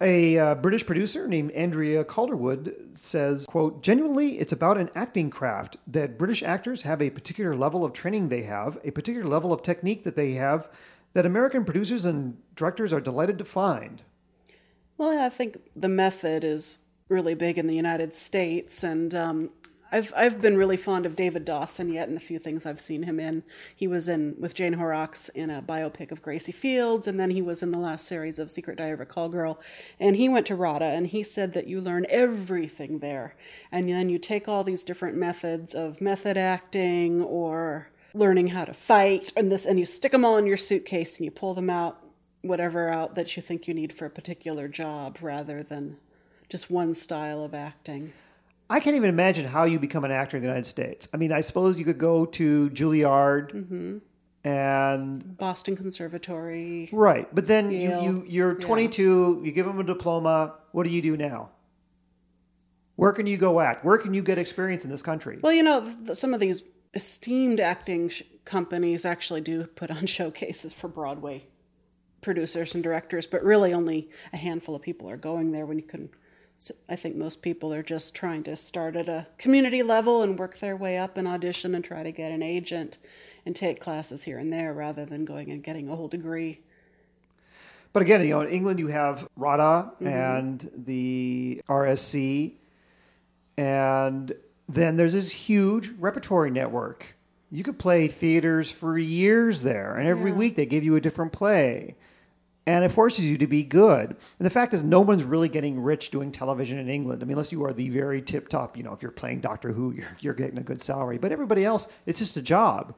A 0.00 0.38
uh, 0.38 0.54
British 0.54 0.86
producer 0.86 1.26
named 1.26 1.50
Andrea 1.52 2.04
Calderwood 2.04 2.96
says, 2.96 3.46
quote, 3.46 3.82
genuinely, 3.82 4.38
it's 4.38 4.52
about 4.52 4.78
an 4.78 4.90
acting 4.94 5.28
craft 5.28 5.76
that 5.88 6.18
British 6.18 6.42
actors 6.44 6.82
have 6.82 7.02
a 7.02 7.10
particular 7.10 7.56
level 7.56 7.84
of 7.84 7.92
training 7.92 8.28
they 8.28 8.42
have, 8.42 8.78
a 8.84 8.92
particular 8.92 9.26
level 9.26 9.52
of 9.52 9.62
technique 9.62 10.04
that 10.04 10.14
they 10.14 10.32
have, 10.32 10.68
that 11.14 11.26
American 11.26 11.64
producers 11.64 12.04
and 12.04 12.36
directors 12.54 12.92
are 12.92 13.00
delighted 13.00 13.38
to 13.38 13.44
find. 13.44 14.04
Well, 14.98 15.24
I 15.24 15.30
think 15.30 15.58
the 15.74 15.88
method 15.88 16.44
is 16.44 16.78
really 17.08 17.34
big 17.34 17.58
in 17.58 17.66
the 17.66 17.74
United 17.74 18.14
States, 18.14 18.84
and 18.84 19.14
um, 19.16 19.50
I've 19.90 20.12
I've 20.14 20.42
been 20.42 20.58
really 20.58 20.76
fond 20.76 21.06
of 21.06 21.16
David 21.16 21.46
Dawson 21.46 21.90
yet, 21.90 22.08
and 22.08 22.16
a 22.16 22.20
few 22.20 22.38
things 22.38 22.66
I've 22.66 22.80
seen 22.80 23.04
him 23.04 23.18
in. 23.18 23.42
He 23.74 23.86
was 23.86 24.08
in 24.08 24.36
with 24.38 24.54
Jane 24.54 24.74
Horrocks 24.74 25.30
in 25.30 25.48
a 25.48 25.62
biopic 25.62 26.12
of 26.12 26.20
Gracie 26.20 26.52
Fields, 26.52 27.06
and 27.06 27.18
then 27.18 27.30
he 27.30 27.40
was 27.40 27.62
in 27.62 27.72
the 27.72 27.78
last 27.78 28.06
series 28.06 28.38
of 28.38 28.50
Secret 28.50 28.76
Diary 28.76 28.92
of 28.92 29.00
a 29.00 29.06
Call 29.06 29.30
Girl. 29.30 29.58
And 29.98 30.16
he 30.16 30.28
went 30.28 30.46
to 30.46 30.54
RADA, 30.54 30.84
and 30.84 31.06
he 31.06 31.22
said 31.22 31.54
that 31.54 31.66
you 31.66 31.80
learn 31.80 32.06
everything 32.10 32.98
there, 32.98 33.34
and 33.72 33.88
then 33.88 34.10
you 34.10 34.18
take 34.18 34.46
all 34.46 34.62
these 34.62 34.84
different 34.84 35.16
methods 35.16 35.74
of 35.74 36.02
method 36.02 36.36
acting 36.36 37.22
or 37.22 37.88
learning 38.12 38.48
how 38.48 38.66
to 38.66 38.74
fight, 38.74 39.32
and 39.36 39.50
this, 39.50 39.64
and 39.64 39.78
you 39.78 39.86
stick 39.86 40.12
them 40.12 40.24
all 40.24 40.36
in 40.36 40.46
your 40.46 40.56
suitcase, 40.58 41.16
and 41.16 41.24
you 41.24 41.30
pull 41.30 41.54
them 41.54 41.70
out, 41.70 42.04
whatever 42.42 42.90
out 42.90 43.14
that 43.14 43.36
you 43.36 43.42
think 43.42 43.66
you 43.66 43.72
need 43.72 43.92
for 43.92 44.04
a 44.04 44.10
particular 44.10 44.68
job, 44.68 45.18
rather 45.22 45.62
than 45.62 45.96
just 46.50 46.70
one 46.70 46.94
style 46.94 47.42
of 47.42 47.54
acting. 47.54 48.12
I 48.70 48.80
can't 48.80 48.96
even 48.96 49.08
imagine 49.08 49.46
how 49.46 49.64
you 49.64 49.78
become 49.78 50.04
an 50.04 50.10
actor 50.10 50.36
in 50.36 50.42
the 50.42 50.48
United 50.48 50.66
States. 50.66 51.08
I 51.14 51.16
mean, 51.16 51.32
I 51.32 51.40
suppose 51.40 51.78
you 51.78 51.84
could 51.84 51.98
go 51.98 52.26
to 52.26 52.68
Juilliard 52.70 53.52
Mm-hmm. 53.52 53.98
and 54.44 55.36
Boston 55.38 55.74
Conservatory. 55.76 56.90
right, 56.92 57.32
but 57.34 57.46
then 57.46 57.70
you, 57.70 57.78
Yale. 57.88 58.02
you 58.02 58.24
you're 58.28 58.52
Yeah. 58.60 58.66
22. 58.66 59.40
You 59.44 59.52
give 59.52 59.66
them 59.66 59.78
a 59.80 59.84
diploma. 59.84 60.54
What 60.72 60.84
do 60.84 60.90
you 60.90 61.00
do 61.02 61.16
now? 61.16 61.50
Where 62.96 63.12
can 63.12 63.26
you 63.26 63.36
go 63.38 63.60
act? 63.60 63.84
Where 63.84 63.96
can 63.96 64.12
you 64.12 64.22
get 64.22 64.38
experience 64.38 64.84
in 64.84 64.90
this 64.90 65.02
country? 65.02 65.38
Well, 65.40 65.52
you 65.52 65.62
know, 65.62 65.80
th- 65.84 66.16
some 66.16 66.34
of 66.34 66.40
these 66.40 66.62
esteemed 66.94 67.60
acting 67.60 68.08
sh- 68.08 68.22
companies 68.44 69.04
actually 69.04 69.40
do 69.40 69.64
put 69.64 69.90
on 69.90 70.04
showcases 70.16 70.72
for 70.72 70.88
Broadway 70.88 71.46
producers 72.20 72.74
and 72.74 72.82
directors, 72.82 73.26
but 73.28 73.42
really 73.44 73.72
only 73.72 74.10
a 74.32 74.36
handful 74.36 74.74
of 74.74 74.82
people 74.82 75.08
are 75.08 75.16
going 75.16 75.52
there 75.52 75.64
when 75.66 75.78
you 75.78 75.84
can. 75.84 76.08
So 76.60 76.74
I 76.88 76.96
think 76.96 77.14
most 77.14 77.40
people 77.40 77.72
are 77.72 77.84
just 77.84 78.16
trying 78.16 78.42
to 78.42 78.56
start 78.56 78.96
at 78.96 79.08
a 79.08 79.28
community 79.38 79.82
level 79.82 80.22
and 80.24 80.36
work 80.36 80.58
their 80.58 80.76
way 80.76 80.98
up 80.98 81.16
and 81.16 81.28
audition 81.28 81.72
and 81.74 81.84
try 81.84 82.02
to 82.02 82.10
get 82.10 82.32
an 82.32 82.42
agent 82.42 82.98
and 83.46 83.54
take 83.54 83.80
classes 83.80 84.24
here 84.24 84.38
and 84.38 84.52
there 84.52 84.74
rather 84.74 85.04
than 85.06 85.24
going 85.24 85.50
and 85.52 85.62
getting 85.62 85.88
a 85.88 85.94
whole 85.94 86.08
degree. 86.08 86.60
But 87.92 88.02
again, 88.02 88.22
you 88.22 88.30
know, 88.30 88.40
in 88.40 88.48
England 88.48 88.80
you 88.80 88.88
have 88.88 89.26
RADA 89.36 89.92
Mhm. 90.00 90.06
and 90.06 90.70
the 90.86 91.62
RSC, 91.68 92.56
and 93.56 94.32
then 94.68 94.96
there's 94.96 95.12
this 95.14 95.30
huge 95.30 95.90
repertory 95.98 96.50
network. 96.50 97.14
You 97.50 97.62
could 97.62 97.78
play 97.78 98.08
theaters 98.08 98.70
for 98.70 98.98
years 98.98 99.62
there, 99.62 99.94
and 99.94 100.08
every 100.08 100.32
Yeah. 100.32 100.36
week 100.36 100.56
they 100.56 100.66
give 100.66 100.84
you 100.84 100.96
a 100.96 101.00
different 101.00 101.32
play. 101.32 101.94
And 102.68 102.84
it 102.84 102.90
forces 102.90 103.24
you 103.24 103.38
to 103.38 103.46
be 103.46 103.64
good. 103.64 104.10
And 104.10 104.44
the 104.44 104.50
fact 104.50 104.74
is, 104.74 104.84
no 104.84 105.00
one's 105.00 105.24
really 105.24 105.48
getting 105.48 105.80
rich 105.80 106.10
doing 106.10 106.30
television 106.30 106.78
in 106.78 106.86
England. 106.86 107.22
I 107.22 107.24
mean, 107.24 107.32
unless 107.32 107.50
you 107.50 107.64
are 107.64 107.72
the 107.72 107.88
very 107.88 108.20
tip 108.20 108.46
top, 108.50 108.76
you 108.76 108.82
know, 108.82 108.92
if 108.92 109.00
you're 109.00 109.10
playing 109.10 109.40
Doctor 109.40 109.72
Who, 109.72 109.92
you're, 109.96 110.16
you're 110.20 110.34
getting 110.34 110.58
a 110.58 110.62
good 110.62 110.82
salary. 110.82 111.16
But 111.16 111.32
everybody 111.32 111.64
else, 111.64 111.88
it's 112.04 112.18
just 112.18 112.36
a 112.36 112.42
job. 112.42 112.94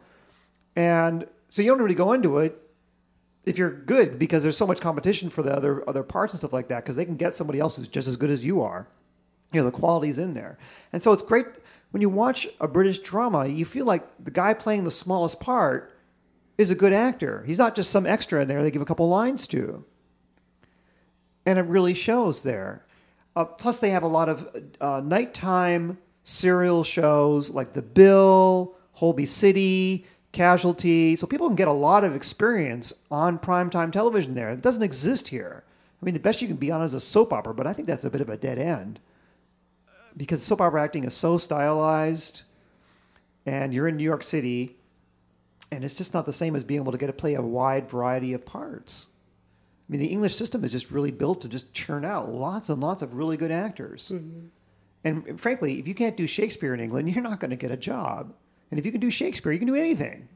And 0.75 1.25
so 1.51 1.63
you 1.63 1.69
don't 1.71 1.81
really 1.81 1.95
go 1.95 2.15
into 2.15 2.39
it 2.39 2.61
if 3.45 3.59
you're 3.59 3.71
good 3.71 4.19
because 4.19 4.43
there's 4.43 4.57
so 4.57 4.67
much 4.67 4.81
competition 4.81 5.31
for 5.31 5.45
the 5.45 5.55
other 5.55 5.89
other 5.89 6.03
parts 6.03 6.33
and 6.33 6.39
stuff 6.39 6.53
like 6.53 6.67
that 6.67 6.83
because 6.83 6.97
they 6.97 7.05
can 7.05 7.17
get 7.17 7.33
somebody 7.33 7.61
else 7.61 7.77
who's 7.77 7.87
just 7.87 8.09
as 8.09 8.17
good 8.17 8.31
as 8.31 8.45
you 8.45 8.63
are. 8.63 8.89
You 9.53 9.61
know, 9.61 9.67
the 9.67 9.79
quality's 9.79 10.19
in 10.19 10.35
there. 10.35 10.59
And 10.93 11.01
so 11.01 11.13
it's 11.13 11.23
great 11.23 11.47
when 11.93 12.01
you 12.01 12.09
watch 12.09 12.49
a 12.61 12.67
British 12.67 12.99
drama, 12.99 13.47
you 13.47 13.65
feel 13.65 13.85
like 13.85 14.05
the 14.19 14.33
guy 14.33 14.53
playing 14.53 14.83
the 14.83 14.91
smallest 14.91 15.39
part 15.39 15.90
is 16.61 16.71
a 16.71 16.75
good 16.75 16.93
actor. 16.93 17.43
He's 17.47 17.59
not 17.59 17.75
just 17.75 17.91
some 17.91 18.07
extra 18.07 18.43
in 18.43 18.49
there 18.49 18.63
they 18.63 18.71
give 18.71 18.83
a 18.83 18.87
couple 18.87 19.09
lines 19.09 19.47
to. 19.49 19.85
And 21.47 21.59
it 21.59 21.63
really 21.63 21.95
shows 21.95 22.43
there. 22.43 22.85
Uh, 23.35 23.47
plus, 23.47 23.79
they 23.79 23.91
have 23.91 24.03
a 24.03 24.09
lot 24.09 24.29
of 24.29 24.49
uh, 24.81 25.01
nighttime 25.03 25.97
serial 26.23 26.85
shows 26.85 27.51
like 27.51 27.73
The 27.73 27.83
Bill, 27.83 28.75
Holby 28.93 29.25
City, 29.25 30.05
Casualty. 30.33 31.17
So 31.17 31.27
people 31.27 31.49
can 31.49 31.57
get 31.57 31.67
a 31.67 31.73
lot 31.73 32.05
of 32.05 32.15
experience 32.15 32.93
on 33.11 33.39
primetime 33.39 33.91
television 33.91 34.35
there. 34.35 34.51
It 34.51 34.61
doesn't 34.61 34.83
exist 34.83 35.29
here. 35.29 35.65
I 36.01 36.05
mean, 36.05 36.15
the 36.15 36.21
best 36.21 36.43
you 36.43 36.49
can 36.49 36.57
be 36.57 36.71
on 36.71 36.83
is 36.83 36.95
a 36.95 37.01
soap 37.01 37.33
opera, 37.33 37.55
but 37.55 37.67
I 37.67 37.73
think 37.73 37.89
that's 37.89 38.05
a 38.05 38.11
bit 38.11 38.21
of 38.21 38.29
a 38.29 38.37
dead 38.37 38.59
end 38.59 39.01
because 40.17 40.43
soap 40.43 40.61
opera 40.61 40.83
acting 40.83 41.05
is 41.05 41.15
so 41.15 41.39
stylized, 41.39 42.43
and 43.47 43.73
you're 43.73 43.89
in 43.89 43.97
New 43.97 44.05
York 44.05 44.23
City, 44.23 44.77
and 45.71 45.85
it's 45.85 45.95
just 45.95 46.15
not 46.15 46.25
the 46.25 46.33
same 46.33 46.57
as 46.57 46.65
being 46.65 46.81
able 46.81 46.93
to 46.93 46.99
get 46.99 47.07
to 47.07 47.13
play 47.13 47.35
a 47.35 47.43
wide 47.43 47.89
variety 47.89 48.33
of 48.33 48.45
parts. 48.45 49.09
I 49.89 49.93
mean, 49.93 50.01
the 50.01 50.07
English 50.07 50.37
system 50.37 50.65
is 50.65 50.73
just 50.73 50.91
really 50.91 51.11
built 51.11 51.41
to 51.43 51.49
just 51.49 51.73
churn 51.73 52.05
out 52.05 52.29
lots 52.29 52.69
and 52.69 52.81
lots 52.81 53.03
of 53.03 53.15
really 53.15 53.37
good 53.37 53.51
actors. 53.51 54.11
And 55.03 55.41
frankly, 55.41 55.79
if 55.79 55.89
you 55.89 55.95
can't 55.95 56.17
do 56.17 56.27
Shakespeare 56.27 56.75
in 56.75 56.81
England, 56.81 57.11
you're 57.15 57.23
not 57.23 57.41
going 57.41 57.51
to 57.51 57.57
get 57.57 57.71
a 57.71 57.77
job. 57.77 58.35
And 58.71 58.79
if 58.79 58.87
you 58.87 58.93
can 58.93 59.01
do 59.01 59.11
Shakespeare, 59.11 59.53
you 59.53 59.59
can 59.59 59.67
do 59.69 59.75
anything. 59.75 60.29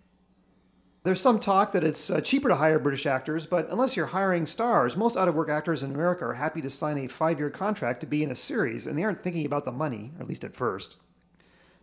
There's 1.05 1.21
some 1.21 1.39
talk 1.39 1.73
that 1.73 1.85
it's 1.85 2.11
uh, 2.11 2.23
cheaper 2.23 2.49
to 2.49 2.55
hire 2.55 2.79
British 2.79 3.05
actors, 3.05 3.47
but 3.47 3.69
unless 3.71 3.95
you're 3.95 4.07
hiring 4.07 4.47
stars, 4.47 4.97
most 4.97 5.19
out 5.19 5.29
of 5.29 5.35
work 5.35 5.51
actors 5.51 5.83
in 5.83 5.95
America 5.95 6.25
are 6.25 6.33
happy 6.33 6.63
to 6.63 6.71
sign 6.71 6.97
a 6.97 7.09
five 7.09 7.39
year 7.39 7.51
contract 7.51 8.01
to 8.01 8.07
be 8.07 8.23
in 8.23 8.31
a 8.31 8.35
series, 8.35 8.87
and 8.87 8.99
they 8.99 9.05
aren't 9.05 9.21
thinking 9.21 9.45
about 9.45 9.65
the 9.65 9.71
money, 9.71 10.13
or 10.17 10.23
at 10.23 10.29
least 10.29 10.45
at 10.45 10.57
first. 10.57 10.97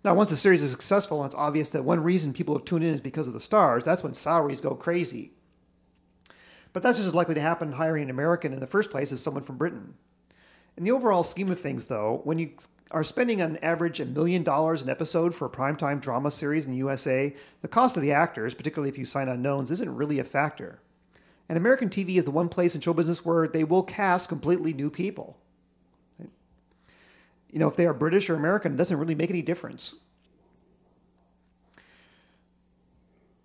Now, 0.04 0.16
once 0.16 0.32
the 0.32 0.38
series 0.38 0.64
is 0.64 0.72
successful 0.72 1.24
it's 1.26 1.36
obvious 1.36 1.70
that 1.70 1.84
one 1.84 2.04
reason 2.04 2.34
people 2.34 2.56
have 2.56 2.66
tuned 2.66 2.84
in 2.84 2.94
is 2.94 3.02
because 3.02 3.28
of 3.28 3.34
the 3.34 3.40
stars, 3.40 3.84
that's 3.84 4.04
when 4.04 4.14
salaries 4.14 4.62
go 4.62 4.74
crazy. 4.74 5.34
But 6.74 6.82
that's 6.82 6.98
just 6.98 7.10
as 7.10 7.16
likely 7.16 7.36
to 7.36 7.42
happen 7.42 7.74
hiring 7.74 8.04
an 8.04 8.10
American 8.10 8.54
in 8.54 8.60
the 8.60 8.68
first 8.68 8.92
place 8.92 9.12
as 9.12 9.22
someone 9.22 9.44
from 9.44 9.58
Britain. 9.58 9.96
In 10.78 10.84
the 10.86 10.92
overall 10.92 11.24
scheme 11.24 11.52
of 11.52 11.60
things, 11.60 11.86
though, 11.86 12.22
when 12.24 12.40
you 12.40 12.52
are 12.92 13.04
spending 13.04 13.42
on 13.42 13.58
average 13.58 14.00
a 14.00 14.06
million 14.06 14.44
dollars 14.44 14.82
an 14.82 14.90
episode 14.90 15.36
for 15.36 15.46
a 15.46 15.50
primetime 15.50 16.02
drama 16.02 16.32
series 16.32 16.66
in 16.66 16.72
the 16.72 16.78
USA, 16.78 17.36
the 17.62 17.68
cost 17.68 17.98
of 17.98 18.02
the 18.02 18.14
actors, 18.14 18.54
particularly 18.54 18.90
if 18.90 18.98
you 18.98 19.06
sign 19.06 19.28
unknowns, 19.28 19.70
isn't 19.70 19.96
really 19.96 20.20
a 20.20 20.24
factor. 20.24 20.80
And 21.50 21.58
American 21.58 21.90
TV 21.90 22.16
is 22.16 22.26
the 22.26 22.32
one 22.32 22.48
place 22.48 22.76
in 22.76 22.82
show 22.82 22.94
business 22.94 23.26
where 23.26 23.48
they 23.48 23.66
will 23.66 23.84
cast 23.84 24.30
completely 24.30 24.74
new 24.74 24.90
people. 24.90 25.38
You 27.52 27.60
know, 27.60 27.68
if 27.68 27.76
they 27.76 27.86
are 27.86 27.94
British 27.94 28.30
or 28.30 28.36
American, 28.36 28.74
it 28.74 28.78
doesn't 28.78 28.98
really 28.98 29.16
make 29.16 29.30
any 29.30 29.42
difference. 29.42 29.96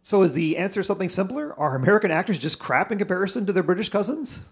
So 0.02 0.22
is 0.22 0.32
the 0.32 0.56
answer 0.56 0.82
something 0.84 1.08
simpler? 1.08 1.58
Are 1.58 1.74
American 1.74 2.12
actors 2.12 2.38
just 2.38 2.60
crap 2.60 2.92
in 2.92 2.98
comparison 2.98 3.44
to 3.46 3.52
their 3.52 3.64
British 3.64 3.88
cousins? 3.88 4.44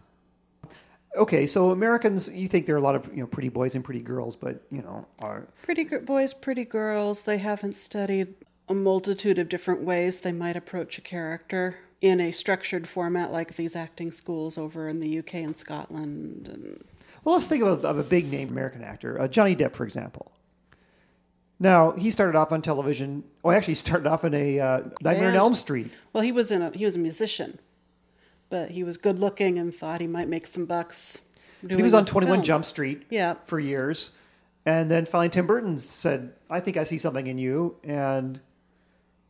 Okay, 1.16 1.46
so 1.46 1.70
Americans, 1.70 2.28
you 2.28 2.48
think 2.48 2.66
there 2.66 2.74
are 2.74 2.78
a 2.78 2.82
lot 2.82 2.96
of 2.96 3.06
you 3.14 3.20
know 3.20 3.26
pretty 3.28 3.48
boys 3.48 3.76
and 3.76 3.84
pretty 3.84 4.00
girls, 4.00 4.34
but 4.34 4.62
you 4.72 4.82
know 4.82 5.06
are 5.20 5.46
Pretty 5.62 5.84
boys, 5.84 6.34
pretty 6.34 6.64
girls, 6.64 7.22
they 7.22 7.38
haven't 7.38 7.76
studied 7.76 8.34
a 8.68 8.74
multitude 8.74 9.38
of 9.38 9.48
different 9.48 9.82
ways 9.82 10.20
they 10.20 10.32
might 10.32 10.56
approach 10.56 10.98
a 10.98 11.00
character 11.00 11.76
in 12.00 12.20
a 12.20 12.32
structured 12.32 12.88
format 12.88 13.32
like 13.32 13.54
these 13.54 13.76
acting 13.76 14.10
schools 14.10 14.58
over 14.58 14.88
in 14.88 15.00
the 15.00 15.18
UK 15.18 15.34
and 15.36 15.56
Scotland. 15.56 16.48
And 16.48 16.84
well. 17.24 17.34
Let's 17.34 17.46
think 17.46 17.62
of 17.62 17.84
a, 17.84 17.88
of 17.88 17.98
a 17.98 18.02
big 18.02 18.30
name 18.30 18.48
American 18.48 18.82
actor, 18.82 19.20
uh, 19.20 19.28
Johnny 19.28 19.56
Depp, 19.56 19.72
for 19.72 19.84
example. 19.84 20.30
Now 21.60 21.92
he 21.92 22.10
started 22.10 22.36
off 22.36 22.52
on 22.52 22.62
television. 22.62 23.24
Oh, 23.44 23.50
actually, 23.50 23.72
he 23.72 23.76
started 23.76 24.06
off 24.06 24.24
in 24.24 24.34
a 24.34 24.60
uh, 24.60 24.80
Nightmare 25.02 25.30
on. 25.30 25.36
Elm 25.36 25.54
Street. 25.54 25.90
Well, 26.12 26.22
he 26.22 26.32
was 26.32 26.50
in 26.50 26.62
a 26.62 26.70
he 26.70 26.84
was 26.84 26.96
a 26.96 26.98
musician, 26.98 27.58
but 28.50 28.70
he 28.70 28.82
was 28.84 28.96
good 28.96 29.18
looking 29.18 29.58
and 29.58 29.74
thought 29.74 30.00
he 30.00 30.06
might 30.06 30.28
make 30.28 30.46
some 30.46 30.66
bucks. 30.66 31.22
Doing 31.64 31.78
he 31.78 31.82
was 31.82 31.94
on 31.94 32.04
Twenty 32.04 32.26
One. 32.26 32.42
Jump 32.42 32.64
Street 32.64 33.04
Yeah. 33.08 33.34
for 33.46 33.58
years, 33.58 34.12
and 34.66 34.90
then 34.90 35.06
finally 35.06 35.28
Tim 35.30 35.46
Burton 35.46 35.78
said, 35.78 36.32
"I 36.50 36.60
think 36.60 36.76
I 36.76 36.84
see 36.84 36.98
something 36.98 37.26
in 37.26 37.38
you," 37.38 37.76
and 37.84 38.38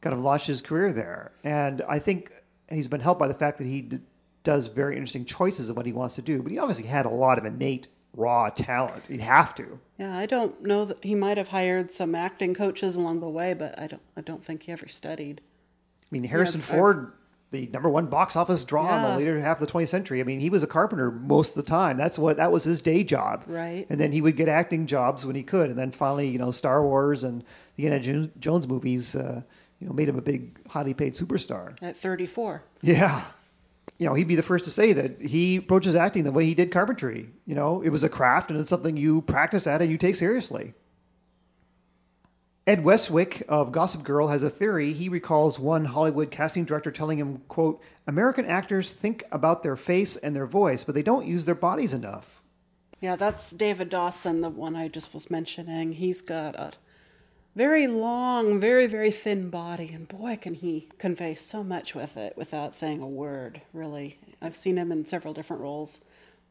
kind 0.01 0.14
of 0.16 0.20
launched 0.22 0.47
his 0.49 0.61
career 0.62 0.92
there. 0.92 1.32
And 1.45 1.82
I 1.88 1.99
think 1.99 2.32
he's 2.70 2.88
been 2.88 3.01
helped 3.01 3.20
by 3.20 3.28
the 3.28 3.34
fact 3.34 3.59
that 3.59 3.66
he 3.66 3.82
d- 3.82 4.01
does 4.45 4.68
very 4.68 4.95
interesting 4.95 5.24
choices 5.24 5.68
of 5.70 5.76
what 5.76 5.86
he 5.86 5.92
wants 5.92 6.14
to 6.14 6.22
do. 6.22 6.42
But 6.42 6.53
he 6.53 6.59
obviously 6.59 6.84
had 6.86 7.07
a 7.07 7.11
lot 7.11 7.38
of 7.38 7.45
innate 7.45 7.88
raw 8.16 8.49
talent. 8.51 9.09
He'd 9.09 9.20
have 9.20 9.55
to. 9.57 9.80
Yeah, 9.99 10.16
I 10.16 10.26
don't 10.26 10.62
know 10.62 10.84
that 10.84 11.03
he 11.03 11.14
might 11.14 11.36
have 11.36 11.49
hired 11.49 11.92
some 11.92 12.14
acting 12.14 12.55
coaches 12.55 12.95
along 12.95 13.20
the 13.20 13.28
way, 13.28 13.55
but 13.55 13.78
I 13.80 13.86
don't 13.88 14.03
I 14.16 14.20
don't 14.20 14.45
think 14.45 14.62
he 14.64 14.72
ever 14.72 14.86
studied. 14.86 15.40
I 16.03 16.07
mean, 16.11 16.24
Harrison 16.24 16.61
I've- 16.61 16.70
Ford, 16.70 17.12
the 17.51 17.66
number 17.72 17.88
one 17.88 18.07
box 18.07 18.36
office 18.36 18.64
draw 18.64 18.95
in 18.97 19.03
the 19.03 19.16
later 19.16 19.40
half 19.40 19.61
of 19.61 19.66
the 19.66 19.72
20th 19.72 19.88
century. 19.88 20.20
I 20.20 20.24
mean, 20.24 20.40
he 20.40 20.51
was 20.51 20.62
a 20.62 20.66
carpenter 20.66 21.11
most 21.11 21.51
of 21.51 21.64
the 21.64 21.68
time. 21.70 21.97
That's 21.97 22.18
what 22.18 22.36
that 22.36 22.51
was 22.53 22.64
his 22.64 22.82
day 22.82 23.05
job. 23.05 23.45
Right. 23.47 23.86
And 23.88 24.01
then 24.01 24.11
he 24.12 24.20
would 24.20 24.36
get 24.36 24.49
acting 24.49 24.86
jobs 24.86 25.24
when 25.24 25.36
he 25.36 25.42
could, 25.45 25.70
and 25.70 25.78
then 25.78 25.92
finally, 25.92 26.28
you 26.28 26.38
know, 26.38 26.51
Star 26.51 26.82
Wars 26.84 27.22
and 27.24 27.42
the 27.76 27.86
Indiana 27.86 28.28
Jones 28.38 28.66
movies, 28.68 29.14
uh, 29.16 29.42
you 29.80 29.86
know, 29.86 29.92
made 29.92 30.09
him 30.09 30.18
a 30.18 30.22
big, 30.22 30.59
highly 30.68 30.95
paid 30.95 31.14
superstar. 31.14 31.76
At 31.82 31.97
34. 31.97 32.62
Yeah. 32.82 33.24
You 33.99 34.07
know, 34.07 34.14
he'd 34.14 34.28
be 34.28 34.36
the 34.36 34.42
first 34.42 34.64
to 34.64 34.70
say 34.70 34.92
that 34.92 35.20
he 35.20 35.57
approaches 35.57 35.95
acting 35.95 36.24
the 36.24 36.32
way 36.32 36.45
he 36.45 36.55
did 36.55 36.72
carpentry. 36.72 37.28
You 37.47 37.55
know, 37.55 37.80
it 37.82 37.90
was 37.90 38.03
a 38.03 38.09
craft 38.09 38.51
and 38.51 38.59
it's 38.61 38.70
something 38.70 38.97
you 38.97 39.22
practice 39.22 39.66
at 39.66 39.82
and 39.82 39.90
you 39.90 39.99
take 39.99 40.16
seriously. 40.16 40.74
Ed 42.66 42.82
Westwick 42.82 43.45
of 43.47 43.72
Gossip 43.72 44.05
Girl 44.05 44.28
has 44.28 44.42
a 44.42 44.49
theory. 44.49 44.95
He 44.95 45.11
recalls 45.11 45.59
one 45.59 45.84
Hollywood 45.84 46.30
casting 46.30 46.64
director 46.64 46.90
telling 46.90 47.18
him, 47.18 47.42
quote, 47.47 47.82
American 48.07 48.47
actors 48.47 48.90
think 48.90 49.22
about 49.30 49.62
their 49.62 49.76
face 49.76 50.16
and 50.16 50.34
their 50.34 50.47
voice, 50.47 50.82
but 50.82 50.95
they 50.95 51.03
don't 51.03 51.26
use 51.26 51.45
their 51.45 51.55
bodies 51.55 51.92
enough. 51.92 52.42
Yeah, 53.01 53.16
that's 53.16 53.51
David 53.51 53.90
Dawson, 53.90 54.40
the 54.40 54.49
one 54.49 54.74
I 54.74 54.88
just 54.88 55.12
was 55.12 55.30
mentioning. 55.30 55.92
He's 55.92 56.22
got 56.22 56.55
a 56.55 56.72
very 57.57 57.86
long, 57.86 58.59
very, 58.59 58.86
very 58.86 59.11
thin 59.11 59.48
body, 59.50 59.90
and 59.92 60.09
boy, 60.09 60.36
can 60.40 60.55
he 60.55 60.88
convey 60.98 61.34
so 61.34 61.62
much 61.62 61.94
with 61.94 62.16
it 62.16 62.36
without 62.36 62.76
saying 62.76 63.02
a 63.02 63.09
word, 63.09 63.62
really. 63.72 64.18
I've 64.42 64.57
seen 64.57 64.76
him 64.76 64.90
in 64.90 65.07
several 65.07 65.32
different 65.34 65.62
roles 65.62 66.00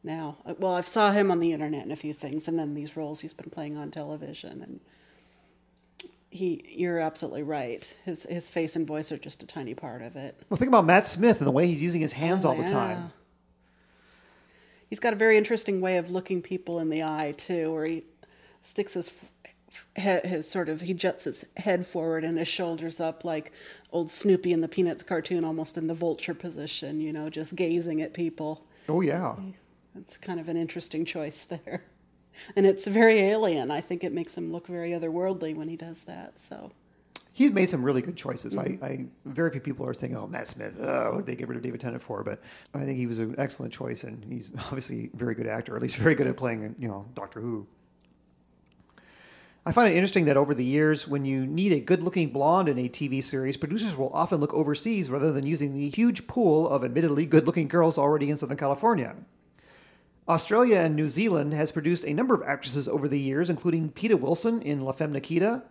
now. 0.02 0.38
Uh, 0.46 0.54
well, 0.58 0.74
I've 0.74 0.86
saw 0.88 1.12
him 1.12 1.30
on 1.30 1.40
the 1.40 1.52
internet 1.52 1.84
in 1.84 1.90
a 1.92 1.96
few 1.96 2.14
things, 2.14 2.48
and 2.48 2.58
then 2.58 2.74
these 2.74 2.96
roles 2.96 3.20
he's 3.20 3.34
been 3.34 3.50
playing 3.50 3.76
on 3.76 3.90
television. 3.90 4.62
And 4.62 4.80
he, 6.30 6.64
you're 6.68 6.98
absolutely 6.98 7.42
right. 7.42 7.94
His 8.04 8.24
his 8.24 8.48
face 8.48 8.74
and 8.74 8.86
voice 8.86 9.12
are 9.12 9.18
just 9.18 9.42
a 9.42 9.46
tiny 9.46 9.74
part 9.74 10.02
of 10.02 10.16
it. 10.16 10.40
Well, 10.48 10.56
think 10.56 10.68
about 10.68 10.86
Matt 10.86 11.06
Smith 11.06 11.38
and 11.38 11.46
the 11.46 11.52
way 11.52 11.66
he's 11.66 11.82
using 11.82 12.00
his 12.00 12.12
hands 12.14 12.44
Oh, 12.44 12.50
all 12.50 12.56
the 12.56 12.62
yeah. 12.62 12.70
time. 12.70 13.12
He's 14.88 15.00
got 15.00 15.12
a 15.12 15.16
very 15.16 15.36
interesting 15.36 15.80
way 15.80 15.96
of 15.96 16.10
looking 16.10 16.40
people 16.40 16.78
in 16.78 16.88
the 16.88 17.02
eye 17.02 17.34
too, 17.36 17.72
where 17.72 17.84
he 17.84 18.04
sticks 18.62 18.94
his 18.94 19.12
his 19.96 20.48
sort 20.48 20.68
of 20.68 20.80
he 20.80 20.94
juts 20.94 21.24
his 21.24 21.44
head 21.56 21.86
forward 21.86 22.24
and 22.24 22.38
his 22.38 22.48
shoulders 22.48 23.00
up 23.00 23.24
like 23.24 23.52
old 23.92 24.10
Snoopy 24.10 24.52
in 24.52 24.60
the 24.60 24.68
Peanuts 24.68 25.02
cartoon, 25.02 25.44
almost 25.44 25.78
in 25.78 25.86
the 25.86 25.94
vulture 25.94 26.34
position. 26.34 27.00
You 27.00 27.12
know, 27.12 27.30
just 27.30 27.54
gazing 27.54 28.02
at 28.02 28.12
people. 28.12 28.66
Oh, 28.88 29.00
yeah. 29.00 29.34
that's 29.94 30.16
kind 30.16 30.38
of 30.38 30.48
an 30.48 30.56
interesting 30.56 31.04
choice 31.04 31.44
there, 31.44 31.84
and 32.56 32.66
it's 32.66 32.86
very 32.86 33.20
alien. 33.20 33.70
I 33.70 33.80
think 33.80 34.04
it 34.04 34.12
makes 34.12 34.36
him 34.36 34.50
look 34.50 34.66
very 34.66 34.90
otherworldly 34.90 35.54
when 35.54 35.68
he 35.68 35.76
does 35.76 36.02
that. 36.02 36.38
So. 36.38 36.72
He's 37.32 37.50
made 37.50 37.68
some 37.68 37.82
really 37.82 38.00
good 38.00 38.14
choices. 38.14 38.54
Mm-hmm. 38.54 38.84
I, 38.84 38.86
I 38.86 39.06
very 39.24 39.50
few 39.50 39.60
people 39.60 39.84
are 39.84 39.92
saying, 39.92 40.16
"Oh, 40.16 40.28
Matt 40.28 40.46
Smith, 40.46 40.80
uh, 40.80 41.10
what 41.10 41.26
did 41.26 41.26
they 41.26 41.34
get 41.34 41.48
rid 41.48 41.56
of 41.56 41.64
David 41.64 41.80
Tennant 41.80 42.00
for?" 42.00 42.22
But 42.22 42.40
I 42.74 42.84
think 42.84 42.96
he 42.96 43.08
was 43.08 43.18
an 43.18 43.34
excellent 43.38 43.72
choice, 43.72 44.04
and 44.04 44.24
he's 44.24 44.52
obviously 44.66 45.10
a 45.12 45.16
very 45.16 45.34
good 45.34 45.48
actor, 45.48 45.72
or 45.72 45.76
at 45.76 45.82
least 45.82 45.96
very 45.96 46.14
good 46.14 46.28
at 46.28 46.36
playing, 46.36 46.76
you 46.78 46.86
know, 46.86 47.06
Doctor 47.14 47.40
Who. 47.40 47.66
I 49.66 49.72
find 49.72 49.88
it 49.88 49.96
interesting 49.96 50.26
that 50.26 50.36
over 50.36 50.54
the 50.54 50.64
years, 50.64 51.08
when 51.08 51.24
you 51.24 51.46
need 51.46 51.72
a 51.72 51.80
good-looking 51.80 52.32
blonde 52.32 52.68
in 52.68 52.78
a 52.78 52.86
TV 52.86 53.24
series, 53.24 53.56
producers 53.56 53.96
will 53.96 54.12
often 54.12 54.38
look 54.38 54.52
overseas 54.52 55.08
rather 55.08 55.32
than 55.32 55.46
using 55.46 55.72
the 55.72 55.88
huge 55.88 56.26
pool 56.26 56.68
of 56.68 56.84
admittedly 56.84 57.24
good-looking 57.24 57.68
girls 57.68 57.96
already 57.96 58.28
in 58.28 58.36
Southern 58.36 58.58
California. 58.58 59.16
Australia 60.28 60.80
and 60.80 60.94
New 60.94 61.08
Zealand 61.08 61.54
has 61.54 61.72
produced 61.72 62.04
a 62.04 62.12
number 62.12 62.34
of 62.34 62.42
actresses 62.42 62.88
over 62.88 63.08
the 63.08 63.18
years, 63.18 63.48
including 63.48 63.90
Peta 63.90 64.18
Wilson 64.18 64.60
in 64.60 64.80
La 64.80 64.92
Femme 64.92 65.12
Nikita, 65.12 65.62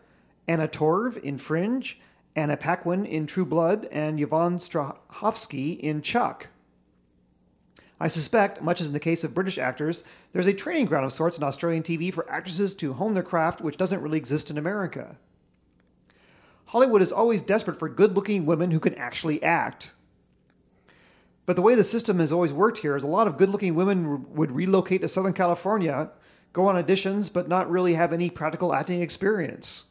Anna 0.48 0.68
Torv 0.68 1.18
in 1.18 1.38
Fringe, 1.38 2.00
Anna 2.36 2.58
Paquin 2.58 3.06
in 3.06 3.28
True 3.28 3.46
Blood, 3.46 3.88
and 3.92 4.20
Yvonne 4.20 4.58
Strahovski 4.58 5.80
in 5.80 6.02
Chuck. 6.02 6.50
I 8.00 8.08
suspect, 8.08 8.62
much 8.62 8.82
as 8.82 8.88
in 8.88 8.94
the 8.94 9.00
case 9.00 9.24
of 9.24 9.34
British 9.34 9.58
actors, 9.58 10.04
there's 10.32 10.48
a 10.48 10.54
training 10.54 10.88
ground 10.88 11.06
of 11.06 11.14
sorts 11.14 11.38
in 11.38 11.44
Australian 11.44 11.84
TV 11.84 12.14
for 12.14 12.30
actresses 12.30 12.74
to 12.76 12.94
hone 12.94 13.14
their 13.14 13.24
craft, 13.24 13.62
which 13.62 13.78
doesn't 13.78 14.02
really 14.02 14.18
exist 14.18 14.50
in 14.50 14.58
America. 14.58 15.18
Hollywood 16.66 17.02
is 17.02 17.12
always 17.12 17.42
desperate 17.42 17.78
for 17.78 17.88
good 17.88 18.16
looking 18.16 18.46
women 18.46 18.72
who 18.72 18.80
can 18.80 18.96
actually 18.96 19.42
act. 19.44 19.92
But 21.46 21.56
the 21.56 21.62
way 21.62 21.76
the 21.76 21.84
system 21.84 22.20
has 22.20 22.32
always 22.32 22.54
worked 22.54 22.80
here 22.80 22.96
is 22.96 23.04
a 23.04 23.08
lot 23.08 23.28
of 23.28 23.38
good 23.38 23.50
looking 23.50 23.76
women 23.76 24.34
would 24.34 24.52
relocate 24.52 25.02
to 25.02 25.08
Southern 25.08 25.34
California, 25.34 26.10
go 26.52 26.68
on 26.68 26.82
auditions, 26.82 27.32
but 27.32 27.48
not 27.48 27.70
really 27.70 27.94
have 27.94 28.14
any 28.14 28.30
practical 28.30 28.74
acting 28.74 29.02
experience. 29.02 29.86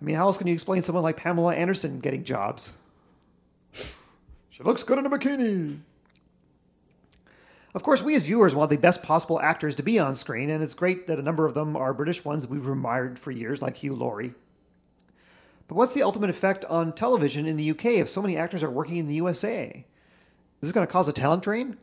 I 0.00 0.04
mean, 0.04 0.16
how 0.16 0.26
else 0.26 0.38
can 0.38 0.46
you 0.46 0.54
explain 0.54 0.82
someone 0.82 1.04
like 1.04 1.18
Pamela 1.18 1.54
Anderson 1.54 2.00
getting 2.00 2.24
jobs? 2.24 2.72
She 4.48 4.62
looks 4.62 4.82
good 4.82 4.98
in 4.98 5.06
a 5.06 5.10
bikini. 5.10 5.80
Of 7.72 7.84
course, 7.84 8.02
we 8.02 8.16
as 8.16 8.24
viewers 8.24 8.54
want 8.54 8.70
the 8.70 8.76
best 8.76 9.02
possible 9.02 9.40
actors 9.40 9.76
to 9.76 9.82
be 9.82 9.98
on 9.98 10.14
screen, 10.16 10.50
and 10.50 10.62
it's 10.62 10.74
great 10.74 11.06
that 11.06 11.20
a 11.20 11.22
number 11.22 11.46
of 11.46 11.54
them 11.54 11.76
are 11.76 11.94
British 11.94 12.24
ones 12.24 12.46
we've 12.46 12.66
admired 12.66 13.18
for 13.18 13.30
years, 13.30 13.62
like 13.62 13.76
Hugh 13.76 13.94
Laurie. 13.94 14.34
But 15.68 15.76
what's 15.76 15.94
the 15.94 16.02
ultimate 16.02 16.30
effect 16.30 16.64
on 16.64 16.92
television 16.92 17.46
in 17.46 17.56
the 17.56 17.70
UK 17.70 17.84
if 17.86 18.08
so 18.08 18.20
many 18.20 18.36
actors 18.36 18.64
are 18.64 18.70
working 18.70 18.96
in 18.96 19.06
the 19.06 19.14
USA? 19.14 19.68
Is 20.60 20.68
this 20.68 20.72
going 20.72 20.84
to 20.84 20.92
cause 20.92 21.06
a 21.06 21.12
talent 21.12 21.44
drain? 21.44 21.76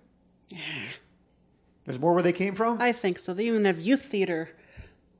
There's 1.85 1.99
more 1.99 2.13
where 2.13 2.21
they 2.21 2.33
came 2.33 2.53
from? 2.53 2.81
I 2.81 2.91
think 2.91 3.17
so. 3.17 3.33
They 3.33 3.47
even 3.47 3.63
have 3.63 3.79
youth 3.79 4.03
theater, 4.03 4.49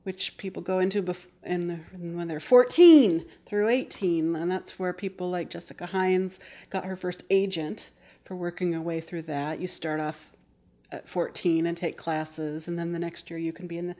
which 0.02 0.36
people 0.36 0.60
go 0.60 0.80
into 0.80 1.02
bef- 1.02 1.28
in 1.42 1.68
the, 1.68 1.76
when 1.96 2.28
they're 2.28 2.40
14 2.40 3.24
through 3.46 3.68
18. 3.68 4.36
And 4.36 4.50
that's 4.50 4.78
where 4.78 4.92
people 4.92 5.30
like 5.30 5.48
Jessica 5.48 5.86
Hynes 5.86 6.38
got 6.68 6.84
her 6.84 6.94
first 6.94 7.24
agent 7.30 7.90
for 8.22 8.36
working 8.36 8.74
her 8.74 8.82
way 8.82 9.00
through 9.00 9.22
that. 9.22 9.60
You 9.60 9.66
start 9.66 9.98
off 9.98 10.34
at 10.90 11.08
14 11.08 11.66
and 11.66 11.76
take 11.76 11.96
classes, 11.96 12.68
and 12.68 12.78
then 12.78 12.92
the 12.92 12.98
next 12.98 13.30
year 13.30 13.38
you 13.38 13.52
can 13.52 13.66
be 13.66 13.78
in, 13.78 13.88
the, 13.88 13.96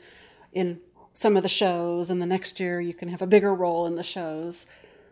in 0.53 0.81
some 1.15 1.37
of 1.37 1.43
the 1.43 1.49
shows, 1.49 2.11
and 2.11 2.21
the 2.21 2.27
next 2.27 2.59
year 2.61 2.81
you 2.81 2.95
can 2.95 3.09
have 3.09 3.23
a 3.23 3.27
bigger 3.27 3.55
role 3.55 3.87
in 3.87 3.97
the 3.97 4.03
shows. 4.03 4.67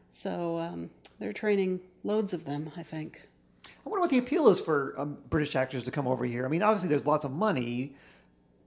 So 0.09 0.59
um, 0.59 0.91
they're 1.19 1.33
training 1.33 1.81
loads 2.05 2.33
of 2.33 2.45
them, 2.45 2.71
I 2.77 2.83
think. 2.83 3.29
I 3.67 3.89
wonder 3.89 4.01
what 4.01 4.11
the 4.11 4.19
appeal 4.19 4.49
is 4.49 4.59
for 4.59 4.95
um, 4.99 5.19
British 5.31 5.55
actors 5.55 5.85
to 5.85 5.91
come 5.91 6.07
over 6.07 6.25
here. 6.25 6.45
I 6.45 6.49
mean, 6.49 6.63
obviously 6.63 6.89
there's 6.89 7.07
lots 7.07 7.25
of 7.25 7.33
money, 7.33 7.95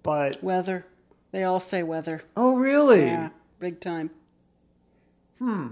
but 0.04 0.42
Weather. 0.42 0.86
They 1.32 1.44
all 1.44 1.60
say 1.60 1.84
weather. 1.84 2.24
oh 2.36 2.56
really? 2.56 3.06
Yeah, 3.06 3.30
big 3.60 3.80
time. 3.80 4.10
Hmm. 5.38 5.68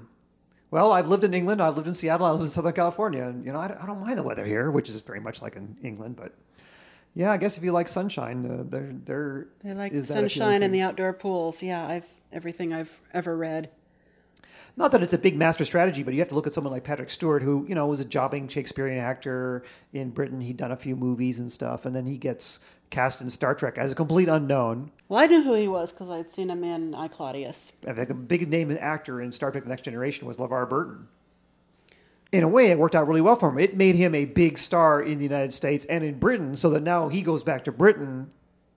Well, 0.70 0.92
I've 0.92 1.08
lived 1.08 1.24
in 1.24 1.34
England. 1.34 1.62
I've 1.62 1.76
lived 1.76 1.88
in 1.88 1.96
Seattle. 1.96 2.26
I 2.26 2.32
live 2.32 2.42
in 2.42 2.50
Southern 2.50 2.74
California, 2.74 3.24
and 3.24 3.46
you 3.46 3.52
know 3.52 3.60
I 3.60 3.66
I 3.82 3.86
don't 3.86 4.00
mind 4.00 4.18
the 4.18 4.24
weather 4.24 4.46
here, 4.46 4.70
which 4.70 4.90
is 4.90 5.02
very 5.02 5.20
much 5.20 5.42
like 5.42 5.56
in 5.56 5.76
England. 5.82 6.16
But 6.16 6.34
yeah, 7.18 7.32
I 7.32 7.38
guess 7.38 7.58
if 7.58 7.64
you 7.64 7.72
like 7.72 7.88
sunshine, 7.88 8.46
uh, 8.46 8.64
there 8.64 8.94
there 9.06 9.48
They 9.64 9.74
like 9.74 9.92
sunshine 10.06 10.62
and 10.62 10.74
the 10.74 10.82
outdoor 10.82 11.14
pools. 11.14 11.64
Yeah, 11.64 11.86
I've 11.86 12.06
everything 12.32 12.74
I've 12.74 13.02
ever 13.12 13.36
read. 13.36 13.72
Not 14.76 14.92
that 14.92 15.02
it's 15.02 15.14
a 15.14 15.18
big 15.18 15.36
master 15.36 15.66
strategy, 15.66 16.04
but 16.04 16.14
you 16.14 16.20
have 16.20 16.30
to 16.30 16.36
look 16.36 16.46
at 16.46 16.54
someone 16.54 16.72
like 16.72 16.84
Patrick 16.84 17.10
Stewart, 17.10 17.42
who 17.42 17.66
you 17.68 17.74
know 17.74 17.88
was 17.88 18.00
a 18.00 18.06
jobbing 18.06 18.48
Shakespearean 18.48 19.00
actor 19.00 19.64
in 19.94 20.12
Britain. 20.12 20.40
He'd 20.42 20.58
done 20.58 20.72
a 20.72 20.78
few 20.78 20.96
movies 20.96 21.40
and 21.40 21.52
stuff, 21.52 21.88
and 21.88 21.96
then 21.96 22.06
he 22.06 22.18
gets 22.20 22.60
cast 22.92 23.20
in 23.20 23.32
Star 23.32 23.56
Trek 23.56 23.80
as 23.80 23.92
a 23.92 23.96
complete 23.96 24.30
unknown. 24.30 24.92
Well, 25.10 25.20
I 25.20 25.26
knew 25.26 25.42
who 25.42 25.56
he 25.56 25.68
was 25.68 25.92
because 25.92 26.12
I'd 26.12 26.30
seen 26.30 26.52
him 26.52 26.64
in 26.64 26.94
I 26.94 27.08
Claudius. 27.08 27.74
The 27.82 28.14
big 28.14 28.48
name 28.48 28.78
actor 28.80 29.22
in 29.22 29.32
Star 29.32 29.50
Trek: 29.52 29.64
The 29.64 29.72
Next 29.72 29.82
Generation 29.82 30.28
was 30.28 30.38
LeVar 30.38 30.70
Burton. 30.70 31.08
In 32.38 32.44
a 32.44 32.48
way, 32.48 32.68
it 32.70 32.78
worked 32.78 32.94
out 32.94 33.08
really 33.08 33.20
well 33.22 33.36
for 33.36 33.50
him. 33.50 33.58
It 33.58 33.76
made 33.76 33.96
him 33.96 34.14
a 34.14 34.26
big 34.26 34.60
star 34.60 35.02
in 35.02 35.18
the 35.18 35.24
United 35.24 35.56
States 35.56 35.86
and 35.86 36.04
in 36.04 36.20
Britain, 36.20 36.56
so 36.56 36.70
that 36.70 36.84
now 36.84 37.08
he 37.08 37.24
goes 37.24 37.42
back 37.42 37.64
to 37.64 37.72
Britain, 37.72 38.30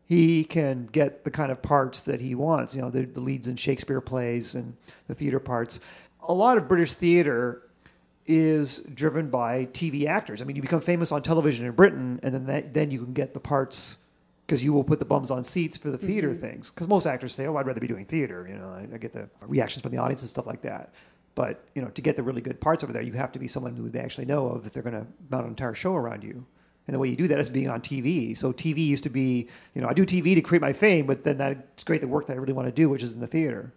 he 0.06 0.44
can 0.44 0.86
get 0.92 1.24
the 1.24 1.30
kind 1.30 1.52
of 1.52 1.60
parts 1.60 2.00
that 2.00 2.22
he 2.22 2.34
wants. 2.34 2.74
You 2.74 2.80
know, 2.80 2.88
the, 2.88 3.02
the 3.04 3.20
leads 3.20 3.48
in 3.48 3.56
Shakespeare 3.56 4.00
plays 4.00 4.54
and 4.54 4.74
the 5.08 5.14
theater 5.14 5.38
parts. 5.38 5.78
A 6.26 6.32
lot 6.32 6.56
of 6.56 6.68
British 6.68 6.94
theater 6.94 7.60
is 8.26 8.78
driven 8.94 9.28
by 9.28 9.66
TV 9.66 10.06
actors. 10.06 10.40
I 10.40 10.46
mean, 10.46 10.56
you 10.56 10.62
become 10.62 10.80
famous 10.80 11.12
on 11.12 11.20
television 11.22 11.66
in 11.66 11.72
Britain, 11.72 12.18
and 12.22 12.32
then 12.34 12.46
that, 12.46 12.72
then 12.72 12.90
you 12.90 13.00
can 13.04 13.12
get 13.12 13.34
the 13.34 13.40
parts 13.40 13.98
because 14.46 14.64
you 14.64 14.72
will 14.72 14.84
put 14.84 15.00
the 15.00 15.04
bums 15.04 15.30
on 15.30 15.44
seats 15.44 15.76
for 15.76 15.90
the 15.90 15.98
theater 15.98 16.30
Mhm. 16.30 16.40
things. 16.40 16.70
Because 16.70 16.88
most 16.88 17.04
actors 17.04 17.34
say, 17.34 17.46
"Oh, 17.46 17.56
I'd 17.56 17.66
rather 17.66 17.78
be 17.78 17.86
doing 17.86 18.06
theater." 18.06 18.46
You 18.48 18.56
know, 18.56 18.68
I, 18.70 18.88
I 18.94 18.96
get 18.96 19.12
the 19.12 19.28
reactions 19.46 19.82
from 19.82 19.92
the 19.92 19.98
audience 19.98 20.22
and 20.22 20.30
stuff 20.30 20.46
like 20.46 20.62
that. 20.62 20.92
But 21.40 21.64
you 21.74 21.80
know, 21.80 21.88
to 21.88 22.02
get 22.02 22.16
the 22.16 22.22
really 22.22 22.42
good 22.42 22.60
parts 22.60 22.84
over 22.84 22.92
there, 22.92 23.00
you 23.00 23.12
have 23.12 23.32
to 23.32 23.38
be 23.38 23.48
someone 23.48 23.74
who 23.74 23.88
they 23.88 24.00
actually 24.00 24.26
know 24.26 24.48
of 24.48 24.62
that 24.64 24.74
they're 24.74 24.82
going 24.82 25.00
to 25.00 25.06
mount 25.30 25.44
an 25.44 25.48
entire 25.52 25.72
show 25.72 25.96
around 25.96 26.22
you. 26.22 26.44
And 26.86 26.94
the 26.94 26.98
way 26.98 27.08
you 27.08 27.16
do 27.16 27.28
that 27.28 27.38
is 27.38 27.48
being 27.48 27.70
on 27.70 27.80
TV. 27.80 28.36
So 28.36 28.52
TV 28.52 28.86
used 28.86 29.04
to 29.04 29.08
be, 29.08 29.48
you 29.74 29.80
know, 29.80 29.88
I 29.88 29.94
do 29.94 30.04
TV 30.04 30.34
to 30.34 30.42
create 30.42 30.60
my 30.60 30.74
fame, 30.74 31.06
but 31.06 31.24
then 31.24 31.38
that's 31.38 31.82
great 31.84 32.02
the 32.02 32.08
work 32.08 32.26
that 32.26 32.34
I 32.34 32.36
really 32.36 32.52
want 32.52 32.68
to 32.68 32.72
do, 32.72 32.90
which 32.90 33.02
is 33.02 33.12
in 33.12 33.20
the 33.20 33.26
theater. 33.26 33.72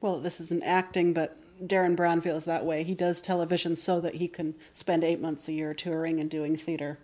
Well, 0.00 0.20
this 0.20 0.40
isn't 0.40 0.62
acting, 0.62 1.12
but 1.12 1.36
Derren 1.66 1.96
Brown 1.96 2.22
feels 2.22 2.46
that 2.46 2.64
way. 2.64 2.82
He 2.82 2.94
does 2.94 3.20
television 3.20 3.76
so 3.76 4.00
that 4.00 4.14
he 4.14 4.26
can 4.26 4.54
spend 4.72 5.04
eight 5.04 5.20
months 5.20 5.48
a 5.48 5.52
year 5.52 5.74
touring 5.74 6.18
and 6.18 6.30
doing 6.30 6.56
theater 6.56 6.98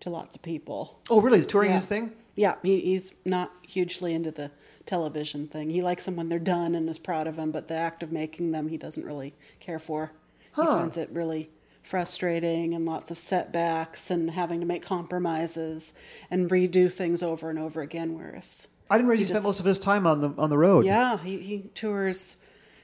to 0.00 0.10
lots 0.10 0.36
of 0.36 0.42
people. 0.42 1.00
Oh, 1.10 1.20
really? 1.20 1.40
Is 1.40 1.48
touring 1.48 1.70
Yeah. 1.70 1.78
his 1.78 1.86
thing? 1.86 2.12
Yeah, 2.36 2.54
he, 2.62 2.78
he's 2.78 3.12
not 3.24 3.50
hugely 3.66 4.14
into 4.14 4.30
the 4.30 4.52
television 4.86 5.46
thing. 5.46 5.70
He 5.70 5.82
likes 5.82 6.04
them 6.04 6.16
when 6.16 6.28
they're 6.28 6.38
done 6.38 6.74
and 6.74 6.88
is 6.88 6.98
proud 6.98 7.26
of 7.26 7.36
them, 7.36 7.50
but 7.50 7.68
the 7.68 7.74
act 7.74 8.02
of 8.02 8.10
making 8.12 8.52
them 8.52 8.68
he 8.68 8.76
doesn't 8.76 9.04
really 9.04 9.34
care 9.60 9.78
for. 9.78 10.12
He 10.56 10.62
finds 10.62 10.96
it 10.96 11.08
really 11.12 11.48
frustrating 11.82 12.74
and 12.74 12.84
lots 12.86 13.10
of 13.10 13.18
setbacks 13.18 14.10
and 14.10 14.30
having 14.30 14.60
to 14.60 14.66
make 14.66 14.82
compromises 14.82 15.94
and 16.30 16.50
redo 16.50 16.92
things 16.92 17.22
over 17.22 17.50
and 17.50 17.58
over 17.58 17.80
again. 17.82 18.16
Whereas 18.16 18.68
I 18.90 18.96
didn't 18.96 19.08
realize 19.08 19.20
he, 19.20 19.24
He 19.24 19.28
spent 19.28 19.36
just- 19.38 19.46
most 19.46 19.60
of 19.60 19.66
his 19.66 19.78
time 19.78 20.06
on 20.06 20.20
the 20.20 20.30
on 20.38 20.50
the 20.50 20.58
road. 20.58 20.84
yeah, 20.84 21.18
he, 21.18 21.38
he 21.38 21.58
tours. 21.74 22.36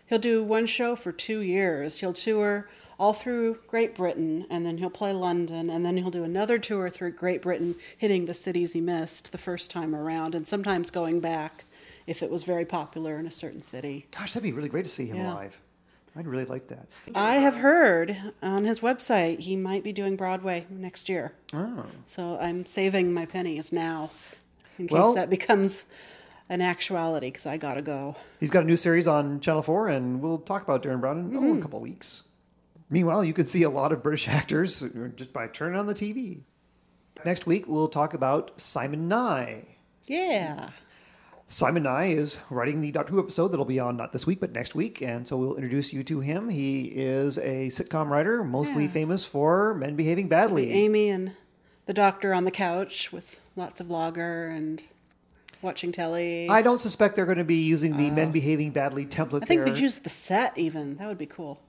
He'll 0.07 0.19
do 0.21 0.43
one 0.43 0.67
show 0.67 0.95
for 0.97 1.11
two 1.13 1.41
years. 1.41 1.99
He'll 1.99 2.13
tour 2.13 2.69
all 2.99 3.13
through 3.13 3.59
Great 3.67 3.95
Britain, 3.95 4.47
and 4.49 4.65
then 4.65 4.79
he'll 4.79 4.89
play 4.89 5.13
London, 5.13 5.69
and 5.69 5.85
then 5.85 5.99
he'll 5.99 6.11
do 6.11 6.25
another 6.25 6.59
tour 6.59 6.89
through 6.89 7.11
Great 7.13 7.43
Britain, 7.43 7.75
hitting 7.99 8.25
the 8.25 8.33
cities 8.33 8.73
he 8.73 8.81
missed 8.81 9.33
the 9.33 9.39
first 9.39 9.71
time 9.71 9.95
around, 9.95 10.35
and 10.35 10.49
sometimes 10.49 10.91
going 10.91 11.21
back 11.21 11.65
if 12.07 12.23
it 12.23 12.31
was 12.31 12.45
very 12.45 12.65
popular 12.65 13.19
in 13.19 13.27
a 13.27 13.31
certain 13.31 13.63
city. 13.63 14.07
Gosh, 14.17 14.33
that'd 14.35 14.43
be 14.43 14.53
really 14.53 14.69
great 14.69 14.85
to 14.85 14.91
see 14.91 15.07
him 15.07 15.17
Yeah. 15.17 15.35
live. 15.35 15.61
I'd 16.19 16.27
really 16.27 16.47
like 16.47 16.69
that. 16.69 16.87
I 17.15 17.35
have 17.35 17.57
heard 17.57 18.17
on 18.43 18.65
his 18.65 18.81
website 18.81 19.41
he 19.41 19.55
might 19.55 19.85
be 19.85 19.93
doing 19.93 20.17
Broadway 20.17 20.67
next 20.71 21.09
year. 21.11 21.35
Oh. 21.53 21.85
So 22.07 22.39
I'm 22.41 22.65
saving 22.65 23.13
my 23.13 23.27
pennies 23.27 23.71
now 23.71 24.11
in 24.79 24.87
case 24.89 24.93
Well- 24.95 25.13
that 25.15 25.29
becomes 25.29 25.85
an 26.49 26.63
actuality 26.63 27.27
because 27.29 27.45
I 27.45 27.57
gotta 27.59 27.83
go. 27.83 28.17
He's 28.41 28.51
got 28.51 28.63
a 28.63 28.67
new 28.67 28.77
series 28.77 29.07
on 29.09 29.41
Channel 29.41 29.63
4, 29.63 29.89
and 29.89 30.23
we'll 30.23 30.39
talk 30.39 30.63
about 30.63 30.83
Derren 30.83 31.01
Brown 31.01 31.19
in 31.19 31.37
oh, 31.37 31.41
Mm-hmm. 31.41 31.59
a 31.59 31.63
couple 31.63 31.79
of 31.79 31.83
weeks. 31.83 32.23
Meanwhile, 32.89 33.25
you 33.25 33.33
can 33.35 33.47
see 33.47 33.65
a 33.65 33.71
lot 33.71 33.93
of 33.93 34.03
British 34.03 34.29
actors 34.39 34.83
just 35.17 35.33
by 35.33 35.49
turning 35.49 35.79
on 35.79 35.87
the 35.87 35.95
TV. 35.95 36.43
Next 37.25 37.47
week, 37.47 37.67
we'll 37.67 37.89
talk 37.89 38.15
about 38.15 38.53
Simon 38.61 39.09
Nye. 39.09 39.65
Yeah. 40.07 40.71
Simon 41.49 41.85
Nye 41.85 42.07
is 42.07 42.39
writing 42.51 42.81
the 42.81 42.91
Doctor 42.91 43.13
Who 43.13 43.21
episode 43.21 43.49
that'll 43.49 43.65
be 43.65 43.79
on 43.79 43.97
not 43.97 44.13
this 44.13 44.27
week, 44.27 44.41
but 44.41 44.51
next 44.53 44.75
week, 44.75 45.01
and 45.01 45.27
so 45.29 45.37
we'll 45.37 45.55
introduce 45.55 45.93
you 45.93 46.03
to 46.05 46.19
him. 46.19 46.49
He 46.49 46.87
is 46.87 47.39
a 47.39 47.69
sitcom 47.69 48.09
writer, 48.09 48.43
mostly 48.43 48.85
Yeah. 48.85 48.91
famous 48.91 49.25
for 49.25 49.73
Men 49.75 49.95
Behaving 49.95 50.27
Badly. 50.27 50.73
Amy 50.73 51.09
and 51.09 51.33
the 51.87 51.93
doctor 51.95 52.35
on 52.35 52.45
the 52.45 52.51
couch 52.51 53.13
with 53.13 53.39
lots 53.55 53.81
of 53.81 53.89
lager 53.91 54.49
and 54.49 54.83
watching 55.63 55.93
telly. 55.93 56.49
I 56.49 56.63
don't 56.63 56.81
suspect 56.81 57.15
they're 57.15 57.27
going 57.27 57.39
to 57.39 57.45
be 57.45 57.63
using 57.63 57.97
the 57.97 58.11
Men 58.11 58.33
Behaving 58.33 58.73
Badly 58.73 59.07
template 59.07 59.35
Uh. 59.35 59.39
I 59.43 59.47
think 59.47 59.65
they'd 59.65 59.79
use 59.79 59.99
the 59.99 60.09
set 60.09 60.59
even. 60.59 60.97
That 60.97 61.07
would 61.07 61.19
be 61.19 61.27
cool. 61.27 61.61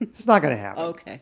It's 0.00 0.26
not 0.26 0.42
going 0.42 0.54
to 0.54 0.60
happen. 0.60 0.82
Okay. 0.82 1.20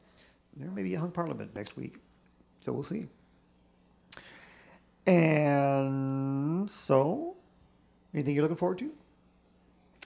There 0.57 0.71
may 0.71 0.81
be 0.81 0.95
a 0.95 0.99
hung 0.99 1.11
parliament 1.11 1.53
next 1.55 1.77
week, 1.77 1.99
so 2.59 2.73
we'll 2.73 2.83
see. 2.83 3.05
And 5.05 6.69
so, 6.69 7.35
anything 8.13 8.35
you're 8.35 8.43
looking 8.43 8.57
forward 8.57 8.79
to? 8.79 8.91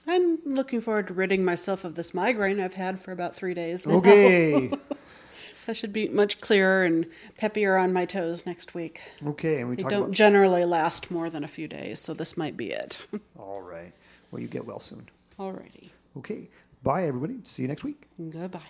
I'm 0.07 0.39
looking 0.45 0.79
forward 0.81 1.07
to 1.07 1.13
ridding 1.13 1.43
myself 1.43 1.83
of 1.83 1.95
this 1.95 2.13
migraine 2.13 2.59
I've 2.59 2.75
had 2.75 3.01
for 3.01 3.11
about 3.11 3.35
three 3.35 3.53
days 3.53 3.85
now. 3.85 3.95
Okay. 3.95 4.71
I 5.69 5.73
should 5.73 5.91
be 5.91 6.07
much 6.07 6.39
clearer 6.39 6.85
and 6.85 7.05
peppier 7.37 7.77
on 7.81 7.91
my 7.91 8.05
toes 8.05 8.45
next 8.45 8.73
week. 8.73 9.01
Okay, 9.25 9.59
and 9.59 9.69
we 9.69 9.75
They 9.75 9.83
don't 9.83 9.93
about. 10.03 10.11
generally 10.11 10.63
last 10.63 11.11
more 11.11 11.29
than 11.29 11.43
a 11.43 11.47
few 11.47 11.67
days, 11.67 11.99
so 11.99 12.13
this 12.13 12.37
might 12.37 12.55
be 12.55 12.71
it. 12.71 13.05
All 13.37 13.61
right. 13.61 13.91
Well, 14.31 14.41
you 14.41 14.47
get 14.47 14.65
well 14.65 14.79
soon. 14.79 15.09
Alrighty. 15.37 15.89
Okay. 16.15 16.47
Bye, 16.83 17.05
everybody. 17.05 17.39
See 17.43 17.63
you 17.63 17.67
next 17.67 17.83
week. 17.83 18.07
Goodbye. 18.29 18.61